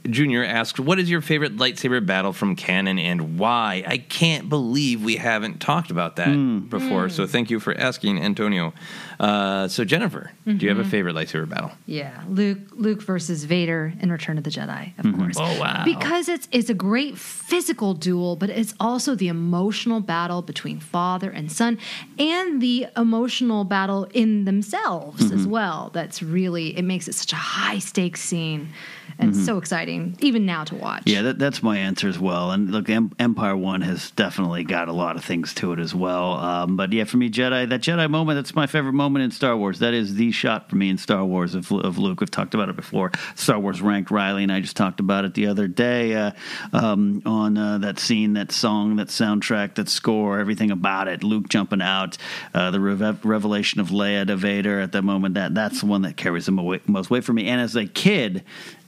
Jr. 0.08 0.42
asks, 0.42 0.78
What 0.80 0.98
is 0.98 1.10
your 1.10 1.20
favorite 1.20 1.56
lightsaber 1.56 2.04
battle 2.04 2.32
from 2.32 2.56
canon 2.56 2.98
and 2.98 3.38
why? 3.38 3.84
I 3.86 3.98
can't 3.98 4.48
believe 4.48 5.02
we 5.04 5.16
haven't 5.16 5.60
talked 5.60 5.90
about 5.90 6.16
that 6.16 6.66
before. 6.68 7.08
So 7.08 7.26
thank 7.26 7.50
you 7.50 7.60
for 7.60 7.76
asking, 7.76 8.20
Antonio. 8.20 8.72
Uh, 9.20 9.68
so, 9.68 9.84
Jennifer, 9.84 10.32
do 10.44 10.52
you 10.56 10.68
have 10.68 10.78
a 10.78 10.88
favorite 10.88 11.14
lightsaber 11.14 11.48
battle? 11.48 11.70
Yeah, 11.86 12.22
Luke 12.28 12.58
Luke 12.72 13.02
versus 13.02 13.44
Vader 13.44 13.92
in 14.00 14.10
Return 14.10 14.38
of 14.38 14.44
the 14.44 14.50
Jedi, 14.50 14.98
of 14.98 15.04
Mm-hmm. 15.04 15.20
course. 15.20 15.36
Oh, 15.38 15.60
wow. 15.60 15.82
Because 15.84 16.28
it's 16.28 16.48
it's 16.50 16.68
a 16.70 16.74
great 16.74 17.16
physical 17.16 17.94
duel, 17.94 18.36
but 18.36 18.50
it's 18.50 18.74
also 18.80 19.14
the 19.14 19.28
emotional 19.28 20.00
battle 20.00 20.42
between 20.42 20.80
father 20.80 21.30
and 21.30 21.50
son, 21.52 21.78
and 22.18 22.60
the 22.60 22.86
emotional 22.96 23.64
battle 23.64 24.04
in 24.14 24.44
themselves 24.44 25.22
Mm-hmm. 25.24 25.34
as 25.38 25.46
well. 25.46 25.90
That's 25.92 26.22
really 26.22 26.76
it 26.76 26.82
makes 26.82 27.08
it 27.08 27.14
such 27.14 27.32
a 27.32 27.36
high 27.36 27.78
stakes 27.78 28.20
scene, 28.20 28.70
and 29.18 29.32
Mm-hmm. 29.32 29.44
so 29.44 29.58
exciting 29.58 30.16
even 30.20 30.44
now 30.46 30.64
to 30.64 30.74
watch. 30.74 31.02
Yeah, 31.06 31.22
that, 31.22 31.38
that's 31.38 31.62
my 31.62 31.78
answer 31.78 32.08
as 32.08 32.18
well. 32.18 32.50
And 32.50 32.70
look, 32.70 32.88
em- 32.90 33.12
Empire 33.18 33.56
One 33.56 33.80
has 33.82 34.10
definitely 34.12 34.64
got 34.64 34.88
a 34.88 34.92
lot 34.92 35.16
of 35.16 35.24
things 35.24 35.54
to 35.54 35.72
it 35.72 35.78
as 35.78 35.94
well. 35.94 36.34
Um, 36.34 36.76
but 36.76 36.92
yeah, 36.92 37.04
for 37.04 37.16
me, 37.16 37.30
Jedi, 37.30 37.68
that 37.68 37.80
Jedi 37.80 38.08
moment, 38.10 38.36
that's 38.36 38.54
my 38.54 38.66
favorite 38.66 38.92
moment 38.92 39.24
in 39.24 39.30
Star 39.30 39.56
Wars. 39.56 39.78
That 39.78 39.94
is 39.94 40.14
the 40.16 40.30
shot 40.32 40.68
for 40.68 40.76
me 40.76 40.90
in 40.90 40.98
Star 40.98 41.24
Wars 41.24 41.54
of, 41.54 41.70
of 41.72 41.98
Luke. 41.98 42.20
We've 42.20 42.30
talked 42.30 42.54
about 42.54 42.68
it 42.68 42.76
before. 42.76 43.12
Star 43.34 43.58
Wars 43.58 43.80
ranked 43.80 44.10
Riley, 44.10 44.42
and 44.42 44.52
I 44.52 44.60
just 44.60 44.76
talked 44.76 45.00
about 45.00 45.24
it 45.24 45.34
the 45.34 45.46
other 45.46 45.68
day 45.68 46.14
uh, 46.14 46.30
um, 46.72 47.22
on 47.24 47.56
uh, 47.56 47.78
that 47.78 47.98
scene, 47.98 48.34
that 48.34 48.52
song, 48.52 48.96
that 48.96 49.08
soundtrack, 49.08 49.74
that 49.76 49.88
score, 49.88 50.38
everything 50.38 50.70
about 50.70 51.08
it. 51.08 51.22
Luke 51.22 51.48
jumping 51.48 51.82
out, 51.82 52.16
uh, 52.52 52.70
the 52.70 52.80
reve- 52.80 53.24
revelation 53.24 53.80
of 53.80 53.88
Leia 53.88 54.26
to 54.26 54.36
Vader 54.36 54.80
at 54.80 54.92
that 54.92 55.02
moment. 55.02 55.34
That 55.34 55.54
that's 55.54 55.80
the 55.80 55.86
one 55.86 56.02
that 56.02 56.16
carries 56.16 56.46
the 56.46 56.52
mo- 56.52 56.78
most 56.86 57.10
weight 57.10 57.24
for 57.24 57.32
me. 57.32 57.48
And 57.48 57.60
as 57.60 57.76
a 57.76 57.86
kid 57.86 58.44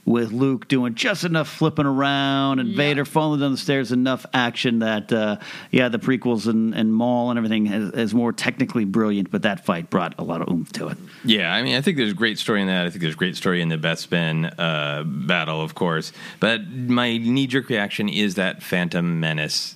with 0.07 0.31
Luke 0.31 0.69
doing 0.69 0.95
just 0.95 1.25
enough 1.25 1.49
flipping 1.49 1.85
around 1.85 2.59
and 2.59 2.73
Vader 2.73 3.03
falling 3.03 3.41
down 3.41 3.51
the 3.51 3.57
stairs, 3.57 3.91
enough 3.91 4.25
action 4.33 4.79
that, 4.79 5.11
uh, 5.11 5.35
yeah, 5.69 5.89
the 5.89 5.99
prequels 5.99 6.47
and, 6.47 6.73
and 6.73 6.93
Maul 6.93 7.29
and 7.29 7.37
everything 7.37 7.67
is, 7.67 7.91
is 7.91 8.13
more 8.13 8.31
technically 8.31 8.85
brilliant, 8.85 9.29
but 9.29 9.41
that 9.41 9.65
fight 9.65 9.89
brought 9.89 10.15
a 10.17 10.23
lot 10.23 10.41
of 10.41 10.47
oomph 10.47 10.71
to 10.71 10.87
it. 10.87 10.97
Yeah, 11.25 11.53
I 11.53 11.61
mean, 11.61 11.75
I 11.75 11.81
think 11.81 11.97
there's 11.97 12.13
great 12.13 12.39
story 12.39 12.61
in 12.61 12.67
that. 12.67 12.85
I 12.85 12.89
think 12.89 13.01
there's 13.01 13.15
great 13.15 13.35
story 13.35 13.61
in 13.61 13.67
the 13.67 13.77
Bespin 13.77 14.53
uh, 14.57 15.03
battle, 15.03 15.61
of 15.61 15.75
course. 15.75 16.13
But 16.39 16.65
my 16.69 17.17
knee 17.17 17.47
jerk 17.47 17.67
reaction 17.67 18.07
is 18.07 18.35
that 18.35 18.63
Phantom 18.63 19.19
Menace 19.19 19.75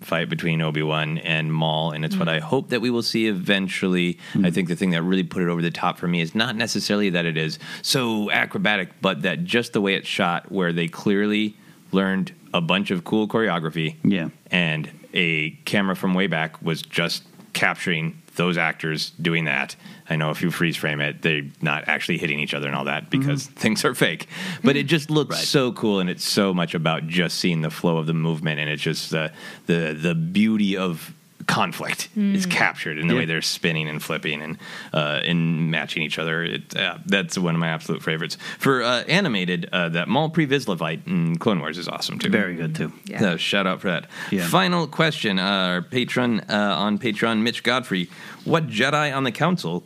fight 0.00 0.30
between 0.30 0.62
Obi 0.62 0.82
Wan 0.82 1.18
and 1.18 1.52
Maul, 1.52 1.90
and 1.92 2.02
it's 2.02 2.16
what 2.16 2.30
I 2.30 2.38
hope 2.38 2.70
that 2.70 2.80
we 2.80 2.88
will 2.88 3.02
see 3.02 3.26
eventually. 3.26 4.18
I 4.42 4.50
think 4.50 4.68
the 4.68 4.76
thing 4.76 4.90
that 4.90 5.02
really 5.02 5.22
put 5.22 5.42
it 5.42 5.48
over 5.48 5.60
the 5.60 5.70
top 5.70 5.98
for 5.98 6.08
me 6.08 6.22
is 6.22 6.34
not 6.34 6.56
necessarily 6.56 7.10
that 7.10 7.26
it 7.26 7.36
is 7.36 7.58
so 7.82 8.30
acrobatic, 8.30 8.88
but 9.02 9.20
that 9.20 9.44
just 9.44 9.69
the 9.72 9.80
way 9.80 9.94
it's 9.94 10.08
shot, 10.08 10.50
where 10.50 10.72
they 10.72 10.88
clearly 10.88 11.56
learned 11.92 12.32
a 12.52 12.60
bunch 12.60 12.90
of 12.90 13.04
cool 13.04 13.28
choreography. 13.28 13.96
Yeah. 14.02 14.30
And 14.50 14.90
a 15.12 15.50
camera 15.64 15.96
from 15.96 16.14
way 16.14 16.26
back 16.26 16.60
was 16.62 16.82
just 16.82 17.24
capturing 17.52 18.20
those 18.36 18.56
actors 18.56 19.10
doing 19.20 19.44
that. 19.44 19.76
I 20.08 20.16
know 20.16 20.30
if 20.30 20.40
you 20.40 20.50
freeze 20.50 20.76
frame 20.76 21.00
it, 21.00 21.22
they're 21.22 21.42
not 21.60 21.88
actually 21.88 22.18
hitting 22.18 22.40
each 22.40 22.54
other 22.54 22.66
and 22.66 22.76
all 22.76 22.84
that 22.84 23.10
mm-hmm. 23.10 23.20
because 23.20 23.46
things 23.46 23.84
are 23.84 23.94
fake. 23.94 24.28
But 24.62 24.76
it 24.76 24.84
just 24.84 25.10
looks 25.10 25.46
so 25.46 25.72
cool, 25.72 26.00
and 26.00 26.08
it's 26.08 26.24
so 26.24 26.54
much 26.54 26.74
about 26.74 27.06
just 27.06 27.38
seeing 27.38 27.60
the 27.60 27.70
flow 27.70 27.98
of 27.98 28.06
the 28.06 28.14
movement, 28.14 28.60
and 28.60 28.70
it's 28.70 28.82
just 28.82 29.10
the 29.10 29.32
the 29.66 29.96
the 30.00 30.14
beauty 30.14 30.76
of 30.76 31.14
conflict 31.50 32.08
is 32.16 32.46
captured 32.46 32.98
in 32.98 33.08
the 33.08 33.14
way 33.14 33.24
they're 33.24 33.42
spinning 33.42 33.88
and 33.88 34.02
flipping 34.02 34.40
and 34.40 34.58
uh, 34.92 35.20
and 35.24 35.70
matching 35.70 36.02
each 36.02 36.18
other. 36.18 36.44
It, 36.44 36.76
uh, 36.76 36.98
that's 37.06 37.36
one 37.36 37.54
of 37.54 37.60
my 37.60 37.68
absolute 37.68 38.02
favorites. 38.02 38.38
For 38.58 38.82
uh, 38.82 39.02
animated, 39.02 39.68
uh, 39.72 39.88
that 39.90 40.08
Maul 40.08 40.30
pre 40.30 40.46
Vizsla 40.46 41.06
in 41.06 41.36
Clone 41.38 41.60
Wars 41.60 41.78
is 41.78 41.88
awesome 41.88 42.18
too. 42.18 42.30
Very 42.30 42.54
good, 42.54 42.74
too. 42.74 42.92
Yeah. 43.04 43.20
So 43.20 43.36
shout 43.36 43.66
out 43.66 43.80
for 43.80 43.88
that. 43.88 44.06
Yeah. 44.30 44.46
Final 44.48 44.86
question. 44.86 45.38
Uh, 45.38 45.42
our 45.60 45.82
patron 45.82 46.40
uh, 46.48 46.74
on 46.78 46.98
Patreon, 46.98 47.42
Mitch 47.42 47.62
Godfrey. 47.62 48.08
What 48.44 48.68
Jedi 48.68 49.14
on 49.14 49.24
the 49.24 49.32
council 49.32 49.82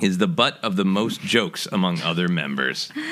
is 0.00 0.18
the 0.18 0.28
butt 0.28 0.58
of 0.62 0.76
the 0.76 0.84
most 0.84 1.20
jokes 1.20 1.66
among 1.72 2.02
other 2.02 2.28
members? 2.28 2.92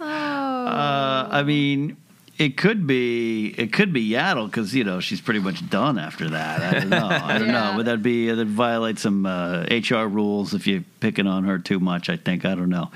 Uh, 0.00 1.28
I 1.32 1.42
mean, 1.42 1.96
it 2.38 2.56
could 2.56 2.86
be 2.86 3.48
it 3.58 3.72
could 3.72 3.92
be 3.92 4.08
Yaddle 4.10 4.46
because 4.46 4.74
you 4.74 4.84
know 4.84 5.00
she's 5.00 5.20
pretty 5.20 5.40
much 5.40 5.68
done 5.68 5.98
after 5.98 6.30
that. 6.30 6.62
I 6.62 6.78
don't 6.80 6.88
know. 6.90 7.08
I 7.08 7.38
don't 7.38 7.48
Yeah. 7.48 7.70
know. 7.70 7.76
Would 7.78 7.86
that 7.86 8.02
be 8.02 8.30
that 8.30 8.46
violate 8.46 8.98
some 8.98 9.26
uh, 9.26 9.64
HR 9.70 10.06
rules 10.06 10.54
if 10.54 10.66
you're 10.66 10.84
picking 11.00 11.26
on 11.26 11.44
her 11.44 11.58
too 11.58 11.80
much? 11.80 12.08
I 12.08 12.16
think 12.16 12.44
I 12.44 12.54
don't 12.54 12.68
know. 12.70 12.90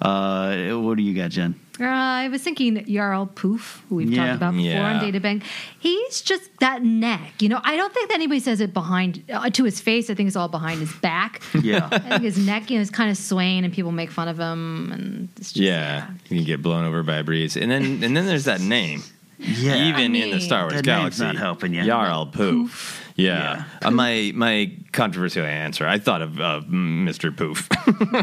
Uh, 0.00 0.70
what 0.78 0.96
do 0.96 1.02
you 1.02 1.14
got, 1.14 1.30
Jen? 1.30 1.54
Uh, 1.80 1.84
I 1.86 2.28
was 2.28 2.42
thinking 2.42 2.76
Yarael 2.86 3.32
Poof, 3.34 3.82
who 3.88 3.96
we've 3.96 4.10
Yeah. 4.10 4.26
talked 4.26 4.36
about 4.36 4.52
before 4.54 4.70
Yeah. 4.70 4.94
on 5.00 5.00
Databank. 5.12 5.42
He's 5.78 6.20
just 6.22 6.50
that 6.60 6.82
neck. 6.82 7.34
You 7.40 7.48
know, 7.48 7.60
I 7.62 7.76
don't 7.76 7.94
think 7.94 8.08
that 8.08 8.14
anybody 8.16 8.40
says 8.40 8.60
it 8.60 8.74
behind 8.74 9.22
uh, 9.32 9.48
to 9.50 9.64
his 9.64 9.80
face. 9.80 10.10
I 10.10 10.14
think 10.14 10.26
it's 10.26 10.36
all 10.36 10.48
behind 10.48 10.80
his 10.80 10.92
back. 10.94 11.40
Yeah. 11.62 11.88
I 11.92 11.98
think 11.98 12.22
his 12.22 12.38
neck, 12.38 12.70
you 12.70 12.78
know, 12.78 12.82
is 12.82 12.90
kind 12.90 13.10
of 13.10 13.16
swaying, 13.16 13.64
and 13.64 13.72
people 13.72 13.92
make 13.92 14.10
fun 14.10 14.26
of 14.28 14.38
him. 14.38 14.90
And 14.92 15.28
it's 15.36 15.52
just, 15.52 15.56
Yeah, 15.64 16.06
you 16.28 16.36
can 16.38 16.44
get 16.46 16.62
blown 16.62 16.84
over 16.84 17.02
by 17.02 17.16
a 17.16 17.24
breeze, 17.24 17.56
and 17.56 17.70
then 17.70 18.02
and 18.02 18.16
then 18.16 18.26
there's 18.26 18.44
that 18.44 18.60
name. 18.60 19.02
Yeah. 19.40 19.76
Even 19.88 20.16
I 20.16 20.18
in 20.18 20.30
the 20.32 20.40
Star 20.40 20.62
Wars 20.62 20.72
That 20.72 20.84
name's 20.84 21.16
galaxy, 21.18 21.22
not 21.22 21.36
helping 21.36 21.72
you. 21.72 21.82
Yarael 21.84 22.32
Poof. 22.32 23.07
Yeah, 23.18 23.64
Uh, 23.82 23.90
my 23.90 24.30
my 24.34 24.70
controversial 24.92 25.44
answer. 25.44 25.84
I 25.86 25.98
thought 25.98 26.22
of 26.22 26.40
uh, 26.40 26.60
Mr. 26.70 27.34
Poof, 27.36 27.66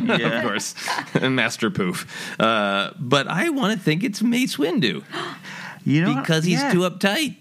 Yeah. 0.07 0.25
of 0.39 0.43
course, 0.43 0.73
Master 1.21 1.69
Poof. 1.69 2.07
Uh, 2.39 2.91
but 2.97 3.27
I 3.27 3.49
want 3.49 3.77
to 3.77 3.79
think 3.83 4.03
it's 4.03 4.21
Mace 4.21 4.55
Windu 4.57 5.03
You 5.83 6.01
know 6.01 6.15
because 6.15 6.45
he's 6.45 6.61
yeah. 6.61 6.71
too 6.71 6.79
uptight. 6.89 7.35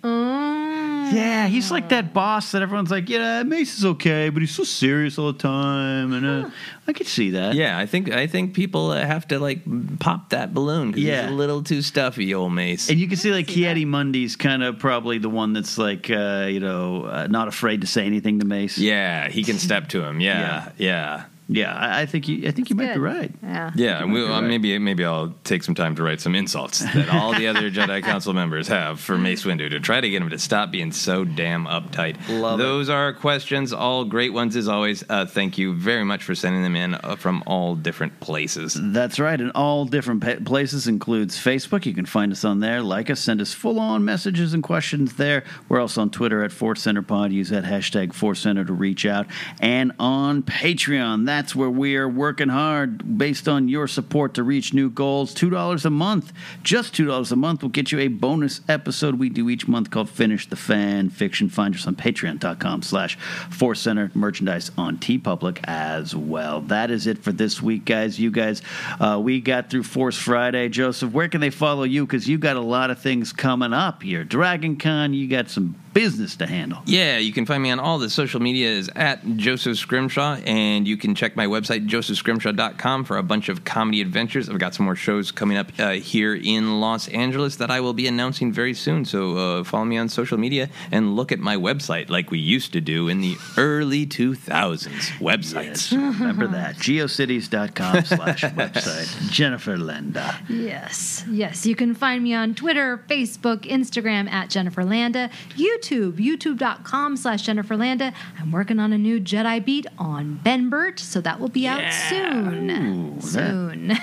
Yeah, 1.13 1.47
he's 1.49 1.71
like 1.71 1.89
that 1.91 2.13
boss 2.15 2.53
that 2.53 2.63
everyone's 2.63 2.91
like, 2.91 3.09
yeah, 3.09 3.43
Mace 3.43 3.79
is 3.79 3.85
okay, 3.85 4.29
but 4.31 4.41
he's 4.43 4.51
so 4.55 4.65
serious 4.65 5.19
all 5.19 5.33
the 5.33 5.39
time, 5.39 6.13
and 6.13 6.25
uh, 6.27 6.51
I 6.87 6.93
could 6.93 7.07
see 7.07 7.31
that. 7.31 7.55
Yeah, 7.55 7.79
I 7.79 7.87
think 7.87 8.11
I 8.11 8.27
think 8.27 8.55
people 8.55 8.91
uh, 8.91 9.05
have 9.05 9.27
to 9.29 9.39
like 9.39 9.61
pop 9.99 10.31
that 10.31 10.55
balloon 10.55 10.89
because 10.93 11.03
Yeah. 11.05 11.23
he's 11.23 11.31
a 11.31 11.35
little 11.35 11.63
too 11.63 11.83
stuffy, 11.83 12.33
old 12.35 12.53
Mace. 12.53 12.89
And 12.91 12.99
you 12.99 13.09
can 13.09 13.17
see 13.17 13.33
like 13.33 13.47
Ki-Adi-Mundi's 13.47 14.37
kind 14.37 14.63
of 14.63 14.79
probably 14.79 15.19
the 15.19 15.29
one 15.31 15.53
that's 15.53 15.77
like, 15.79 16.11
uh, 16.11 16.47
you 16.51 16.61
know, 16.61 17.05
uh, 17.05 17.27
not 17.29 17.49
afraid 17.49 17.81
to 17.83 17.87
say 17.87 18.07
anything 18.07 18.39
to 18.41 18.47
Mace. 18.47 18.79
yeah, 18.79 19.29
he 19.29 19.43
can 19.45 19.59
step 19.59 19.89
to 19.89 20.03
him. 20.03 20.21
Yeah, 20.21 20.71
yeah. 20.79 21.25
Yeah. 21.49 21.75
I, 21.75 22.03
I 22.03 22.07
think 22.07 22.29
you, 22.29 22.47
I 22.49 22.51
think 22.51 22.71
you 22.71 22.77
might 22.77 22.95
be 22.95 23.01
right. 23.01 23.33
Yeah. 23.43 23.71
Yeah, 23.75 24.01
You 24.01 24.07
might 24.07 24.15
we, 24.15 24.21
be 24.21 24.27
uh, 24.27 24.41
right. 24.41 24.49
maybe 24.49 24.79
maybe 24.79 25.05
I'll 25.05 25.35
take 25.45 25.63
some 25.63 25.75
time 25.75 25.95
to 25.97 26.03
write 26.03 26.21
some 26.21 26.35
insults 26.35 26.79
that 26.81 27.09
all 27.11 27.33
the 27.35 27.47
other 27.49 27.71
Jedi 27.71 28.03
Council 28.11 28.33
members 28.33 28.69
have 28.69 29.01
for 29.01 29.19
Mace 29.19 29.45
Windu 29.45 29.69
to 29.71 29.81
try 29.81 30.01
to 30.01 30.09
get 30.09 30.23
him 30.23 30.31
to 30.31 30.39
stop 30.39 30.71
being 30.71 30.93
so 30.93 31.25
damn 31.25 31.67
uptight. 31.67 32.17
Love 32.29 32.59
it. 32.61 32.63
Those 32.63 32.89
are 32.89 33.13
questions, 33.13 33.73
all 33.73 34.05
great 34.05 34.33
ones 34.33 34.57
as 34.57 34.69
always. 34.69 35.05
Uh, 35.09 35.27
thank 35.27 35.59
you 35.59 35.75
very 35.75 36.05
much 36.05 36.23
for 36.25 36.35
sending 36.35 36.63
them 36.63 36.77
in 36.77 36.95
uh, 36.95 37.17
from 37.17 37.43
all 37.47 37.75
different 37.75 38.19
places. 38.21 38.77
That's 38.81 39.19
right. 39.19 39.41
And 39.41 39.53
all 39.55 39.85
different 39.85 40.23
pa- 40.23 40.43
places 40.45 40.87
includes 40.87 41.37
Facebook. 41.37 41.85
You 41.87 41.95
can 41.95 42.07
find 42.07 42.33
us 42.33 42.45
on 42.45 42.61
there. 42.61 42.81
Like 42.83 43.11
us, 43.11 43.21
send 43.21 43.41
us 43.41 43.53
full 43.53 43.79
on 43.79 44.05
messages 44.05 44.55
and 44.55 44.63
questions 44.63 45.15
there. 45.17 45.45
We're 45.69 45.81
also 45.81 46.01
on 46.01 46.11
Twitter 46.11 46.43
at 46.43 46.53
Force 46.53 46.83
Center 46.83 47.03
Pod. 47.03 47.33
Use 47.33 47.51
that 47.51 47.65
hashtag 47.65 48.13
Force 48.15 48.41
Center 48.41 48.65
to 48.65 48.73
reach 48.73 49.05
out. 49.05 49.27
And 49.61 49.93
on 49.99 50.43
Patreon, 50.43 51.27
that's 51.27 51.44
where 51.53 51.69
we 51.69 51.97
are 51.97 52.09
working 52.09 52.49
hard 52.49 53.19
based 53.19 53.49
on 53.49 53.69
your 53.69 53.89
support 53.89 54.35
to 54.35 54.45
reach 54.45 54.73
new 54.73 54.89
goals. 54.89 55.35
$2 55.35 55.85
a 55.85 55.91
month. 55.91 56.33
Just 56.63 56.95
$2 56.95 57.33
a 57.33 57.35
month 57.35 57.63
will 57.63 57.71
get 57.71 57.91
you 57.91 57.99
a 57.99 58.07
bonus 58.07 58.61
episode 58.69 59.19
we 59.19 59.29
do 59.29 59.51
each 59.51 59.67
month 59.67 59.91
called 59.91 60.09
Finish 60.09 60.49
the 60.49 60.55
Fan 60.55 61.11
Fiction. 61.11 61.49
Find 61.49 61.75
us 61.75 61.89
on 61.89 61.97
patreon.com 61.97 62.83
slash 62.83 63.17
Force 63.51 63.81
Center 63.81 64.13
merchandise 64.15 64.71
on 64.79 64.99
TeePublic 64.99 65.59
as 65.65 66.15
well. 66.15 66.61
That 66.61 66.93
is 66.93 67.09
it 67.09 67.19
for 67.19 67.33
this 67.33 67.61
week, 67.61 67.85
guys. 67.85 68.21
You 68.21 68.31
guys, 68.31 68.63
uh, 69.01 69.21
we 69.21 69.41
got 69.41 69.71
through 69.71 69.83
Force 69.83 70.17
Friday. 70.17 70.69
Joseph, 70.69 71.11
where 71.13 71.29
can 71.29 71.41
they 71.41 71.51
follow 71.51 71.83
you? 71.83 72.07
Because 72.07 72.29
you 72.29 72.39
got 72.39 72.57
a 72.57 72.61
lot 72.61 72.91
of 72.91 73.01
things 73.01 73.33
coming 73.33 73.73
up. 73.73 74.05
Your 74.05 74.23
Dragon 74.23 74.77
Con, 74.77 75.15
you 75.15 75.27
got 75.27 75.51
some 75.51 75.75
business 75.95 76.37
to 76.37 76.47
handle. 76.47 76.83
Yeah, 76.85 77.19
you 77.19 77.33
can 77.33 77.47
find 77.47 77.63
me 77.63 77.71
on 77.71 77.81
all 77.81 77.99
the 77.99 78.11
social 78.11 78.41
media 78.41 78.69
is 78.69 78.91
at 78.95 79.25
Joseph 79.37 79.79
Scrimshaw, 79.79 80.35
and 80.45 80.87
you 80.87 80.97
can 80.99 81.15
check 81.15 81.24
my 81.35 81.47
website, 81.47 81.89
josephscrimshaw.com, 81.89 83.05
for 83.05 83.17
a 83.17 83.23
bunch 83.23 83.49
of 83.49 83.65
comedy 83.65 84.01
adventures. 84.01 84.49
I've 84.49 84.59
got 84.59 84.75
some 84.75 84.85
more 84.85 84.97
shows 84.97 85.31
coming 85.33 85.57
up 85.57 85.73
uh, 85.79 85.93
here 85.93 86.35
in 86.35 86.81
Los 86.81 87.09
Angeles 87.09 87.57
that 87.57 87.71
I 87.71 87.81
will 87.81 87.95
be 87.95 88.07
announcing 88.07 88.53
very 88.53 88.75
soon. 88.75 89.05
So 89.05 89.37
uh, 89.37 89.65
follow 89.65 89.85
me 89.85 89.97
on 89.97 90.09
social 90.09 90.39
media 90.39 90.69
and 90.93 91.17
look 91.17 91.33
at 91.33 91.39
my 91.39 91.57
website 91.57 92.11
like 92.11 92.31
we 92.31 92.39
used 92.39 92.73
to 92.75 92.81
do 92.81 93.09
in 93.09 93.21
the 93.21 93.37
early 93.57 94.07
2000s 94.07 95.19
websites. 95.19 95.93
Remember 95.93 96.47
that. 96.49 96.77
Geocities.com 96.77 98.05
slash 98.05 98.43
website. 98.43 99.31
Jennifer 99.31 99.77
Landa. 99.79 100.39
Yes, 100.49 101.25
yes. 101.29 101.65
You 101.67 101.75
can 101.75 101.95
find 101.95 102.23
me 102.23 102.35
on 102.35 102.55
Twitter, 102.55 103.03
Facebook, 103.09 103.63
Instagram 103.63 104.31
at 104.31 104.51
Jennifer 104.51 104.85
Landa, 104.85 105.31
YouTube, 105.51 106.15
youtube.com 106.15 107.17
slash 107.17 107.43
Jennifer 107.43 107.77
Landa. 107.77 108.13
I'm 108.39 108.53
working 108.53 108.79
on 108.79 108.93
a 108.93 108.99
new 108.99 109.21
Jedi 109.21 109.65
beat 109.65 109.87
on 109.99 110.41
Ben 110.43 110.69
Burtt, 110.71 110.99
So 111.15 111.21
that 111.21 111.39
will 111.39 111.49
be 111.49 111.69
out 111.69 111.93
soon. 112.09 112.69
Ooh, 112.71 113.15
that- 113.21 113.23
soon. 113.23 113.97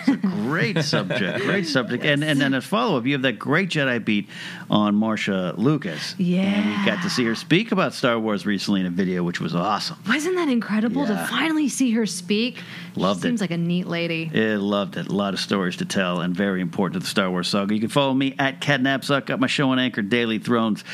Great 0.48 0.82
subject, 0.86 1.42
great 1.44 1.68
subject. 1.68 2.06
And 2.06 2.24
and 2.24 2.40
then 2.40 2.54
as 2.54 2.64
follow 2.64 2.98
up, 2.98 3.06
you 3.06 3.12
have 3.12 3.22
that 3.24 3.38
great 3.38 3.68
Jedi 3.68 4.04
beat 4.04 4.30
on 4.70 4.96
Marcia 4.96 5.54
Lucas. 5.58 6.16
Yeah. 6.18 6.44
And 6.44 6.80
we 6.80 6.86
got 6.86 7.04
to 7.04 7.10
see 7.10 7.26
her 7.26 7.36
speak 7.36 7.74
about 7.74 7.94
Star 7.94 8.18
Wars 8.18 8.46
recently 8.46 8.80
in 8.80 8.86
a 8.86 8.90
video, 8.90 9.24
which 9.24 9.42
was 9.42 9.54
awesome. 9.54 9.98
Wasn't 10.08 10.38
that 10.38 10.48
incredible 10.48 11.02
Yeah. 11.06 11.20
to 11.22 11.28
finally 11.28 11.68
see 11.68 11.92
her 11.92 12.06
speak? 12.06 12.62
Loved 12.96 13.24
she 13.24 13.28
it. 13.28 13.32
Seems 13.32 13.42
like 13.42 13.52
a 13.52 13.58
neat 13.58 13.88
lady. 13.88 14.32
I 14.34 14.56
loved 14.56 14.96
it. 14.96 15.08
A 15.08 15.12
lot 15.14 15.34
of 15.34 15.42
stories 15.42 15.76
to 15.78 15.86
tell 15.86 16.22
and 16.22 16.34
very 16.34 16.62
important 16.62 16.94
to 16.94 17.00
the 17.02 17.08
Star 17.10 17.30
Wars 17.30 17.50
saga. 17.50 17.74
You 17.74 17.82
can 17.82 17.90
follow 17.90 18.14
me 18.14 18.36
at 18.40 18.62
Ken 18.62 18.84
Napzok. 18.84 19.26
Got 19.26 19.42
my 19.42 19.48
show 19.48 19.70
on 19.72 19.80
Anchor, 19.80 20.02
Daily 20.02 20.40
Thrones. 20.40 20.86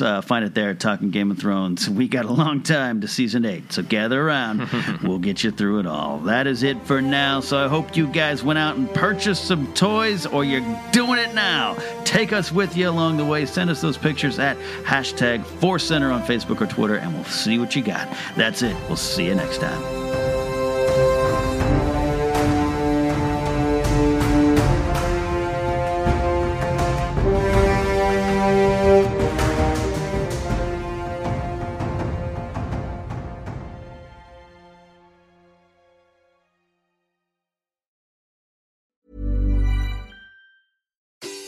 Uh, 0.00 0.22
find 0.22 0.44
it 0.44 0.54
there, 0.56 0.74
Talking 0.74 1.10
Game 1.12 1.30
of 1.30 1.38
Thrones. 1.38 1.88
We 1.88 2.08
got 2.08 2.24
a 2.24 2.32
long 2.32 2.62
time 2.64 3.00
to 3.02 3.06
season 3.08 3.44
eight, 3.44 3.72
so 3.72 3.82
gather 3.84 4.20
around. 4.26 4.68
we'll 5.04 5.18
get 5.20 5.44
you 5.44 5.51
through 5.52 5.80
it 5.80 5.86
all. 5.86 6.18
That 6.18 6.46
is 6.46 6.62
it 6.62 6.80
for 6.82 7.00
now. 7.00 7.40
So 7.40 7.64
I 7.64 7.68
hope 7.68 7.96
you 7.96 8.06
guys 8.06 8.42
went 8.42 8.58
out 8.58 8.76
and 8.76 8.92
purchased 8.92 9.44
some 9.44 9.72
toys 9.74 10.26
or 10.26 10.44
you're 10.44 10.60
doing 10.92 11.18
it 11.18 11.34
now. 11.34 11.76
Take 12.04 12.32
us 12.32 12.52
with 12.52 12.76
you 12.76 12.88
along 12.88 13.16
the 13.16 13.24
way. 13.24 13.46
Send 13.46 13.70
us 13.70 13.80
those 13.80 13.96
pictures 13.96 14.38
at 14.38 14.56
hashtag 14.84 15.44
Force 15.44 15.84
Center 15.84 16.10
on 16.10 16.22
Facebook 16.22 16.60
or 16.60 16.66
Twitter, 16.66 16.96
and 16.96 17.14
we'll 17.14 17.24
see 17.24 17.58
what 17.58 17.74
you 17.76 17.82
got. 17.82 18.08
That's 18.36 18.62
it. 18.62 18.76
We'll 18.88 18.96
see 18.96 19.26
you 19.26 19.34
next 19.34 19.58
time. 19.58 20.31